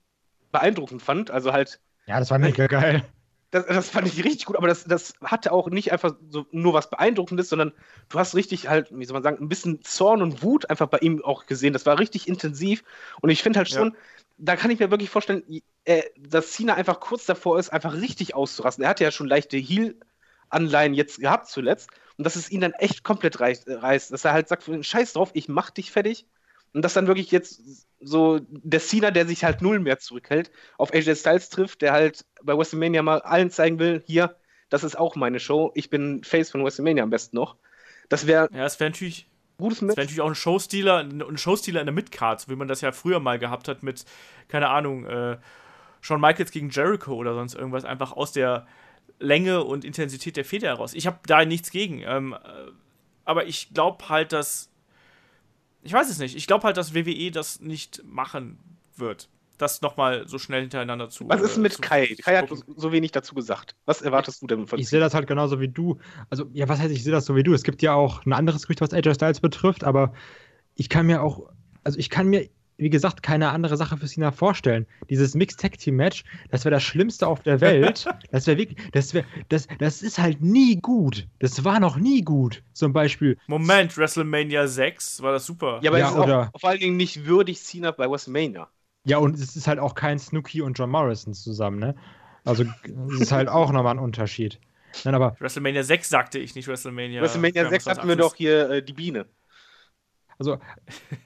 [0.52, 1.30] beeindruckend fand.
[1.30, 3.04] Also halt, Ja, das war mega geil.
[3.50, 6.72] das, das fand ich richtig gut, aber das, das hatte auch nicht einfach so nur
[6.74, 7.72] was Beeindruckendes, sondern
[8.08, 10.98] du hast richtig halt, wie soll man sagen, ein bisschen Zorn und Wut einfach bei
[10.98, 11.72] ihm auch gesehen.
[11.72, 12.82] Das war richtig intensiv
[13.20, 13.76] und ich finde halt Ja.
[13.78, 13.96] schon,
[14.38, 15.42] da kann ich mir wirklich vorstellen,
[15.84, 18.84] äh, dass Cena einfach kurz davor ist, einfach richtig auszurasten.
[18.84, 19.56] Er hatte ja schon leichte
[20.50, 23.68] Heal-Anleihen jetzt gehabt zuletzt und dass es ihn dann echt komplett reißt,
[24.12, 26.26] dass er halt sagt, scheiß drauf, ich mach dich fertig.
[26.72, 30.92] Und dass dann wirklich jetzt so der Cena, der sich halt null mehr zurückhält, auf
[30.92, 34.36] AJ Styles trifft, der halt bei WrestleMania mal allen zeigen will, hier,
[34.68, 37.56] das ist auch meine Show, ich bin Face von WrestleMania am besten noch.
[38.10, 39.96] Das wäre Ja, es wäre natürlich, gutes es wär Match.
[39.96, 43.20] natürlich auch ein Showstealer, ein Showstealer in der Midcard, so wie man das ja früher
[43.20, 44.04] mal gehabt hat mit,
[44.48, 45.38] keine Ahnung, äh,
[46.02, 48.66] Shawn Michaels gegen Jericho oder sonst irgendwas, einfach aus der
[49.18, 50.94] Länge und Intensität der Feder heraus.
[50.94, 52.02] Ich habe da nichts gegen.
[52.02, 52.38] Ähm, äh,
[53.24, 54.70] aber ich glaube halt, dass.
[55.82, 56.36] Ich weiß es nicht.
[56.36, 58.58] Ich glaube halt, dass WWE das nicht machen
[58.96, 59.28] wird.
[59.58, 61.26] Das nochmal so schnell hintereinander zu.
[61.28, 62.14] Was ist denn äh, mit zu- Kai?
[62.22, 63.74] Kai hat so wenig dazu gesagt.
[63.86, 65.98] Was erwartest du denn von Ich sehe das halt genauso wie du.
[66.28, 67.54] Also, ja, was heißt, ich sehe das so wie du?
[67.54, 70.12] Es gibt ja auch ein anderes Gerücht, was AJ Styles betrifft, aber
[70.74, 71.48] ich kann mir auch,
[71.84, 74.86] also ich kann mir, wie gesagt, keine andere Sache für Cena vorstellen.
[75.08, 78.06] Dieses Mixed Tag Team Match, das wäre das Schlimmste auf der Welt.
[78.30, 81.26] das wäre wirklich, das wäre, das, das ist halt nie gut.
[81.38, 82.62] Das war noch nie gut.
[82.72, 85.80] Zum Beispiel, Moment, WrestleMania 6 war das super.
[85.82, 88.68] Ja, aber Ja, es ist auch oder- vor allen Dingen nicht würdig Cena bei WrestleMania.
[89.04, 91.94] ja, und es ist halt auch kein Snooki und John Morrison zusammen, ne?
[92.44, 92.64] Also,
[93.14, 94.60] es ist halt auch nochmal ein Unterschied.
[95.04, 97.20] Nein, aber WrestleMania 6 sagte ich nicht WrestleMania.
[97.22, 99.26] WrestleMania Ja, 6 was hatten wir doch hier äh, die Biene.
[100.38, 100.58] Also,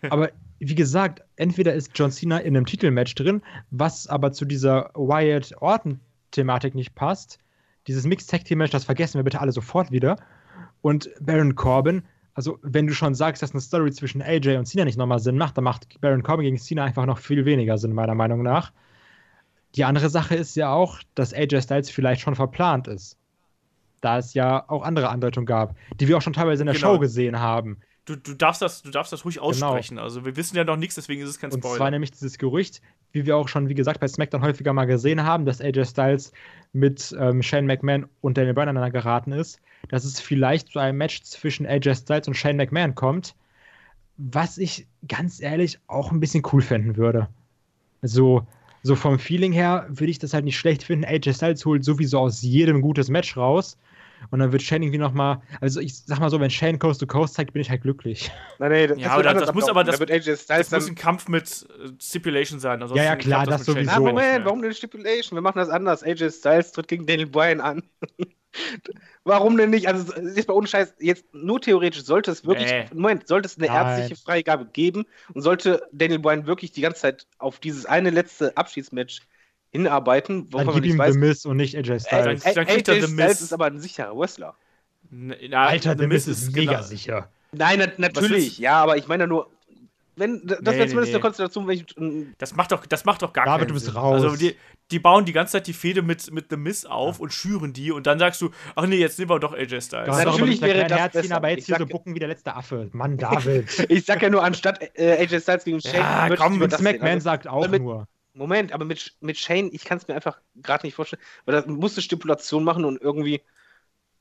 [0.09, 4.91] aber wie gesagt, entweder ist John Cena in einem Titelmatch drin, was aber zu dieser
[4.95, 7.39] Wyatt-Orton-Thematik nicht passt.
[7.87, 10.17] Dieses Mixed-Tag-Team-Match, das vergessen wir bitte alle sofort wieder.
[10.83, 12.03] Und Baron Corbin,
[12.35, 15.37] also wenn du schon sagst, dass eine Story zwischen AJ und Cena nicht nochmal Sinn
[15.39, 18.73] macht, dann macht Baron Corbin gegen Cena einfach noch viel weniger Sinn, meiner Meinung nach.
[19.77, 23.17] Die andere Sache ist ja auch, dass AJ Styles vielleicht schon verplant ist.
[24.01, 26.95] Da es ja auch andere Andeutungen gab, die wir auch schon teilweise in der Genau.
[26.95, 27.79] Show gesehen haben.
[28.11, 29.97] Du, du, darfst das, du darfst das ruhig aussprechen.
[29.99, 31.77] Also wir wissen ja noch nichts, deswegen ist es kein Und Spoiler.
[31.77, 32.83] zwar nämlich dieses Gerücht,
[33.13, 36.33] wie wir auch schon, wie gesagt, bei SmackDown häufiger mal gesehen haben, dass AJ Styles
[36.73, 39.61] mit ähm, Shane McMahon und Daniel Bryan aneinander geraten ist,
[39.91, 43.37] dass es vielleicht zu einem Match zwischen AJ Styles und Shane McMahon kommt,
[44.17, 47.29] was ich ganz ehrlich auch ein bisschen cool finden würde.
[48.03, 48.45] So,
[48.83, 51.05] so vom Feeling her würde ich das halt nicht schlecht finden.
[51.05, 53.79] AJ Styles holt sowieso aus jedem gutes Match raus.
[54.31, 57.07] Und dann wird Shane irgendwie nochmal, also ich sag mal so, wenn Shane Coast to
[57.07, 58.31] Coast zeigt, bin ich halt glücklich.
[58.59, 60.69] Nein, nee, das, Ja, das das- das muss aber- das- da wird AJ Styles Das
[60.69, 62.81] dann muss ein Kampf mit äh, Stipulation sein.
[62.95, 63.91] Ja, ja, klar, das Shane sowieso.
[63.91, 65.37] Ah, nicht Moment, warum denn Stipulation?
[65.37, 66.03] Wir machen das anders.
[66.03, 67.83] AJ Styles tritt gegen Daniel Bryan an.
[69.25, 69.87] warum denn nicht?
[69.89, 72.87] Also, jetzt mal ohne Scheiß, jetzt nur theoretisch sollte es wirklich, Nee.
[72.93, 73.77] Moment, sollte es eine Nein.
[73.99, 78.57] ärztliche Freigabe geben und sollte Daniel Bryan wirklich die ganze Zeit auf dieses eine letzte
[78.57, 79.21] Abschiedsmatch
[79.71, 81.13] hinarbeiten, Dann gib nicht ihm weiß.
[81.15, 82.43] The Miz und nicht AJ Styles.
[82.43, 84.55] Dann- dann kriegt er AJ The Styles ist aber ein sicherer Wrestler.
[85.13, 87.29] N- na, Alter, The der Miz ist mega genau- sicher.
[87.53, 89.51] Nein, na, natürlich, ja, aber ich meine nur,
[90.17, 91.15] wenn, das Nee, wäre zumindest nee.
[91.15, 93.75] eine Konstellation, wenn ich, ähm, Das macht doch, das macht doch gar David, keinen du
[93.75, 93.95] bist Sinn.
[93.97, 94.23] raus.
[94.23, 94.55] Also die,
[94.91, 97.91] die bauen die ganze Zeit die Fehde mit, mit The Miz auf und schüren die
[97.91, 100.09] und dann sagst du, ach nee, jetzt nehmen wir doch AJ Styles.
[100.11, 101.37] Auch Natürlich wäre das Herzchen, besser.
[101.37, 102.89] aber jetzt Ich hier sag so ja- bucken wie der letzte Affe.
[102.93, 103.67] Mann, David.
[103.91, 106.83] ich sag ja nur, anstatt äh, AJ Styles gegen Shane, Ja, komm, Vince.
[106.83, 108.07] McMahon Also, sagt auch nur.
[108.41, 111.69] Moment, aber mit, mit Shane, ich kann es mir einfach gerade nicht vorstellen, weil da
[111.71, 113.43] musste Stipulation machen und irgendwie,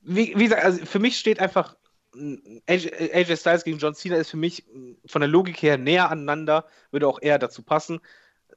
[0.02, 1.76] wie, wie gesagt, also für mich steht einfach
[2.14, 2.38] mh,
[2.68, 6.10] AJ, AJ Styles gegen John Cena ist für mich mh, von der Logik her näher
[6.10, 8.00] aneinander, würde auch eher dazu passen.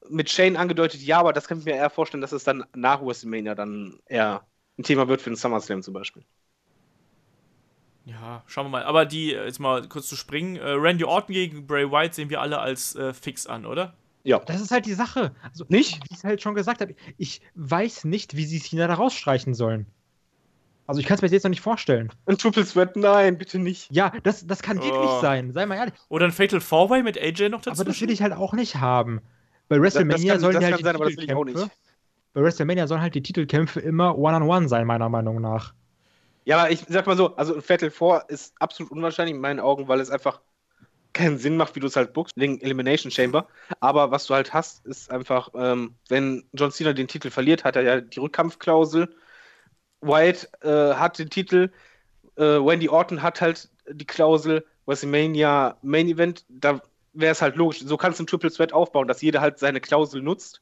[0.10, 3.02] Mit Shane angedeutet, ja, aber das kann ich mir eher vorstellen, dass es dann nach
[3.06, 6.26] WrestleMania dann eher ein Thema wird für den SummerSlam zum Beispiel.
[8.06, 8.84] Ja, schauen wir mal.
[8.84, 12.30] Aber die, äh, jetzt mal kurz zu springen, äh, Randy Orton gegen Bray Wyatt sehen
[12.30, 13.98] wir alle als äh, fix an, oder?
[14.24, 14.40] Ja.
[14.40, 15.34] Das ist halt die Sache.
[15.44, 16.00] Also, Nicht?
[16.04, 19.54] Wie ich es halt schon gesagt habe, ich weiß nicht, wie sie Cena da rausstreichen
[19.54, 19.86] sollen.
[20.86, 22.12] Also ich kann es mir jetzt noch nicht vorstellen.
[22.26, 23.88] Ein Triple Threat, nein, bitte nicht.
[23.90, 25.22] Ja, das, das kann wirklich Oh.
[25.22, 25.94] sein, sei mal ehrlich.
[26.10, 27.82] Oder ein Fatal Four-Way mit AJ noch dazu?
[27.82, 29.22] Aber das will ich halt auch nicht haben.
[29.70, 31.16] Bei Das, das WrestleMania kann, sollen das halt die.
[31.16, 31.70] Titelkämpfe.
[32.34, 35.74] Bei WrestleMania sollen halt die Titelkämpfe immer One-on-One sein, meiner Meinung nach.
[36.46, 39.62] Ja, aber ich sag mal so, also ein Fatal 4 ist absolut unwahrscheinlich in meinen
[39.62, 40.42] Augen, weil es einfach
[41.14, 43.48] keinen Sinn macht, wie du es halt bookst, wegen Elimination Chamber.
[43.80, 47.76] Aber was du halt hast, ist einfach, ähm, wenn John Cena den Titel verliert, hat
[47.76, 49.16] er ja die Rückkampfklausel.
[50.02, 51.72] White äh, hat den Titel,
[52.36, 56.82] äh, Wendy Orton hat halt die Klausel, WrestleMania Main Event, da
[57.14, 57.80] wäre es halt logisch.
[57.82, 60.62] So kannst du ein Triple Threat aufbauen, dass jeder halt seine Klausel nutzt.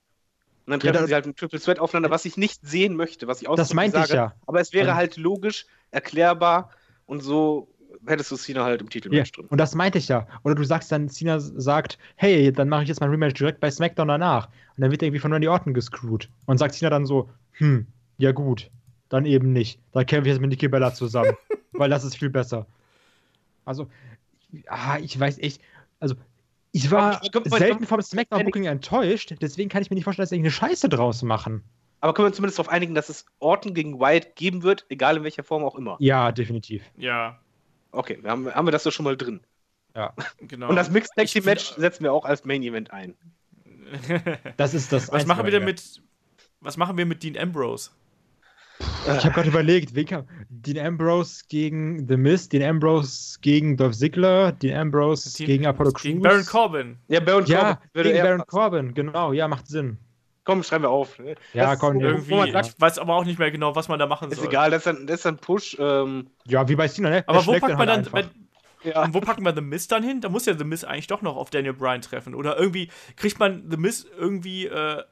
[0.65, 2.95] Und dann Ja, treffen da- sie halt ein Triple Threat aufeinander, was ich nicht sehen
[2.95, 4.33] möchte, was ich Das ausdrücklich meinte ich ja.
[4.45, 6.69] Aber es wäre Und- halt logisch, erklärbar
[7.07, 7.67] und so
[8.05, 9.45] hättest du Cena halt im Titelmatch drin.
[9.47, 10.27] und das meinte ich ja.
[10.43, 13.69] Oder du sagst dann, Cena sagt, hey, dann mache ich jetzt mein Rematch direkt bei
[13.69, 14.47] SmackDown danach.
[14.47, 16.29] Und dann wird er irgendwie von Randy Orton gescrewt.
[16.45, 17.87] Und sagt Cena dann so, hm,
[18.17, 18.69] ja gut,
[19.09, 19.79] dann eben nicht.
[19.91, 21.33] Dann kämpfe ich jetzt mit Nikki Bella zusammen.
[21.73, 22.65] weil das ist viel besser.
[23.65, 23.87] Also,
[24.67, 25.61] ah, ich weiß echt,
[25.99, 26.15] also,
[26.71, 30.35] ich war mal, selten vom SmackDown-Booking enttäuscht, deswegen kann ich mir nicht vorstellen, dass sie
[30.35, 31.63] irgendeine Scheiße draus machen.
[31.99, 35.17] Aber können wir uns zumindest darauf einigen, dass es Orton gegen Wyatt geben wird, egal
[35.17, 35.97] in welcher Form auch immer.
[35.99, 36.83] Ja, definitiv.
[36.97, 37.39] Ja,
[37.91, 39.41] Okay, wir haben, haben wir das doch schon mal drin.
[40.41, 40.69] genau.
[40.69, 43.15] Und das Mixed Tag Team Match setzen wir auch als Main Event ein.
[44.55, 45.65] Das ist das was machen wir denn ja.
[45.65, 46.01] mit.
[46.61, 47.89] Was machen wir mit Dean Ambrose?
[49.05, 53.95] Ich habe gerade überlegt, wen kann, Dean Ambrose gegen The Miz, Dean Ambrose gegen Dolph
[53.97, 56.03] Ziggler, Dean Ambrose Dean- gegen Apollo Crews.
[56.03, 56.97] Gegen Baron Corbin.
[57.07, 58.49] Ja, Baron Ja, Corbin würde gegen Baron passen.
[58.49, 59.97] Corbin, genau, ja, macht Sinn.
[60.43, 61.19] Komm, schreiben wir auf.
[61.53, 62.33] Ja, Das- komm, Irgendwie.
[62.35, 64.47] Man sagt, Ich weiß aber auch nicht mehr genau, was man da machen ist soll.
[64.47, 65.77] egal, das ist ein, das ist ein Push.
[65.79, 67.23] Ähm, Ja, wie bei Cena, ne?
[67.27, 67.99] Aber Er wo packt man halt dann.
[67.99, 68.13] einfach.
[68.83, 69.03] Wenn, ja.
[69.03, 70.21] und wo packen wir The Miz dann hin?
[70.21, 72.33] Da muss ja The Miz eigentlich doch noch auf Daniel Bryan treffen.
[72.33, 75.03] Oder irgendwie kriegt man The Miz irgendwie äh,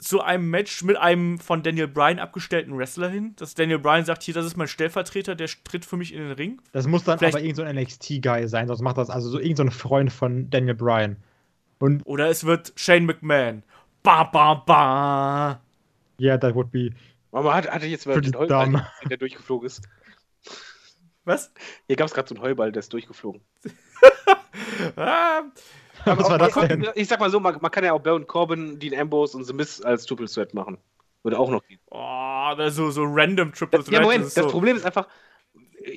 [0.00, 3.34] zu einem Match mit einem von Daniel Bryan abgestellten Wrestler hin.
[3.36, 6.32] Dass Daniel Bryan sagt, hier, das ist mein Stellvertreter, der tritt für mich in den
[6.32, 6.60] Ring.
[6.72, 9.38] Das muss dann Vielleicht- aber irgend so ein NXT-Guy sein, sonst macht das also so
[9.38, 11.16] irgend so ein Freund von Daniel Bryan.
[11.78, 13.62] Und Oder es wird Shane McMahon.
[14.02, 15.60] Ba, ba, ba.
[16.18, 16.90] ja, that would be.
[17.30, 18.82] Man hat, hatte jetzt mal den Heuball, dumb.
[19.10, 19.82] der durchgeflogen ist.
[21.24, 21.52] Was?
[21.86, 23.42] Hier gab es gerade so einen Heuball, der ist durchgeflogen.
[24.96, 25.42] Ah,
[26.04, 26.86] Was war das denn?
[26.94, 29.52] Ich sag mal so, man, man kann ja auch Baron Corbin, Dean Ambrose und The
[29.52, 30.78] Miz als Triple Threat machen.
[31.22, 31.80] Würde auch noch gehen.
[31.90, 33.92] oh, das ist so, so random Triple Threat.
[33.92, 35.08] Ja, Moment, das das, so, Problem ist einfach,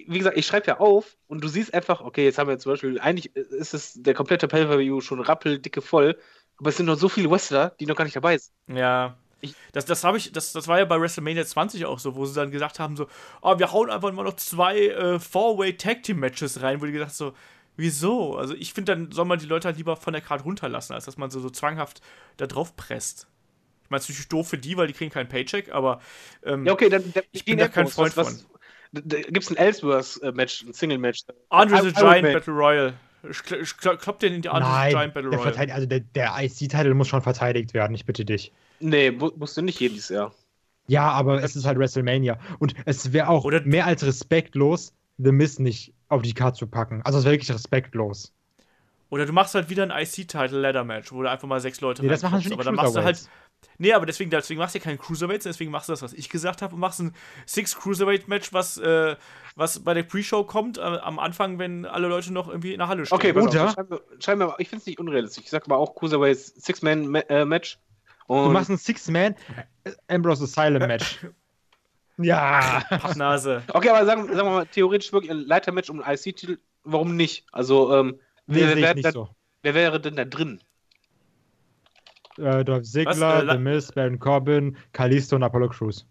[0.07, 2.73] wie gesagt, ich schreibe ja auf und du siehst einfach, okay, jetzt haben wir zum
[2.73, 6.17] Beispiel, eigentlich ist es der komplette Pay-Per-View schon rappeldicke voll,
[6.61, 8.53] aber es sind noch so viele Wrestler, die noch gar nicht dabei sind.
[8.77, 9.17] Ja.
[9.41, 12.25] Ich- Das, das habe ich, das, das war ja bei WrestleMania 20 auch so, wo
[12.25, 13.07] sie dann gesagt haben: so,
[13.41, 16.91] oh, wir hauen einfach mal noch zwei äh, Four-Way Tag Team Matches rein, wo die
[16.93, 17.33] gesagt so,
[17.75, 18.37] wieso?
[18.37, 21.05] Also ich finde, dann soll man die Leute halt lieber von der Karte runterlassen, als
[21.05, 22.01] dass man so, so zwanghaft
[22.37, 23.27] da drauf presst.
[23.85, 26.01] Ich meine, es ist natürlich doof für die, weil die kriegen keinen Paycheck, aber
[26.43, 28.45] ähm, Ja, okay, dann, dann Ich bin da kein Freund was, was,
[28.93, 31.21] Da gibt es ein Ellsworth-Match, ein Single-Match.
[31.49, 32.33] Andre the Giant.
[32.33, 32.93] Battle Royal.
[33.29, 35.51] Ich, ich klopp den in the Nein, Giant Battle der, Royal.
[35.51, 38.51] verteidigt, also der, der IC-Titel muss schon verteidigt werden, ich bitte dich.
[38.79, 40.33] Nee, mu musst du nicht jedes Jahr.
[40.87, 42.37] Ja, aber es ist halt WrestleMania.
[42.59, 46.67] Und es wäre auch Oder- mehr als respektlos, The Miz nicht auf die Karte zu
[46.67, 47.01] packen.
[47.03, 48.33] Also es wäre wirklich respektlos.
[49.09, 52.01] Oder du machst halt wieder ein IC-Title Ladder Match, wo du einfach mal sechs Leute
[52.01, 53.29] Nee, das machen schon die aber dann machst du halt.
[53.77, 56.29] Nee, aber deswegen, deswegen machst du ja keinen Cruiserweights, deswegen machst du das, was ich
[56.29, 57.15] gesagt habe, und machst ein
[57.45, 59.15] Six Cruiserweight Match, was, äh,
[59.55, 62.87] was bei der Pre-Show kommt, äh, am Anfang, wenn alle Leute noch irgendwie in der
[62.87, 63.15] Halle stehen.
[63.15, 63.33] Okay,
[64.19, 65.43] schreib mir, mal- ich finde es nicht unrealistisch.
[65.45, 67.79] Ich sag mal auch Cruiserweights Six-Man-Match.
[68.27, 69.35] Du machst ein Six-Man
[70.07, 71.19] Ambrose Asylum-Match.
[72.17, 72.83] ja.
[72.89, 73.63] Pappnase.
[73.73, 77.45] okay, aber sagen, sagen wir mal, theoretisch wirklich ein Leiter-Match um einen IC-Titel, warum nicht?
[77.51, 79.29] Also, ähm, Nee, wer, wer, nicht wer, so.
[79.63, 80.61] wer wäre denn da drin?
[82.41, 86.05] Äh, Dolph Ziggler, Was, äh, The Miz, Baron Corbin, Kalisto und Apollo Crews.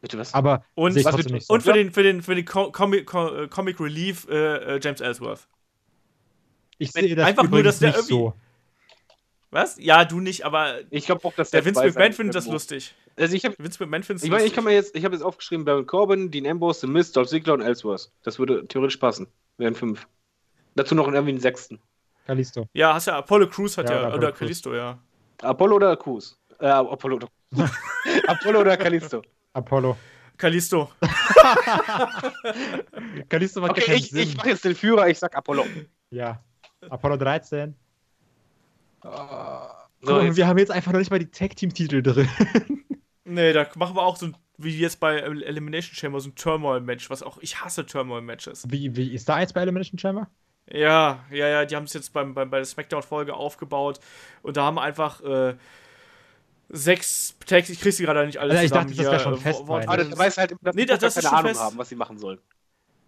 [0.00, 0.34] Bitte was?
[0.34, 1.16] Aber Und- Was
[1.46, 1.54] so.
[1.54, 4.80] Und für den, für den, für den Co Comic, Co äh, Comic Relief äh, äh,
[4.82, 5.48] James Ellsworth.
[6.78, 8.34] Ich sehe das einfach nur, dass der nicht irgendwie- so.
[9.50, 9.78] Was?
[9.78, 12.94] Ja, du nicht, aber Ich glaube auch, dass der Vince zwei McMahon findet das lustig.
[13.16, 15.22] Also ich habe Vince McMahon findet ich, mein, ich kann mir jetzt, ich habe jetzt
[15.22, 18.10] aufgeschrieben Baron Corbin, Dean Ambrose, The Miz, Dolph Ziggler und Ellsworth.
[18.24, 19.28] Das würde theoretisch passen.
[19.56, 20.08] Wären fünf.
[20.74, 21.78] Dazu noch irgendwie einen sechsten.
[22.24, 22.68] Kalisto.
[22.72, 24.38] ja, hast ja, Apollo Crews hat Ja, ja, oder Crews.
[24.38, 24.98] Kalisto, ja.
[25.42, 26.38] Apollo oder Cruz?
[26.58, 27.28] Äh, Apollo oder
[28.26, 29.22] Apollo oder Kalisto?
[29.52, 29.96] Apollo.
[30.36, 30.90] Kalisto.
[33.28, 34.20] Kalisto macht Okay, keinen ich, Sinn.
[34.22, 35.64] ich mache jetzt den Führer, ich sag Apollo.
[36.10, 36.42] Ja.
[36.88, 37.74] Apollo 13.
[39.02, 42.28] So, Guck mal, jetzt- wir haben jetzt einfach noch nicht mal die Tag-Team-Titel drin.
[43.26, 47.08] Nee, da machen wir auch so ein, wie jetzt bei Elimination Chamber, so ein Turmoil-Match,
[47.08, 48.66] was auch, ich hasse Turmoil-Matches.
[48.70, 50.28] Wie, wie ist da eins bei Elimination Chamber?
[50.70, 54.00] Ja, ja, ja, die haben es jetzt beim, beim, bei der Smackdown-Folge aufgebaut
[54.42, 55.54] und da haben einfach äh,
[56.70, 59.34] sechs Tags, ich krieg sie gerade nicht alle Also ich zusammen dachte, das wär schon
[59.34, 61.60] äh, fest, Wo- Wort- Aber das weiß halt, dass Nee, das- das keine Ahnung fest.
[61.60, 62.38] haben, was sie machen sollen.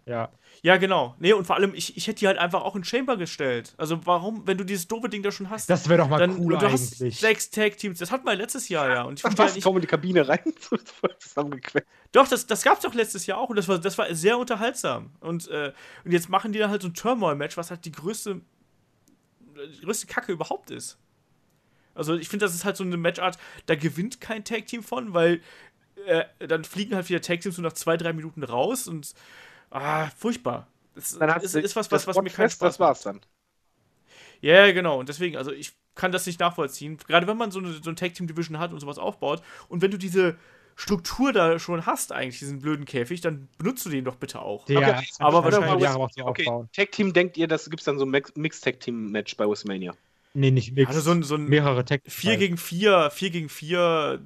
[0.07, 0.31] Ja.
[0.63, 1.15] Ja, genau.
[1.19, 3.75] Nee, und vor allem, ich, ich hätte die halt einfach auch in Chamber gestellt.
[3.77, 6.39] Also warum, wenn du dieses doofe Ding da schon hast, Das wäre doch mal dann
[6.39, 7.19] cool du hast eigentlich.
[7.19, 9.01] sechs Tag-Teams, das hatten wir letztes Jahr ja.
[9.03, 9.53] Und ich Was?
[9.53, 10.77] nicht, Komm in die Kabine rein, so
[11.19, 11.87] zusammengequetscht.
[12.13, 15.11] Doch, das, das gab's doch letztes Jahr auch und das war, das war sehr unterhaltsam.
[15.19, 15.73] Und, äh,
[16.05, 18.39] und jetzt machen die dann halt so ein Turmoil-Match, was halt die größte,
[19.79, 20.97] die größte Kacke überhaupt ist.
[21.93, 25.41] Also ich finde, das ist halt so eine Matchart, da gewinnt kein Tag-Team von, weil
[26.05, 29.13] äh, dann fliegen halt wieder Tag-Teams nur nach zwei, drei Minuten raus und
[29.71, 30.67] ah, furchtbar.
[30.95, 33.01] Das Dann hast ist, du ist was, was, das was mir keinen Spaß Das war's
[33.01, 33.21] dann.
[34.41, 34.99] ja, genau.
[34.99, 36.97] Und deswegen, also ich kann das nicht nachvollziehen.
[37.07, 39.81] Gerade wenn man so, eine, so ein Tag Team Division hat und sowas aufbaut und
[39.81, 40.37] wenn du diese
[40.75, 44.67] Struktur da schon hast, eigentlich, diesen blöden Käfig, dann benutzt du den doch bitte auch.
[44.69, 46.69] Ja, Okay, aber auch zu Okay, aufbauen.
[46.75, 49.35] Tag Team denkt ihr, das gibt es dann so ein Mix- Mixed Tag Team Match
[49.37, 49.95] bei WrestleMania?
[50.33, 50.87] Nee, nicht Mix.
[50.89, 54.21] Also so ein, so ein mehrere Tech 4 gegen 4, 4 gegen 4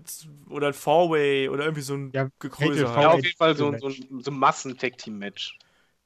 [0.50, 3.04] oder ein Four-Way oder irgendwie so ein Ja, Gekröse Fatal halt.
[3.04, 3.82] Ja, auf jeden Fall so, Match.
[3.82, 5.58] so ein, so ein Massen-Tag Team Match.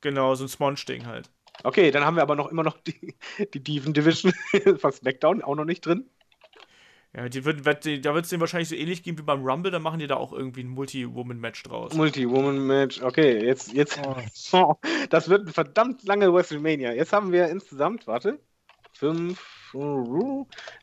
[0.02, 1.32] Genau, so ein Sponge-Ding halt.
[1.64, 3.16] Okay, dann haben wir aber noch immer noch die,
[3.54, 4.34] die Diven Division
[4.78, 6.10] von SmackDown auch noch nicht drin.
[7.16, 9.42] Ja, die wird, wird, die, da wird es denen wahrscheinlich so ähnlich gehen wie beim
[9.44, 11.94] Rumble, dann machen die da auch irgendwie ein Multi-Woman-Match draus.
[11.94, 13.02] Multi-Woman-Match.
[13.02, 14.00] Okay, jetzt, jetzt.
[14.52, 14.76] Oh,
[15.10, 16.92] das wird ein verdammt lange WrestleMania.
[16.92, 18.38] Jetzt haben wir insgesamt, warte,
[18.92, 19.42] fünf,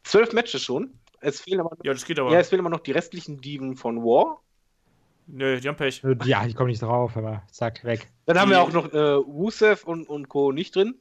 [0.04, 0.92] zwölf Matches schon.
[1.20, 2.32] Es fehlen aber, Ja, das geht aber.
[2.32, 4.40] ja, es fehlen aber noch die restlichen Diven von War.
[5.28, 6.02] Nö, die haben Pech.
[6.24, 8.08] Ja, ich komme nicht drauf, aber zack, weg.
[8.26, 10.50] Dann haben Die- wir auch noch äh, Rusev und, und Co.
[10.52, 10.96] nicht drin.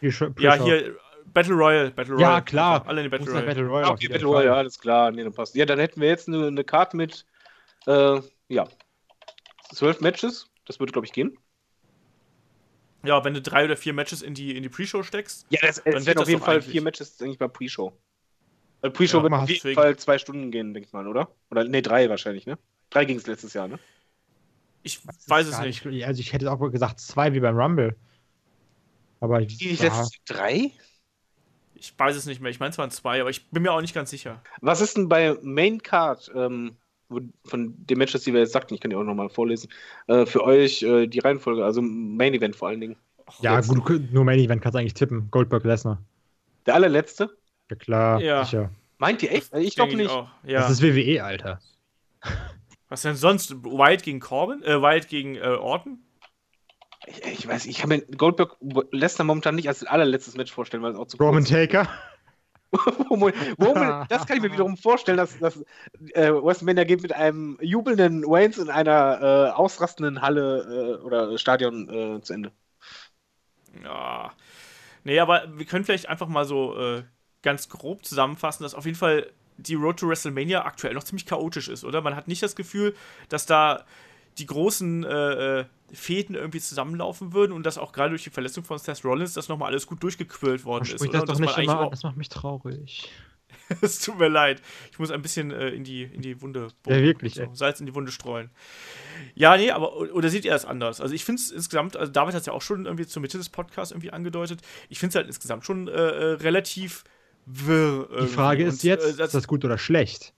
[0.00, 0.96] Hier Ja, hier,
[1.32, 1.90] Battle Royale.
[1.92, 2.42] Battle Ja, Royale.
[2.44, 2.84] klar.
[2.88, 3.46] Alle in die Battle der Royale.
[3.46, 3.86] Battle Royale.
[3.86, 4.26] Ah, okay, Battle.
[4.26, 5.10] Royale, ja, alles klar.
[5.12, 5.54] Nee, dann passt.
[5.54, 7.24] Ja, dann hätten wir jetzt eine, eine Karte mit,
[7.86, 8.66] äh, ja,
[9.72, 10.50] zwölf Matches.
[10.66, 11.38] Das würde, glaube ich, gehen.
[13.02, 15.46] Ja, wenn du drei oder vier Matches in die, in die Pre-Show steckst.
[15.50, 16.70] Ja, das, Dann es werden das auf jeden Fall eigentlich.
[16.70, 17.92] vier Matches, denke ich, bei Pre-Show.
[18.82, 19.74] Weil Pre-Show Ja, wird auf jeden.
[19.74, 21.30] Fall zwei Stunden gehen, denke ich mal, oder?
[21.50, 22.58] Oder, nee, drei wahrscheinlich, ne?
[22.90, 23.78] Drei ging es letztes Jahr, ne?
[24.82, 25.86] Ich weiß es Gar nicht.
[26.04, 27.96] Also ich hätte auch wohl gesagt zwei wie beim Rumble.
[29.20, 30.70] Aber Ging nicht ja, letztes drei?
[31.74, 32.50] Ich weiß es nicht mehr.
[32.50, 34.42] Ich meine, es waren zwei, aber ich bin mir auch nicht ganz sicher.
[34.60, 36.76] Was ist denn bei Main Card, ähm,
[37.44, 39.68] von den Matches, die wir jetzt sagten, ich kann die auch nochmal vorlesen,
[40.06, 42.96] äh, für euch äh, die Reihenfolge, also Main Event vor allen Dingen.
[43.40, 45.28] Ja jetzt- gut, nur Main Event kannst du eigentlich tippen.
[45.30, 46.02] Goldberg Lesnar.
[46.66, 47.30] Der allerletzte?
[47.70, 48.44] Ja klar, Ja.
[48.44, 48.70] sicher.
[48.98, 49.54] Meint ihr echt?
[49.54, 50.10] Ich glaube nicht.
[50.44, 50.60] Ja.
[50.60, 51.60] Das ist WWE, Alter.
[52.88, 53.54] Was denn sonst?
[53.64, 54.62] Wyatt gegen Corbin?
[54.64, 56.00] Äh, Wyatt gegen äh, Orton?
[57.06, 58.56] Ich, ich weiß, ich kann mir Goldberg
[58.90, 61.84] Lesnar momentan nicht als allerletztes Match vorstellen, weil es auch zu Roman kurz Taker.
[61.84, 61.88] Worum-
[64.08, 65.56] das kann ich mir wiederum vorstellen, dass, dass
[66.14, 71.88] äh, WrestleMania geht mit einem jubelnden Waynes in einer äh, ausrastenden Halle äh, oder Stadion
[71.88, 72.52] äh, zu Ende.
[73.82, 74.32] Ja.
[75.04, 77.02] Nee, aber wir können vielleicht einfach mal so äh,
[77.42, 81.68] ganz grob zusammenfassen, dass auf jeden Fall die Road to WrestleMania aktuell noch ziemlich chaotisch
[81.68, 82.00] ist, oder?
[82.00, 82.94] Man hat nicht das Gefühl,
[83.28, 83.84] dass da
[84.38, 88.64] die großen äh, äh, Fäden irgendwie zusammenlaufen würden und dass auch gerade durch die Verletzung
[88.64, 90.92] von Seth Rollins das nochmal alles gut durchgequirlt worden ist.
[91.12, 91.90] Das dass nicht immer.
[91.90, 93.10] Das macht mich traurig.
[93.80, 94.62] Es tut mir leid.
[94.90, 97.48] Ich muss ein bisschen äh, in, die, in die Wunde Ja, wirklich, so.
[97.52, 98.50] Salz in die Wunde streuen.
[99.34, 101.00] Ja, nee, aber oder seht ihr das anders?
[101.00, 103.38] Also ich finde es insgesamt, also David hat es ja auch schon irgendwie zur Mitte
[103.38, 107.04] des Podcasts irgendwie angedeutet, ich finde es halt insgesamt schon äh, äh, relativ
[107.46, 108.08] wirr.
[108.08, 108.34] Die irgendwie.
[108.34, 110.34] Frage ist Und, jetzt, äh, ist das, das gut oder schlecht?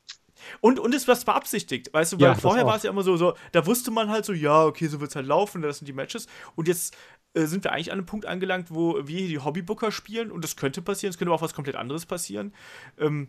[0.61, 3.03] Und, und ist was beabsichtigt, weißt du, Ja, weil das vorher war es ja immer
[3.03, 5.79] so, so, da wusste man halt so, ja, okay, so wird es halt laufen, das
[5.79, 6.27] sind die Matches.
[6.55, 6.97] Und jetzt
[7.35, 10.45] äh, sind wir eigentlich an einem Punkt angelangt, wo wir hier die Hobbybooker spielen und
[10.45, 12.55] das könnte passieren, es könnte aber auch was komplett anderes passieren.
[12.99, 13.29] Ähm,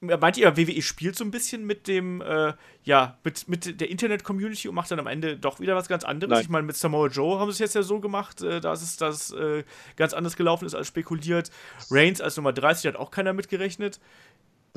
[0.00, 2.52] Meint ihr, WWE spielt so ein bisschen mit dem, äh,
[2.84, 6.30] ja, mit, mit der Internet-Community und macht dann am Ende doch wieder was ganz anderes?
[6.30, 6.42] Nein.
[6.42, 8.96] Ich meine, mit Samoa Joe haben sie es jetzt ja so gemacht, äh, dass es
[8.96, 9.64] das äh,
[9.96, 11.50] ganz anders gelaufen ist als spekuliert.
[11.90, 13.98] Reigns als Nummer 30 hat auch keiner mitgerechnet.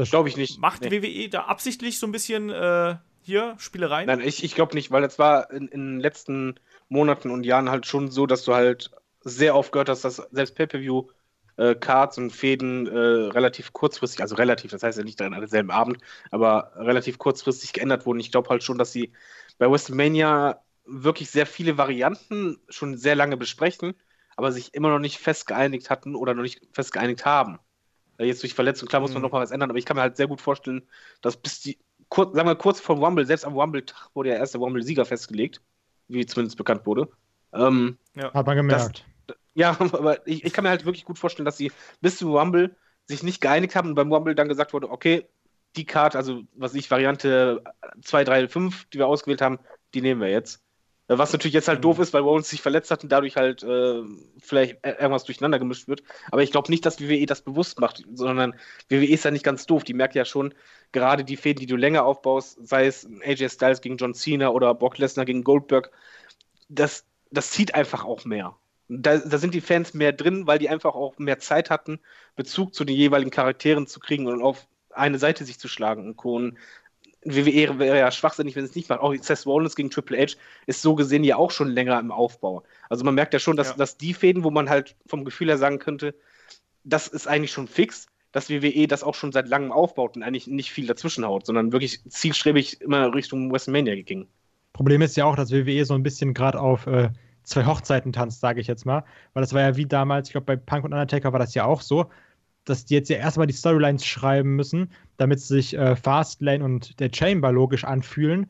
[0.02, 0.60] Das Glaube ich nicht.
[0.60, 1.04] Macht Nee.
[1.04, 4.08] WWE da absichtlich so ein bisschen äh, hier Spielereien?
[4.08, 6.56] Nein, ich, ich glaube nicht, weil es war in, in den letzten
[6.90, 10.56] Monaten und Jahren halt schon so, dass du halt sehr oft gehört hast, dass selbst
[10.56, 11.04] Pay-Per-View
[11.58, 15.70] äh, Cards und Fäden äh, relativ kurzfristig, also relativ, das heißt ja nicht an demselben
[15.70, 16.00] Abend,
[16.32, 18.22] aber relativ kurzfristig geändert wurden.
[18.22, 19.14] Ich glaube halt schon, dass sie
[19.60, 23.94] bei WrestleMania wirklich sehr viele Varianten schon sehr lange besprechen,
[24.36, 27.60] aber sich immer noch nicht fest geeinigt hatten oder noch nicht fest geeinigt haben.
[28.22, 29.28] Äh, Jetzt durch Verletzung, klar muss man Mhm.
[29.28, 30.88] noch mal was ändern, aber ich kann mir halt sehr gut vorstellen,
[31.22, 31.80] dass bis die,
[32.10, 35.62] kurz, sagen wir kurz vor Rumble, selbst am Rumble-Tag wurde ja erst der Rumble-Sieger festgelegt,
[36.08, 37.10] wie zumindest bekannt wurde.
[37.54, 37.98] Ähm,
[38.34, 39.06] Hat man gemerkt.
[39.54, 41.72] ja, aber ich, ich kann mir halt wirklich gut vorstellen, dass sie
[42.02, 42.76] bis zum Rumble
[43.08, 45.28] sich nicht geeinigt haben und beim Rumble dann gesagt wurde, okay,
[45.76, 47.64] die Karte, also was ich, Variante
[48.04, 49.60] 2, 3, 5, die wir ausgewählt haben,
[49.94, 50.62] die nehmen wir jetzt.
[51.18, 54.02] Was natürlich jetzt halt doof ist, weil Rollins sich verletzt hat und dadurch halt äh,
[54.42, 56.04] vielleicht äh, irgendwas durcheinander gemischt wird.
[56.32, 58.54] Aber ich glaube nicht, dass WWE das bewusst macht, sondern
[58.90, 59.84] WWE ist ja nicht ganz doof.
[59.84, 60.54] Die merkt ja schon,
[60.92, 64.74] gerade die Fäden, die du länger aufbaust, sei es AJ Styles gegen John Cena oder
[64.74, 65.92] Brock Lesnar gegen Goldberg,
[66.70, 68.56] das, das zieht einfach auch mehr.
[68.88, 72.00] Da, da sind die Fans mehr drin, weil die einfach auch mehr Zeit hatten,
[72.36, 76.18] Bezug zu den jeweiligen Charakteren zu kriegen und auf eine Seite sich zu schlagen und
[76.18, 76.36] Co.
[76.36, 76.58] Und
[77.24, 79.00] WWE wäre ja schwachsinnig, wenn es nicht macht.
[79.02, 80.34] Auch Seth Rollins gegen Triple H
[80.66, 82.64] ist so gesehen ja auch schon länger im Aufbau.
[82.90, 83.76] Also man merkt ja schon, dass, Ja.
[83.76, 86.16] dass die Fäden, wo man halt vom Gefühl her sagen könnte,
[86.84, 90.48] das ist eigentlich schon fix, dass WWE das auch schon seit langem aufbaut und eigentlich
[90.48, 94.28] nicht viel dazwischen haut, sondern wirklich zielstrebig immer Richtung WrestleMania ging.
[94.74, 97.10] Problem ist ja auch, dass WWE so ein bisschen gerade auf äh,
[97.44, 99.04] zwei Hochzeiten tanzt, sage ich jetzt mal.
[99.34, 101.66] Weil das war ja wie damals, ich glaube, bei Punk und Undertaker war das ja
[101.66, 102.10] auch so.
[102.66, 107.10] Dass die jetzt ja erstmal die Storylines schreiben müssen, damit sich äh, Fastlane und der
[107.14, 108.50] Chamber logisch anfühlen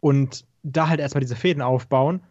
[0.00, 2.22] und da halt erstmal diese Fäden aufbauen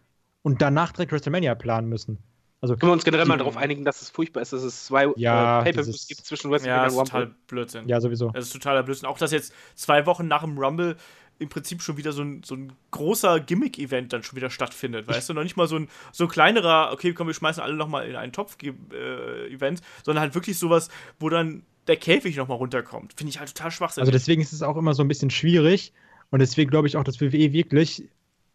[0.42, 2.18] und danach direkt WrestleMania planen müssen.
[2.60, 5.12] Also, Können wir uns generell mal darauf einigen, dass es furchtbar ist, dass es zwei
[5.16, 7.20] ja, äh, Pay-Per-Views gibt zwischen WrestleMania ja, und Rumble?
[7.20, 7.88] Ja, total Blödsinn.
[7.88, 8.30] Ja, sowieso.
[8.30, 9.06] Das ist totaler Blödsinn.
[9.06, 10.96] Auch, dass jetzt zwei Wochen nach dem Rumble
[11.38, 15.28] im Prinzip schon wieder so ein, so ein großer Gimmick-Event dann schon wieder stattfindet, weißt
[15.28, 15.34] du?
[15.34, 18.16] Noch nicht mal so ein, so ein kleinerer, okay, komm, wir schmeißen alle nochmal in
[18.16, 20.88] einen Topf-Event, äh, sondern halt wirklich sowas,
[21.18, 23.14] wo dann der Käfig nochmal runterkommt.
[23.14, 24.02] Finde ich halt total schwachsinnig.
[24.02, 25.92] Also deswegen ist es auch immer so ein bisschen schwierig
[26.30, 28.08] und deswegen glaube ich auch, dass WWE wirklich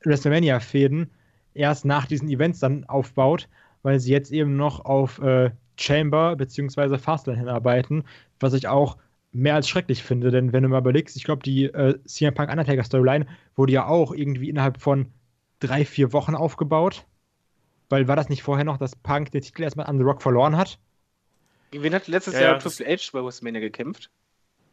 [0.03, 1.09] WrestleMania-Fäden
[1.53, 3.47] erst nach diesen Events dann aufbaut,
[3.83, 6.97] weil sie jetzt eben noch auf äh, Chamber bzw.
[6.97, 8.03] Fastlane hinarbeiten,
[8.39, 8.97] was ich auch
[9.31, 12.49] mehr als schrecklich finde, denn wenn du mal überlegst, ich glaube, die äh, CM Punk
[12.49, 15.11] Undertaker Storyline wurde ja auch irgendwie innerhalb von
[15.59, 17.05] drei, vier Wochen aufgebaut.
[17.89, 20.57] Weil war das nicht vorher noch, dass Punk den Titel erstmal an The Rock verloren
[20.57, 20.79] hat?
[21.71, 24.09] Gegen wen hat letztes ja, Jahr Triple H bei WrestleMania gekämpft?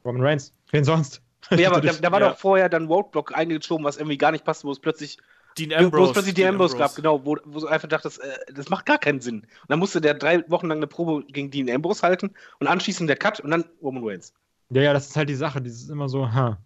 [0.04, 0.52] Roman Reigns.
[0.70, 1.22] Wen sonst?
[1.50, 2.30] Ja, aber da, da war ja.
[2.30, 5.18] doch vorher dann Roadblock eingeschoben, was irgendwie gar nicht passt, wo es plötzlich
[5.56, 6.02] Dean Ambrose.
[6.02, 8.68] Wo es plötzlich Dean Ambrose, Ambrose, gab, genau, wo, wo du einfach dachtest, äh, das
[8.68, 9.40] macht gar keinen Sinn.
[9.40, 13.08] Und dann musste der drei Wochen lang eine Probe gegen Dean Ambrose halten und anschließend
[13.08, 14.34] der Cut und dann Roman Reigns.
[14.70, 15.60] Ja, ja, das ist halt die Sache.
[15.62, 16.58] Das ist immer so, ha.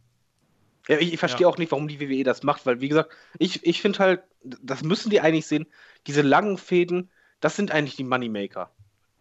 [0.88, 1.48] Ja, ich, ich verstehe ja.
[1.48, 4.82] auch nicht, warum die WWE das macht, weil, wie gesagt, ich, ich finde halt, das
[4.82, 5.66] müssen die eigentlich sehen,
[6.06, 7.10] diese langen Fäden,
[7.40, 8.70] das sind eigentlich die Moneymaker.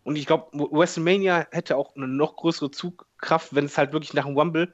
[0.03, 4.26] Und ich glaube, WrestleMania hätte auch eine noch größere Zugkraft, wenn es halt wirklich nach
[4.26, 4.73] dem Rumble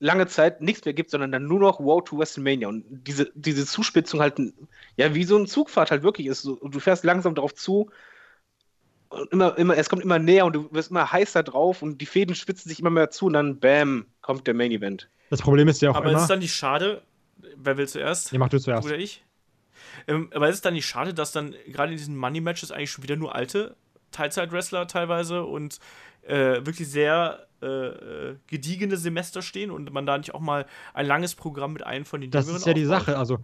[0.00, 2.68] lange Zeit nichts mehr gibt, sondern dann nur noch Wow to WrestleMania.
[2.68, 4.40] Und diese, diese Zuspitzung halt,
[4.96, 6.46] ja, wie so ein Zugfahrt halt wirklich ist.
[6.46, 7.90] Und du fährst langsam darauf zu
[9.30, 12.34] immer, immer, es kommt immer näher und du wirst immer heißer drauf und die Fäden
[12.34, 15.08] spitzen sich immer mehr zu und dann bam, kommt der Main Event.
[15.30, 16.16] Das Problem ist ja auch aber immer.
[16.16, 17.02] Aber ist dann nicht schade,
[17.56, 18.32] wer will zuerst?
[18.32, 18.86] Ja, mach du zuerst.
[18.86, 19.24] Oder ich?
[20.06, 23.04] Ähm, aber ist es dann nicht schade, dass dann gerade in diesen Money-Matches eigentlich schon
[23.04, 23.76] wieder nur alte
[24.12, 25.78] Teilzeit-Wrestler teilweise und
[26.22, 31.06] äh, wirklich sehr äh, äh, gediegene Semester stehen und man da nicht auch mal ein
[31.06, 33.18] langes Programm mit einem von den Das ist ja die Sache.
[33.18, 33.38] Also,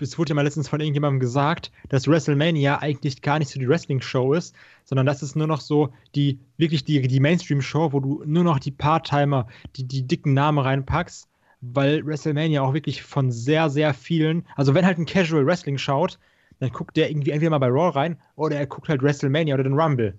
[0.00, 3.68] es wurde ja mal letztens von irgendjemandem gesagt, dass WrestleMania eigentlich gar nicht so die
[3.68, 4.54] Wrestling-Show ist,
[4.84, 8.58] sondern das ist nur noch so die, wirklich die, die Mainstream-Show, wo du nur noch
[8.58, 9.46] die Part-Timer,
[9.76, 11.28] die, die dicken Namen reinpackst,
[11.60, 16.18] weil WrestleMania auch wirklich von sehr, sehr vielen, also wenn halt ein Casual Wrestling schaut,
[16.58, 19.64] dann guckt der irgendwie entweder mal bei Raw rein oder er guckt halt WrestleMania oder
[19.64, 20.18] den Rumble.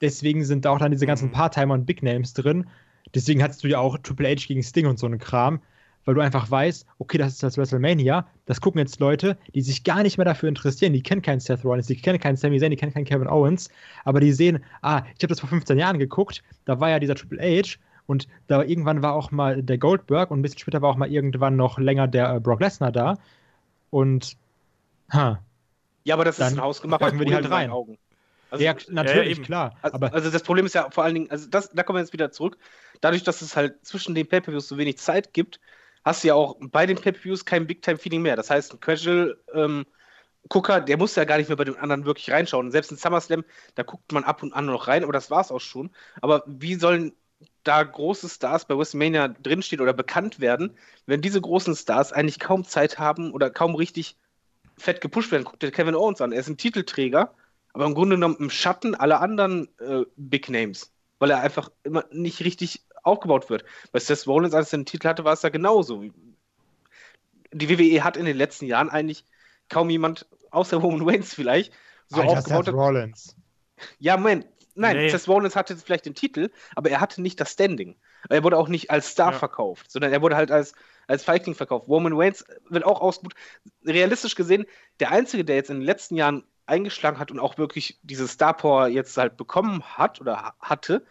[0.00, 1.32] Deswegen sind da auch dann diese ganzen mhm.
[1.32, 2.66] Part-Timer und Big Names drin.
[3.14, 5.60] Deswegen hattest du ja auch Triple H gegen Sting und so einen Kram
[6.04, 9.84] weil du einfach weißt, okay, das ist das WrestleMania, das gucken jetzt Leute, die sich
[9.84, 12.70] gar nicht mehr dafür interessieren, die kennen keinen Seth Rollins, die kennen keinen Sami Zayn,
[12.70, 13.70] die kennen keinen Kevin Owens,
[14.04, 17.14] aber die sehen, ah, ich habe das vor 15 Jahren geguckt, da war ja dieser
[17.14, 20.90] Triple H und da irgendwann war auch mal der Goldberg und ein bisschen später war
[20.90, 23.18] auch mal irgendwann noch länger der äh, Brock Lesnar da
[23.90, 24.36] und
[25.12, 25.40] ha.
[26.04, 27.70] Ja, aber das ist ein hausgemachter packen wir die halt rein.
[27.70, 27.98] Augen.
[28.50, 29.76] Also, ja, natürlich, ja, klar.
[29.80, 32.12] Also, also, das Problem ist ja vor allen Dingen, also das, da kommen wir jetzt
[32.12, 32.58] wieder zurück,
[33.00, 35.60] dadurch, dass es halt zwischen den Pay-Per-Views so wenig Zeit gibt,
[36.04, 38.36] hast du ja auch bei den Pay-Per-Views kein Big-Time-Feeling mehr.
[38.36, 42.30] Das heißt, ein Casual-Gucker, ähm, der muss ja gar nicht mehr bei den anderen wirklich
[42.30, 42.66] reinschauen.
[42.66, 43.44] Und selbst in SummerSlam,
[43.74, 45.90] da guckt man ab und an noch rein, aber das war es auch schon.
[46.20, 47.12] Aber wie sollen
[47.64, 52.64] da große Stars bei WrestleMania drinstehen oder bekannt werden, wenn diese großen Stars eigentlich kaum
[52.64, 54.16] Zeit haben oder kaum richtig
[54.78, 55.44] fett gepusht werden?
[55.44, 57.34] Guckt dir Kevin Owens an, er ist ein Titelträger,
[57.72, 62.04] aber im Grunde genommen im Schatten aller anderen äh, Big Names, weil er einfach immer
[62.10, 63.64] nicht richtig aufgebaut wird.
[63.92, 66.02] Bei Seth Rollins, als er den Titel hatte, war es ja genauso.
[67.52, 69.24] Die WWE hat in den letzten Jahren eigentlich
[69.68, 71.72] kaum jemand, außer Roman Reigns vielleicht,
[72.08, 72.64] so Alter, aufgebaut.
[72.64, 73.36] Seth Rollins.
[73.98, 74.46] Ja, Moment.
[74.74, 75.08] Nein, nee.
[75.10, 77.96] Seth Rollins hatte vielleicht den Titel, aber er hatte nicht das Standing.
[78.28, 79.38] Er wurde auch nicht als Star ja.
[79.38, 80.74] verkauft, sondern er wurde halt als,
[81.06, 81.88] als Feigling verkauft.
[81.88, 83.36] Roman Reigns wird auch ausgebucht.
[83.84, 84.66] Realistisch gesehen,
[85.00, 88.56] der Einzige, der jetzt in den letzten Jahren eingeschlagen hat und auch wirklich diese Star
[88.56, 91.04] Power jetzt halt bekommen hat oder hatte,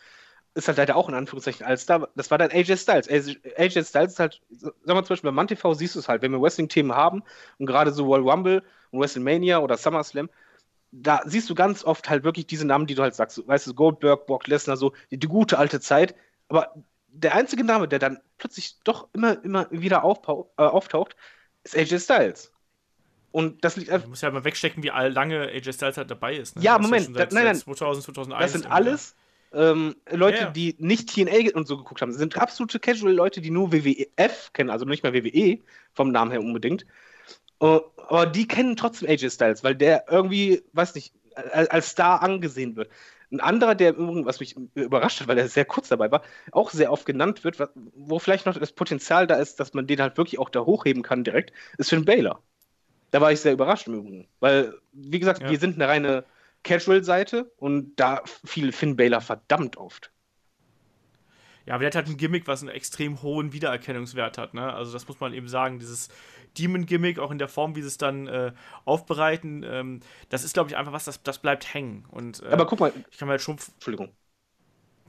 [0.55, 2.07] ist halt leider auch in Anführungszeichen als da.
[2.15, 3.07] Das war dann AJ Styles.
[3.09, 6.31] AJ Styles ist halt, sagen wir zum Beispiel bei ManTV siehst du es halt, wenn
[6.31, 7.23] wir Wrestling-Themen haben
[7.57, 10.29] und gerade so World Rumble und WrestleMania oder SummerSlam,
[10.91, 13.73] da siehst du ganz oft halt wirklich diese Namen, die du halt sagst, weißt du,
[13.75, 16.15] Goldberg, Brock Lesnar, so die, die, gute alte Zeit.
[16.47, 16.73] Aber
[17.07, 21.15] der einzige Name, der dann plötzlich doch immer, immer wieder äh, auftaucht,
[21.63, 22.51] ist AJ Styles.
[23.31, 24.05] Und das liegt einfach.
[24.05, 26.55] Du musst ja mal wegstecken, wie lange AJ Styles halt dabei ist.
[26.55, 26.63] Ne?
[26.63, 27.55] Ja, Moment, seit, nein, nein.
[27.55, 29.15] 2000, 2001 das sind alles
[29.51, 30.49] ähm, Leute, ja, ja.
[30.51, 34.85] die nicht TNA und so geguckt haben, sind absolute Casual-Leute, die nur WWF kennen, also
[34.85, 35.59] nicht mal WWE
[35.93, 36.85] vom Namen her unbedingt.
[37.61, 42.75] Uh, aber die kennen trotzdem AJ Styles, weil der irgendwie, weiß nicht, als Star angesehen
[42.75, 42.89] wird.
[43.31, 46.91] Ein anderer, der was mich überrascht hat, weil er sehr kurz dabei war, auch sehr
[46.91, 47.57] oft genannt wird,
[47.93, 51.03] wo vielleicht noch das Potenzial da ist, dass man den halt wirklich auch da hochheben
[51.03, 52.41] kann direkt, ist Finn Baylor.
[53.11, 54.27] Da war ich sehr überrascht im Übrigen.
[54.39, 55.49] Weil, wie gesagt, ja.
[55.49, 56.25] wir sind eine reine
[56.63, 60.11] Casual-Seite und da fiel Finn Baylor verdammt oft.
[61.65, 64.73] Ja, aber der hat halt ein Gimmick, was einen extrem hohen Wiedererkennungswert hat, ne?
[64.73, 66.09] Also das muss man eben sagen, dieses
[66.57, 68.53] Demon-Gimmick, auch in der Form, wie sie es dann äh,
[68.85, 69.99] aufbereiten, ähm,
[70.29, 72.05] das ist, glaube ich, einfach was, das, das bleibt hängen.
[72.09, 72.91] Und, äh, aber guck mal.
[73.11, 73.57] Ich kann mir halt schon.
[73.75, 74.09] Entschuldigung.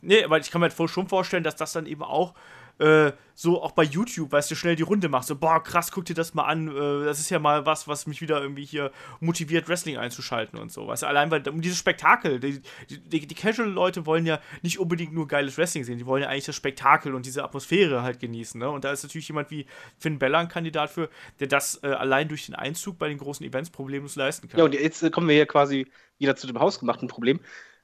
[0.02, 2.34] Nee, aber ich kann mir halt schon vorstellen, dass das dann eben auch
[2.80, 5.28] äh, so auch bei YouTube, weißt du, schnell die Runde machst.
[5.28, 6.68] So, boah, krass, guck dir das mal an.
[6.68, 8.90] Äh, das ist ja mal was, was mich wieder irgendwie hier
[9.20, 10.86] motiviert, Wrestling einzuschalten und so.
[10.86, 15.12] Weißt du, allein weil um dieses Spektakel, die, die, die Casual-Leute wollen ja nicht unbedingt
[15.12, 18.58] nur geiles Wrestling sehen, die wollen ja eigentlich das Spektakel und diese Atmosphäre halt genießen.
[18.58, 18.68] Ne?
[18.68, 19.66] Und da ist natürlich jemand wie
[19.98, 21.08] Finn Bella ein Kandidat für,
[21.38, 24.58] der das äh, allein durch den Einzug bei den großen Events problemlos leisten kann.
[24.58, 25.86] Ja, und jetzt äh, kommen wir hier quasi
[26.18, 27.40] wieder zu dem hausgemachten Problem.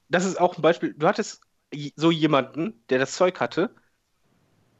[0.08, 0.94] Das ist auch ein Beispiel.
[0.94, 1.42] Du hattest
[1.96, 3.74] so jemanden, der das Zeug hatte,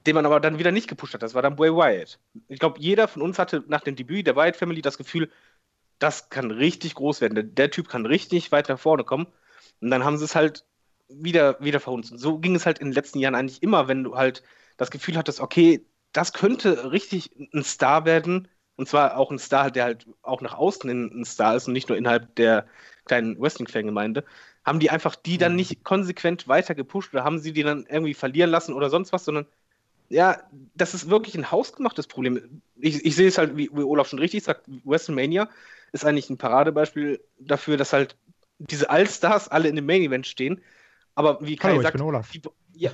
[0.07, 1.23] den man aber dann wieder nicht gepusht hat.
[1.23, 2.19] Das war dann Bray Wyatt.
[2.49, 5.31] Ich glaube, jeder von uns hatte nach dem Debüt der Wyatt Family das Gefühl,
[5.99, 7.35] das kann richtig groß werden.
[7.35, 9.27] Der, der Typ kann richtig weit nach vorne kommen.
[9.81, 10.65] Und dann haben sie es halt
[11.09, 12.13] wieder, wieder verhunzt.
[12.19, 14.43] So ging es halt in den letzten Jahren eigentlich immer, wenn du halt
[14.77, 18.49] das Gefühl hattest, okay, das könnte richtig ein Star werden.
[18.77, 21.89] Und zwar auch ein Star, der halt auch nach außen ein Star ist und nicht
[21.89, 22.67] nur innerhalb der
[23.07, 24.25] kleinen Wrestling-Fangemeinde.
[24.65, 25.57] Haben die einfach die dann mhm.
[25.57, 29.25] nicht konsequent weiter gepusht oder haben sie die dann irgendwie verlieren lassen oder sonst was,
[29.25, 29.47] sondern
[30.09, 30.43] ja,
[30.75, 32.63] das ist wirklich ein hausgemachtes Problem.
[32.77, 35.49] Ich, ich sehe es halt, wie, wie, Olaf schon richtig sagt, WrestleMania
[35.93, 38.17] ist eigentlich ein Paradebeispiel dafür, dass halt
[38.59, 40.61] diese Allstars alle in dem Main Event stehen.
[41.15, 42.31] Aber wie Kai Hallo, sagt, ich bin Olaf.
[42.31, 42.43] Die,
[42.75, 42.91] ja,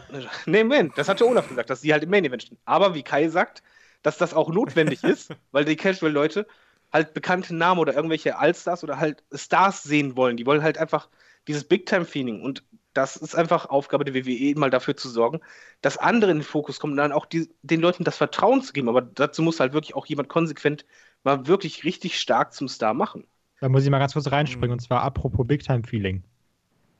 [0.47, 2.59] nee, Moment, das hat ja Olaf gesagt, dass die halt im Main Event stehen.
[2.64, 3.62] Aber wie Kai sagt,
[4.02, 6.47] dass das auch notwendig ist, weil die Casual-Leute
[6.93, 10.36] halt bekannte Namen oder irgendwelche Allstars oder halt Stars sehen wollen.
[10.36, 11.09] Die wollen halt einfach
[11.48, 12.43] dieses Big-Time-Feeling.
[12.43, 12.62] Und
[12.94, 15.40] das ist einfach Aufgabe der WWE, mal dafür zu sorgen,
[15.81, 18.73] dass andere in den Fokus kommen und dann auch die, den Leuten das Vertrauen zu
[18.73, 18.89] geben.
[18.89, 20.85] Aber dazu muss halt wirklich auch jemand konsequent
[21.24, 23.24] mal wirklich richtig stark zum Star machen.
[23.60, 24.74] Da muss ich mal ganz kurz reinspringen, mhm.
[24.74, 26.23] und zwar apropos Big Time Feeling.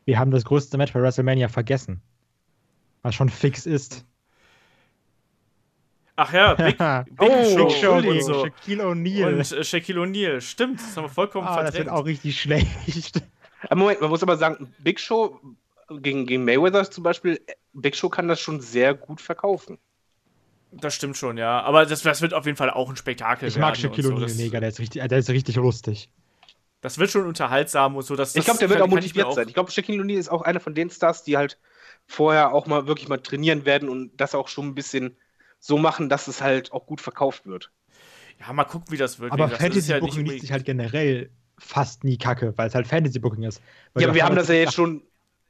[0.05, 2.01] Wir haben das größte Match bei WrestleMania vergessen.
[3.02, 4.05] Was schon fix ist.
[6.16, 8.44] Ach ja, Big, Big oh, Show, Big Show und so.
[8.44, 9.35] Shaquille O'Neal.
[9.35, 11.74] Und äh, Shaquille O'Neal, stimmt, das haben wir vollkommen ah, verdrängt.
[11.74, 13.23] Das wird auch richtig schlecht.
[13.70, 15.40] Moment, man muss aber sagen, Big Show
[16.01, 17.40] gegen, gegen Mayweather zum Beispiel,
[17.73, 19.78] Big Show kann das schon sehr gut verkaufen.
[20.73, 21.60] Das stimmt schon, ja.
[21.60, 23.48] Aber das, das wird auf jeden Fall auch ein Spektakel.
[23.48, 24.43] Ich mag Shaquille O'Neal so.
[24.43, 26.09] mega, der ist, richtig, der ist richtig lustig.
[26.81, 28.16] Das wird schon unterhaltsam und so.
[28.16, 29.48] Dass, ich glaube, der wird auch motiviert auch sein.
[29.48, 31.59] Ich glaube, Shaquille O'Neal ist auch einer von den Stars, die halt
[32.06, 35.16] vorher auch mal wirklich mal trainieren werden und das auch schon ein bisschen
[35.60, 37.70] so machen, dass es halt auch gut verkauft wird.
[38.40, 39.32] Ja, mal gucken, wie das wird.
[39.32, 43.44] Aber Fantasy Booking liest sich halt generell fast nie kacke, weil es halt Fantasy Booking
[43.44, 43.60] ist.
[43.97, 45.02] ja, aber wir haben das ja jetzt schon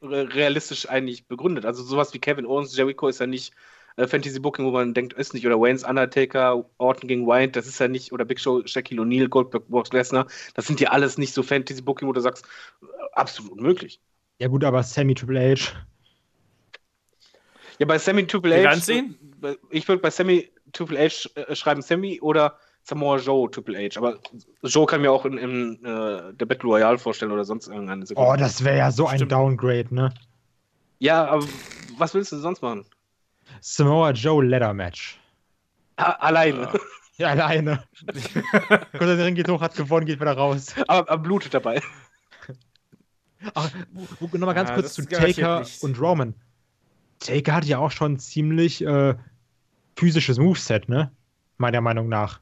[0.03, 1.65] realistisch eigentlich begründet.
[1.65, 3.53] Also sowas wie Kevin Owens, Jericho ist ja nicht
[3.97, 7.67] äh, Fantasy Booking, wo man denkt, ist nicht, oder Wayne's Undertaker, Orton gegen Wyatt, das
[7.67, 11.19] ist ja nicht, oder Big Show, Shaquille O'Neal, Goldberg, Brock Lesnar, das sind ja alles
[11.19, 12.45] nicht so Fantasy Booking, wo du sagst,
[12.83, 14.01] äh, absolut unmöglich.
[14.39, 15.73] Ja gut, aber Sammy Triple H.
[17.79, 18.93] Ja, bei Sammy Triple H.
[19.71, 23.99] Ich würde bei Sammy Triple H äh, schreiben Sammy oder Samoa Joe Triple H.
[23.99, 24.19] Aber
[24.63, 28.31] Joe kann mir auch in, in äh, der Battle Royale vorstellen oder sonst irgendeine Sekunde.
[28.31, 30.13] Oh, das wäre ja so ein Downgrade, ne?
[30.99, 31.45] Ja, aber
[31.99, 32.85] was willst du sonst machen?
[33.61, 35.21] Samoa Joe Ladder Match.
[35.97, 36.69] A alleine.
[37.17, 37.85] Ja, alleine.
[38.07, 40.75] Gott, der Ring geht hoch, hat gewonnen, geht wieder raus.
[40.89, 41.81] Aber, aber blutet dabei.
[43.55, 43.71] Ach,
[44.21, 46.35] nochmal ganz ja, kurz zu Taker und Roman.
[47.19, 49.15] Taker hat ja auch schon ziemlich äh,
[49.97, 51.13] physisches Moveset, ne?
[51.59, 52.41] Meiner Meinung nach.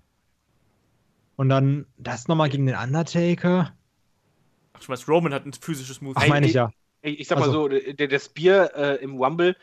[1.40, 3.74] Und dann das nochmal gegen den Undertaker.
[4.74, 6.12] Ach, du meinst, Roman hat ein physisches Move.
[6.14, 6.70] Ach, meine ich ja.
[7.00, 7.62] Ich, ich sag mal also.
[7.62, 9.56] so, der, der Spear äh, im Rumble,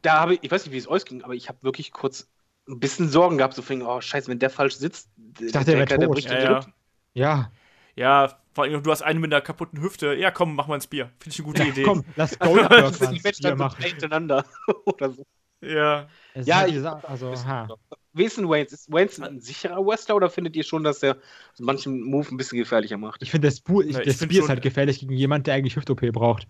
[0.00, 2.30] da habe ich, ich weiß nicht, wie es euch ging, aber ich habe wirklich kurz
[2.66, 5.84] ein bisschen Sorgen gehabt, so fing, oh scheiße, wenn der falsch sitzt, ich dachte, der,
[5.84, 6.60] der, der bricht ja, ja.
[7.12, 7.52] ja.
[7.94, 10.14] Ja, vor allem, du hast einen mit einer kaputten Hüfte.
[10.14, 11.10] Ja, komm, mach mal ein Spear.
[11.18, 11.82] Finde ich eine gute ja, Idee.
[11.82, 12.70] Komm, lass Goldberg
[13.00, 13.82] mal ein Spear machen.
[13.82, 14.46] hintereinander
[14.86, 15.26] oder so.
[15.60, 16.08] Ja.
[16.34, 17.68] ja, ich, also, ha.
[18.12, 18.66] Wie ist denn Wayne?
[18.66, 21.16] Ist Wayne ein sicherer Wrestler oder findet ihr schon, dass er
[21.58, 23.22] manchen Move ein bisschen gefährlicher macht?
[23.22, 25.76] Ich finde, das, Bu ich, ja, das Spear ist halt gefährlich gegen jemanden, der eigentlich
[25.76, 26.46] Hüft-OP braucht.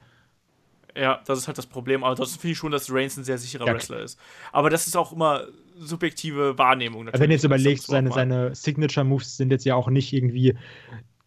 [0.97, 2.05] Ja, das ist halt das Problem.
[2.05, 3.75] Aber das finde ich schon, dass Reigns ein sehr sicherer ja.
[3.75, 4.19] Wrestler ist.
[4.53, 5.47] Aber das ist auch immer
[5.79, 7.05] subjektive Wahrnehmung.
[7.05, 7.21] Natürlich.
[7.21, 10.57] Wenn du jetzt überlegst, seine, seine Signature-Moves sind jetzt ja auch nicht irgendwie,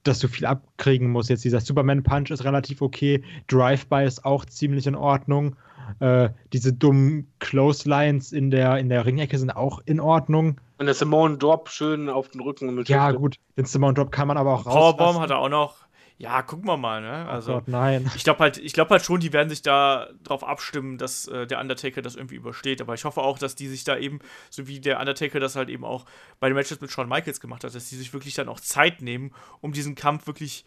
[0.04, 1.30] dass du viel abkriegen musst.
[1.30, 3.24] Jetzt dieser Superman-Punch ist relativ okay.
[3.48, 5.56] Drive-By ist auch ziemlich in Ordnung.
[6.00, 10.60] Äh, diese dummen Close Lines in der, in der Ringecke sind auch in Ordnung.
[10.78, 12.74] Und der Simone Drop schön auf den Rücken.
[12.74, 13.36] Mit ja, gut.
[13.58, 14.74] Den Simone Drop kann man aber auch raus.
[14.74, 15.86] Powerbomb hat er auch noch.
[16.22, 17.26] Ja, gucken wir mal, ne?
[17.28, 18.12] Oh also, oh Gott, nein.
[18.16, 21.60] Ich glaube halt, ich halt schon, die werden sich da drauf abstimmen, dass äh, der
[21.60, 22.80] Undertaker das irgendwie übersteht.
[22.80, 24.20] Aber ich hoffe auch, dass die sich da eben,
[24.52, 26.06] so wie der Undertaker das halt eben auch
[26.40, 29.02] bei den Matches mit Shawn Michaels gemacht hat, dass die sich wirklich dann auch Zeit
[29.02, 30.64] nehmen, um diesen Kampf wirklich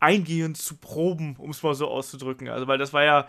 [0.00, 2.50] eingehend zu proben, um es mal so auszudrücken.
[2.50, 3.26] Also, weil das war ja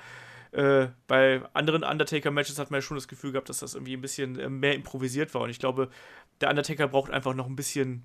[0.51, 4.01] äh, bei anderen Undertaker-Matches hat man ja schon das Gefühl gehabt, dass das irgendwie ein
[4.01, 5.41] bisschen äh, mehr improvisiert war.
[5.41, 5.89] Und ich glaube,
[6.41, 8.03] der Undertaker braucht einfach noch ein bisschen.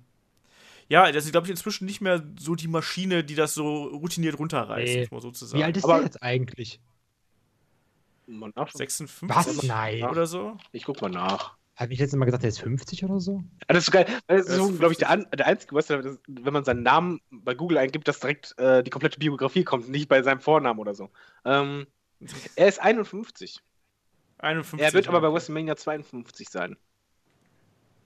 [0.89, 4.39] Ja, das ist, glaube ich, inzwischen nicht mehr so die Maschine, die das so routiniert
[4.39, 5.01] runterreißt, Nee.
[5.01, 5.59] muss man sozusagen.
[5.59, 6.79] Wie alt ist Aber- der jetzt eigentlich?
[8.27, 8.71] Mal nach.
[8.71, 9.63] 56 Was?
[9.63, 10.03] Nein.
[10.03, 10.57] oder so?
[10.71, 11.55] Ich guck mal nach.
[11.75, 13.43] Hat mich letztes Mal gesagt, der ist 50 oder so?
[13.67, 14.05] Das ist so geil.
[14.27, 17.21] Das ist, so, glaube ich, der, an, der einzige Wrestler, das, wenn man seinen Namen
[17.29, 20.95] bei Google eingibt, dass direkt äh, die komplette Biografie kommt, nicht bei seinem Vornamen oder
[20.95, 21.09] so.
[21.45, 21.85] Ähm,
[22.55, 23.61] er ist 51.
[24.39, 24.85] 51.
[24.85, 25.33] Er wird aber bei.
[25.33, 26.77] WrestleMania 52 sein.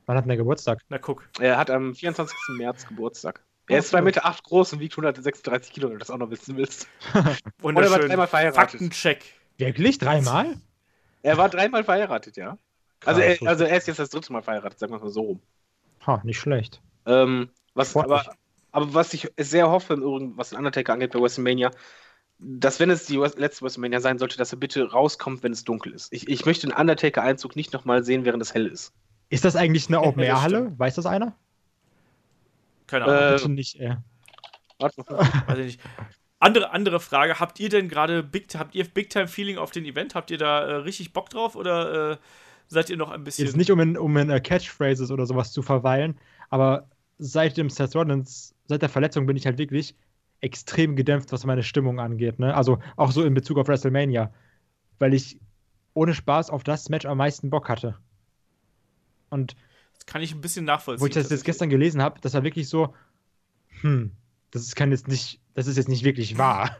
[0.05, 0.79] Wann hat denn der Geburtstag?
[0.89, 1.27] Na guck.
[1.39, 2.35] Er hat am 24.
[2.57, 3.43] März Geburtstag.
[3.67, 6.29] Er ist 2,8 Meter acht groß und wiegt 136 Kilo, wenn du das auch noch
[6.29, 6.87] wissen willst.
[7.61, 8.71] Und er war dreimal verheiratet.
[8.71, 9.23] Faktencheck.
[9.57, 9.97] Wirklich?
[9.97, 10.57] Dreimal?
[11.23, 12.57] Er war dreimal verheiratet, ja.
[13.05, 15.41] Also er, also er ist jetzt das dritte Mal verheiratet, sagen wir mal so rum.
[16.05, 16.81] Ha, nicht schlecht.
[17.05, 18.25] Ähm, was, aber,
[18.71, 21.71] aber was ich sehr hoffe, im Übrigen, was den Undertaker angeht bei WrestleMania,
[22.41, 25.63] dass wenn es die Wes- letzte WrestleMania sein sollte, dass er bitte rauskommt, wenn es
[25.63, 26.11] dunkel ist.
[26.11, 28.93] Ich, ich möchte den Undertaker-Einzug nicht nochmal sehen, während es hell ist.
[29.29, 30.73] Ist das eigentlich eine Open-Air-Halle?
[30.77, 31.35] Weiß das einer?
[32.87, 33.17] Keine Ahnung.
[33.17, 33.95] Äh, Bitte nicht, äh.
[34.79, 35.19] Warte mal.
[35.47, 35.81] Weiß ich nicht.
[36.39, 39.85] Andere, andere Frage, habt ihr denn gerade Big, habt ihr Big Time Feeling auf den
[39.85, 40.15] Event?
[40.15, 42.17] Habt ihr da äh, richtig Bock drauf oder äh,
[42.67, 43.45] seid ihr noch ein bisschen.
[43.45, 46.17] Jetzt nicht, um in, um in äh, Catchphrases oder sowas zu verweilen,
[46.49, 46.89] aber
[47.19, 49.95] seit dem Seth Rollins, seit der Verletzung bin ich halt wirklich
[50.41, 52.39] extrem gedämpft, was meine Stimmung angeht.
[52.39, 52.53] Ne?
[52.55, 54.33] Also auch so in Bezug auf WrestleMania.
[54.99, 55.39] Weil ich
[55.93, 57.97] ohne Spaß auf das Match am meisten Bock hatte.
[59.29, 59.55] Und
[59.93, 61.01] Das kann ich ein bisschen nachvollziehen.
[61.01, 62.93] wo ich das jetzt gestern gelesen habe, das war wirklich so,
[63.81, 64.11] hm,
[64.51, 66.75] das ist, kann jetzt nicht, das ist jetzt nicht wirklich wahr.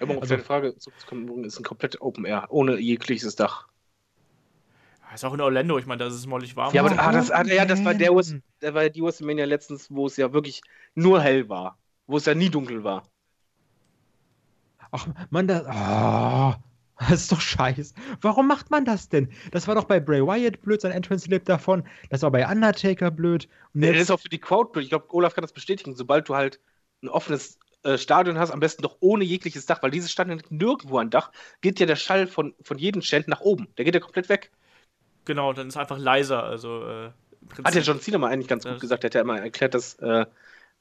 [0.00, 3.68] Um auf Also- deine Frage zurückzukommen, ist ein komplett Open Air, ohne jegliches Dach.
[5.14, 6.74] Ist auch in Orlando, ich meine, das ist mollig warm.
[6.74, 8.12] Ja, aber ah, das, ah, ja, das war der.
[8.12, 10.60] US, der war die WrestleMania letztens, wo es ja wirklich
[10.94, 11.78] nur hell war.
[12.08, 13.04] Wo es ja nie dunkel war.
[14.90, 16.54] Ach, man, das, oh,
[16.98, 17.94] das ist doch scheiße.
[18.20, 19.30] Warum macht man das denn?
[19.52, 21.84] Das war doch bei Bray Wyatt blöd, sein Entrance lebt davon.
[22.10, 23.48] Das war bei Undertaker blöd.
[23.74, 24.84] Und Nee, das ist auch für die Crowd blöd.
[24.84, 25.94] Ich glaube, Olaf kann das bestätigen.
[25.94, 26.58] Sobald du halt
[27.02, 30.50] ein offenes äh, Stadion hast, am besten doch ohne jegliches Dach, weil dieses Stadion hat
[30.50, 31.30] nirgendwo ein Dach,
[31.60, 33.68] geht ja der Schall von, von jedem Chant nach oben.
[33.76, 34.50] Der geht ja komplett weg.
[35.26, 36.42] Genau, dann ist einfach leiser.
[36.42, 37.10] Also, äh,
[37.62, 39.04] Hat ja John Cena mal eigentlich ganz gut gesagt.
[39.04, 40.24] Er hat ja immer erklärt, dass äh,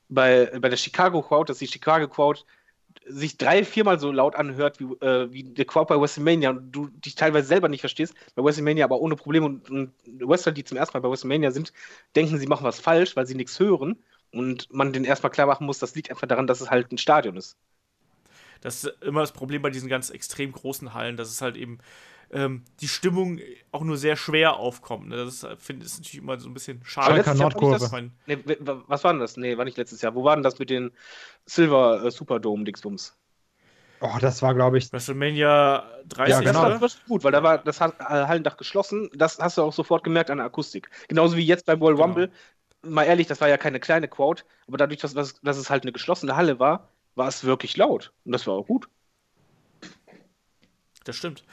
[0.09, 2.43] bei, bei der Chicago Crowd, dass die Chicago Crowd
[3.05, 6.87] sich drei, viermal so laut anhört wie, äh, wie der Crowd bei WrestleMania und du
[6.87, 10.77] dich teilweise selber nicht verstehst, bei WrestleMania aber ohne Probleme und, und Wrestler, die zum
[10.77, 11.73] ersten Mal bei WrestleMania sind,
[12.15, 13.97] denken, sie machen was falsch, weil sie nichts hören
[14.31, 16.97] und man denen erstmal klar machen muss, das liegt einfach daran, dass es halt ein
[16.97, 17.57] Stadion ist.
[18.61, 21.77] Das ist immer das Problem bei diesen ganz extrem großen Hallen, dass es halt eben
[22.31, 23.39] ähm, die Stimmung
[23.71, 25.07] auch nur sehr schwer aufkommt.
[25.09, 25.17] Ne?
[25.17, 27.23] Das ist, finde ich, ist natürlich immer so ein bisschen schade.
[27.71, 28.37] das, mein, nee,
[28.87, 29.37] was war denn das?
[29.37, 30.15] Nee, war nicht letztes Jahr.
[30.15, 30.91] Wo war denn das mit den
[31.45, 33.17] Silver äh, Superdome Dingsbums?
[33.99, 36.61] oh, das war, glaube ich, WrestleMania 30, Ja, Das genau.
[36.61, 36.81] war oder?
[36.81, 39.09] richtig gut, weil da war das äh, Hallendach geschlossen.
[39.13, 40.89] Das hast du auch sofort gemerkt an der Akustik.
[41.07, 42.05] Genauso wie jetzt beim Royal Genau.
[42.05, 42.31] Rumble.
[42.83, 45.83] Mal ehrlich, das war ja keine kleine Crowd, aber dadurch, dass, dass, dass es halt
[45.83, 48.13] eine geschlossene Halle war, war es wirklich laut.
[48.23, 48.87] Und das war auch gut.
[51.07, 51.43] Das stimmt.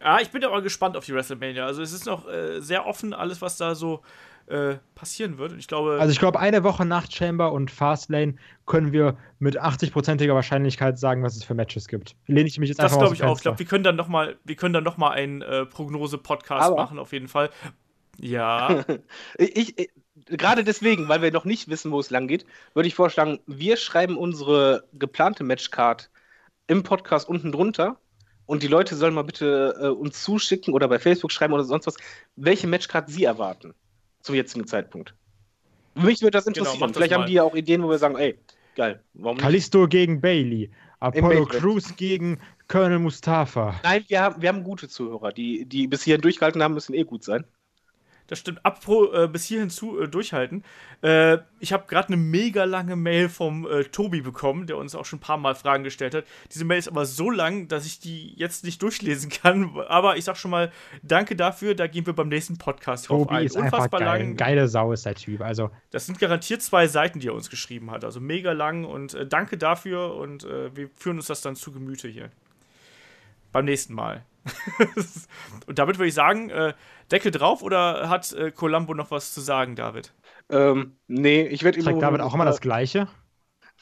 [0.00, 1.66] Ja, ich bin aber gespannt auf die WrestleMania.
[1.66, 4.02] Also es ist noch äh, sehr offen, alles, was da so
[4.46, 5.52] äh, passieren wird.
[5.52, 8.36] Und ich glaube, also ich glaube, eine Woche nach Chamber und Fastlane
[8.66, 12.16] können wir mit 80%iger Wahrscheinlichkeit sagen, was es für Matches gibt.
[12.26, 13.36] Lehne ich mich jetzt das einfach mal glaube ich auch.
[13.36, 16.74] Ich glaube, wir können dann noch mal, wir können dann noch mal einen äh, Prognose-Podcast
[16.76, 17.50] machen, auf jeden Fall.
[18.18, 18.84] Ja,
[19.38, 19.90] Ich, ich,
[20.26, 23.76] gerade deswegen, weil wir noch nicht wissen, wo es lang geht, würde ich vorschlagen, wir
[23.76, 26.10] schreiben unsere geplante Matchcard
[26.66, 27.98] im Podcast unten drunter
[28.46, 31.86] und die Leute sollen mal bitte äh, uns zuschicken oder bei Facebook schreiben oder sonst
[31.86, 31.96] was,
[32.36, 33.74] welche Matchcard sie erwarten
[34.20, 35.14] zum jetzigen Zeitpunkt.
[35.94, 36.74] Mich würde das interessieren.
[36.74, 37.26] Genau, das Vielleicht haben mal.
[37.26, 38.38] die ja auch Ideen, wo wir sagen, ey,
[38.74, 39.44] geil, warum nicht?
[39.44, 40.70] Kalisto gegen Bailey.
[41.00, 41.46] Apollo.
[41.46, 43.78] Crews gegen Colonel Mustafa.
[43.82, 45.32] Nein, wir haben, wir haben gute Zuhörer.
[45.32, 47.44] Die, die bis hierhin durchgehalten haben, müssen eh gut sein.
[48.26, 48.64] Das stimmt.
[48.64, 50.64] Apropos äh, bis hierhin zu äh, durchhalten.
[51.02, 55.04] Äh, ich habe gerade eine mega lange Mail vom äh, Tobi bekommen, der uns auch
[55.04, 56.24] schon ein paar Mal Fragen gestellt hat.
[56.52, 59.78] Diese Mail ist aber so lang, dass ich die jetzt nicht durchlesen kann.
[59.88, 60.72] Aber ich sag schon mal,
[61.02, 61.74] danke dafür.
[61.74, 63.46] Da gehen wir beim nächsten Podcast drauf Tobi ein.
[63.46, 64.34] ist einfach geil.
[64.34, 65.42] Geile Sau ist der Typ.
[65.42, 68.04] Also, Das sind garantiert zwei Seiten, die er uns geschrieben hat.
[68.04, 71.72] Also mega lang und äh, danke dafür und äh, wir führen uns das dann zu
[71.72, 72.30] Gemüte hier.
[73.52, 74.24] Beim nächsten Mal.
[75.66, 76.74] und damit würde ich sagen, äh,
[77.10, 80.12] Deckel drauf oder hat äh, Columbo noch was zu sagen, David?
[80.50, 83.08] Ähm, nee, ich werde trägt David auch immer das Gleiche?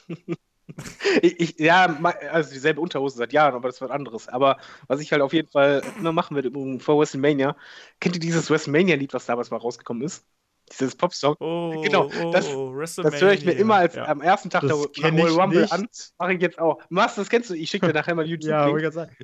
[1.20, 1.98] Ich, ich, ja,
[2.30, 4.28] also dieselbe Unterhose seit Jahren, aber das ist was anderes.
[4.28, 4.56] Aber
[4.86, 7.56] was ich halt auf jeden Fall immer machen werde übrigens vor WrestleMania,
[8.00, 10.24] kennt ihr dieses WrestleMania-Lied, was damals mal rausgekommen ist?
[10.78, 11.36] Dieses Popsong.
[11.40, 14.06] Oh, Genau, oh, das- oh, Das höre ich mir immer als ja.
[14.06, 15.72] am ersten Tag Das der Royal Rumble nicht.
[15.72, 15.86] an.
[16.18, 16.80] Mache ich jetzt auch.
[16.88, 17.54] Machst das kennst du?
[17.54, 18.50] Ich schicke dir nachher mal YouTube.
[18.50, 19.16] Ja, wollte ich gerade sagen.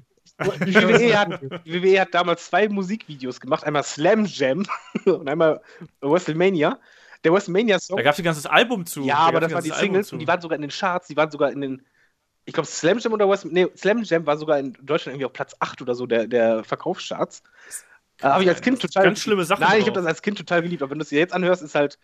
[0.67, 4.65] Die WWE, hat, die WWE hat damals zwei Musikvideos gemacht, einmal Slam Jam
[5.05, 5.61] und einmal
[6.01, 6.79] WrestleMania.
[7.25, 9.03] Der WrestleMania-Song, Da gab es ein ganzes Album zu.
[9.03, 11.17] ja, Da aber das waren die Singles und die waren sogar in den Charts, die
[11.17, 11.83] waren sogar in den,
[12.45, 15.33] ich glaube Slam Jam oder West, nee, Slam Jam war sogar in Deutschland irgendwie auf
[15.33, 17.43] Platz 8 oder so der, der Verkaufscharts.
[18.21, 19.05] Äh, habe ich als Kind total.
[19.05, 21.09] Ganz schlimme Sachen Nein, ich habe das als Kind total geliebt, aber wenn du es
[21.11, 21.99] dir jetzt anhörst, ist halt,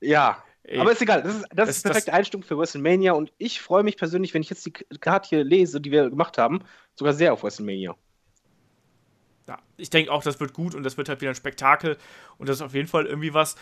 [0.00, 0.42] ja.
[0.62, 3.60] Ey, Aber ist egal, das ist, das Das- ist perfekte Einstimmung für WrestleMania und ich
[3.60, 6.60] freue mich persönlich, wenn ich jetzt die Karte hier lese, die wir gemacht haben,
[6.94, 7.96] sogar sehr auf WrestleMania.
[9.48, 11.96] ja, ich denke auch, das wird gut und das wird halt wieder ein Spektakel
[12.38, 13.56] und das ist auf jeden Fall irgendwie was.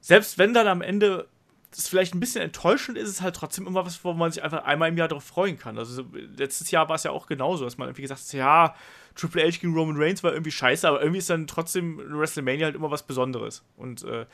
[0.00, 1.28] Selbst wenn dann am Ende
[1.70, 4.42] das vielleicht ein bisschen enttäuschend ist, ist es halt trotzdem immer was, wo man sich
[4.42, 5.78] einfach einmal im Jahr darauf freuen kann.
[5.78, 8.74] Also so, letztes Jahr war es ja auch genauso, dass man irgendwie gesagt hat, ja,
[9.14, 12.74] Triple H gegen Roman Reigns war irgendwie scheiße, aber irgendwie ist dann trotzdem WrestleMania halt
[12.74, 13.64] immer was Besonderes.
[13.76, 14.26] Und äh,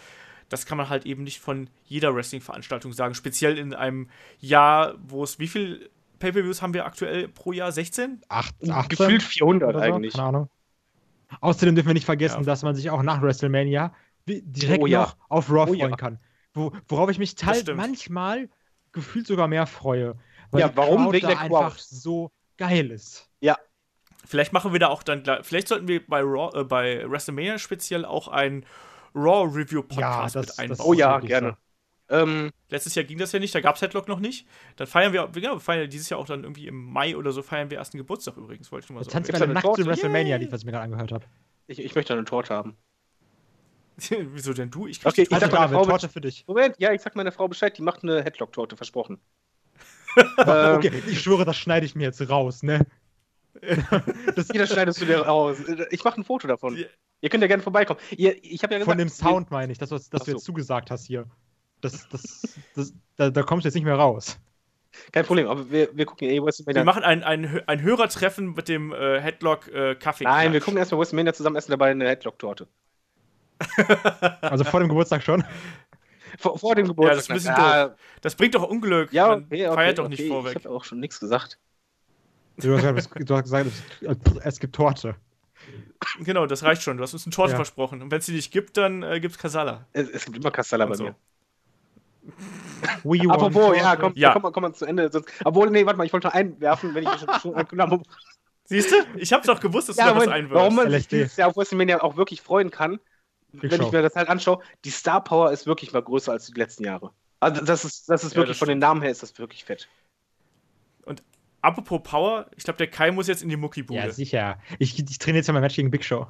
[0.48, 3.14] das kann man halt eben nicht von jeder Wrestling-Veranstaltung sagen.
[3.14, 4.08] Speziell in einem
[4.38, 5.90] Jahr, wo es, wie viel
[6.20, 7.72] Pay-Per-Views haben wir aktuell pro Jahr?
[7.72, 8.22] 16?
[8.28, 10.14] Acht, 18 Gefühlt 400 oder so, eigentlich.
[10.14, 10.50] Keine Ahnung.
[11.40, 12.44] Außerdem dürfen wir nicht vergessen, Ja.
[12.46, 13.92] dass man sich auch nach WrestleMania
[14.26, 15.02] direkt Oh ja.
[15.02, 15.86] noch auf Raw Oh ja.
[15.86, 16.18] freuen kann.
[16.56, 17.76] Wo, worauf ich mich stimmt.
[17.76, 18.48] manchmal
[18.92, 20.14] gefühlt sogar mehr freue.
[20.52, 21.02] Ja, die warum?
[21.04, 21.82] Crowd Wegen da der einfach Crowd.
[21.88, 23.30] so geil ist.
[24.26, 25.46] Vielleicht machen wir da auch dann gleich.
[25.46, 28.66] Vielleicht sollten wir bei, Raw, äh, bei WrestleMania speziell auch einen
[29.14, 30.86] Raw-Review-Podcast Ja, mit einbauen.
[30.86, 31.56] Oh ja, gerne.
[32.08, 34.46] Ähm, Letztes Jahr ging das ja nicht, da gab es Headlock noch nicht.
[34.76, 37.32] Dann feiern wir, genau, wir feiern ja dieses Jahr auch dann irgendwie im Mai oder
[37.32, 39.24] so, feiern wir erst einen Geburtstag übrigens, wollte ich nur mal sagen.
[39.24, 39.82] tanzt nackt Torte?
[39.82, 40.46] zu WrestleMania, Yay.
[40.46, 41.24] die was ich mir gerade angehört habe.
[41.66, 42.76] ich, ich möchte eine Torte haben.
[44.32, 44.86] Wieso denn du?
[44.86, 45.50] Ich krieg Okay, die ich Torte.
[45.50, 46.44] sag Frau Torte für dich.
[46.46, 49.18] Moment, ja, ich sag meiner Frau Bescheid, die macht eine Headlock-Torte, versprochen.
[50.16, 52.86] ähm, Okay, ich schwöre, das schneide ich mir jetzt raus, ne?
[54.36, 55.56] Das jeder schneidest du dir raus.
[55.90, 56.76] Ich mache ein Foto davon.
[56.76, 56.86] Ja.
[57.22, 57.98] Ihr könnt ja gerne vorbeikommen.
[58.10, 60.30] Ihr, ich habe ja gesagt, Von dem Sound meine ich, das, was, das Ach du
[60.32, 60.36] so.
[60.36, 61.26] jetzt zugesagt hast hier.
[61.80, 64.38] Das, das, das, da, da kommst du jetzt nicht mehr raus.
[65.12, 66.80] Kein Problem, aber wir, wir gucken eh WrestleMania.
[66.82, 70.24] Wir machen ein, ein, ein Hörertreffen mit dem äh, Headlock äh, Kaffee.
[70.24, 72.66] Nein, wir gucken erstmal WrestleMania zusammen, essen dabei eine Headlock-Torte.
[74.40, 75.44] Also vor dem Geburtstag schon.
[76.38, 77.16] Vor, vor dem Ja, Geburtstag.
[77.16, 77.96] das ist ein bisschen ja, doof.
[78.20, 79.12] Das bringt doch Unglück.
[79.12, 80.10] ja, Man okay, okay, feiert doch okay.
[80.10, 80.54] nicht Ich vorweg.
[80.56, 81.58] habe auch schon nichts gesagt.
[82.58, 83.26] Du hast gesagt, es-
[84.00, 85.14] du es, es gibt Torte.
[86.20, 86.96] Genau, das reicht schon.
[86.98, 87.56] Du hast uns eine Torte Ja.
[87.56, 88.02] versprochen.
[88.02, 89.86] Und wenn es die nicht gibt, dann äh, gibt's Kasala.
[89.92, 91.04] Es, es gibt immer Castella Und bei so.
[91.04, 91.14] mir.
[93.04, 94.32] We want Apropos, ja, komm, Ja.
[94.32, 95.10] komm, mal- komm mal zu Ende.
[95.10, 97.10] Sonst, obwohl, nee, warte mal, ich wollte noch einwerfen, wenn ich
[97.40, 98.02] schon, schon.
[98.64, 98.96] Siehst du?
[99.16, 100.54] Ich hab's doch gewusst, dass du Ja, da was einwirfst.
[100.54, 101.16] warum man sich LSD.
[101.18, 102.98] dieses Jahr auf WrestleMania auch wirklich freuen kann,
[103.52, 103.86] Big wenn Show.
[103.86, 106.84] ich mir das halt anschaue, die Star Power ist wirklich mal größer als die letzten
[106.84, 107.12] Jahre.
[107.40, 109.64] Also das ist, das ist Ja, wirklich das von den Namen her ist das wirklich
[109.64, 109.88] fett.
[111.62, 113.98] Apropos Power, ich glaube, der Kai muss jetzt in die Muckibude.
[113.98, 114.58] Ja, sicher.
[114.78, 116.26] Ich, ich trainiere jetzt ja mal Match gegen Big Show.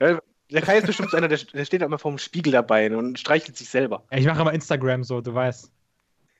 [0.00, 0.18] Ja,
[0.50, 3.56] Der Kai ist bestimmt so einer, der, der steht immer vorm Spiegel dabei und streichelt
[3.56, 4.04] sich selber.
[4.10, 5.70] Ja, Ich mache immer Instagram so, du weißt.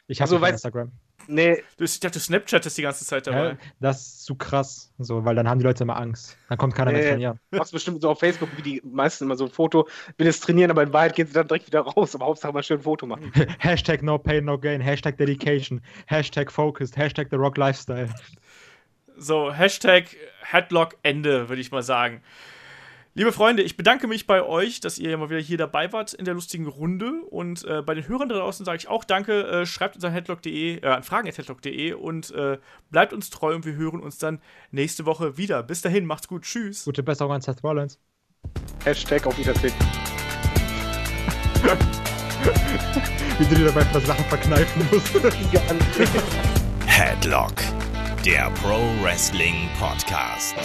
[0.08, 0.92] Ich habe Also, Instagram.
[1.26, 3.48] Nee, Du, ich dachte, Snapchat ist die ganze Zeit dabei.
[3.50, 6.36] Ja, das ist zu krass, so, weil dann haben die Leute immer Angst.
[6.48, 7.08] Dann kommt keiner mehr Nee.
[7.10, 7.40] trainieren.
[7.50, 9.88] machst bestimmt so auf Facebook, wie die meisten immer so ein Foto,
[10.18, 12.14] will es trainieren, aber in Wahrheit gehen sie dann direkt wieder raus.
[12.14, 13.32] Aber Hauptsache mal schön ein Foto machen.
[13.58, 18.08] Hashtag no pain, no gain, Hashtag dedication, Hashtag focused, Hashtag the rock lifestyle.
[19.16, 22.22] So, Hashtag Headlock Ende, würde ich mal sagen.
[23.16, 26.24] Liebe Freunde, ich bedanke mich bei euch, dass ihr mal wieder hier dabei wart in
[26.24, 27.22] der lustigen Runde.
[27.30, 29.46] Und äh, bei den Hörern da draußen sage ich auch Danke.
[29.46, 32.58] Äh, schreibt uns an headlock.de, äh, an fragen.headlock.de und äh,
[32.90, 34.40] bleibt uns treu und wir hören uns dann
[34.72, 35.62] nächste Woche wieder.
[35.62, 36.42] Bis dahin, macht's gut.
[36.42, 36.86] Tschüss.
[36.86, 38.00] Gute Besserung an Seth Rollins.
[38.84, 39.74] Hashtag auf Wiedersehen.
[43.38, 45.14] Wie du dir dabei das Lachen verkneifen musst.
[46.86, 47.54] Headlock,
[48.24, 50.56] der Pro Wrestling Podcast.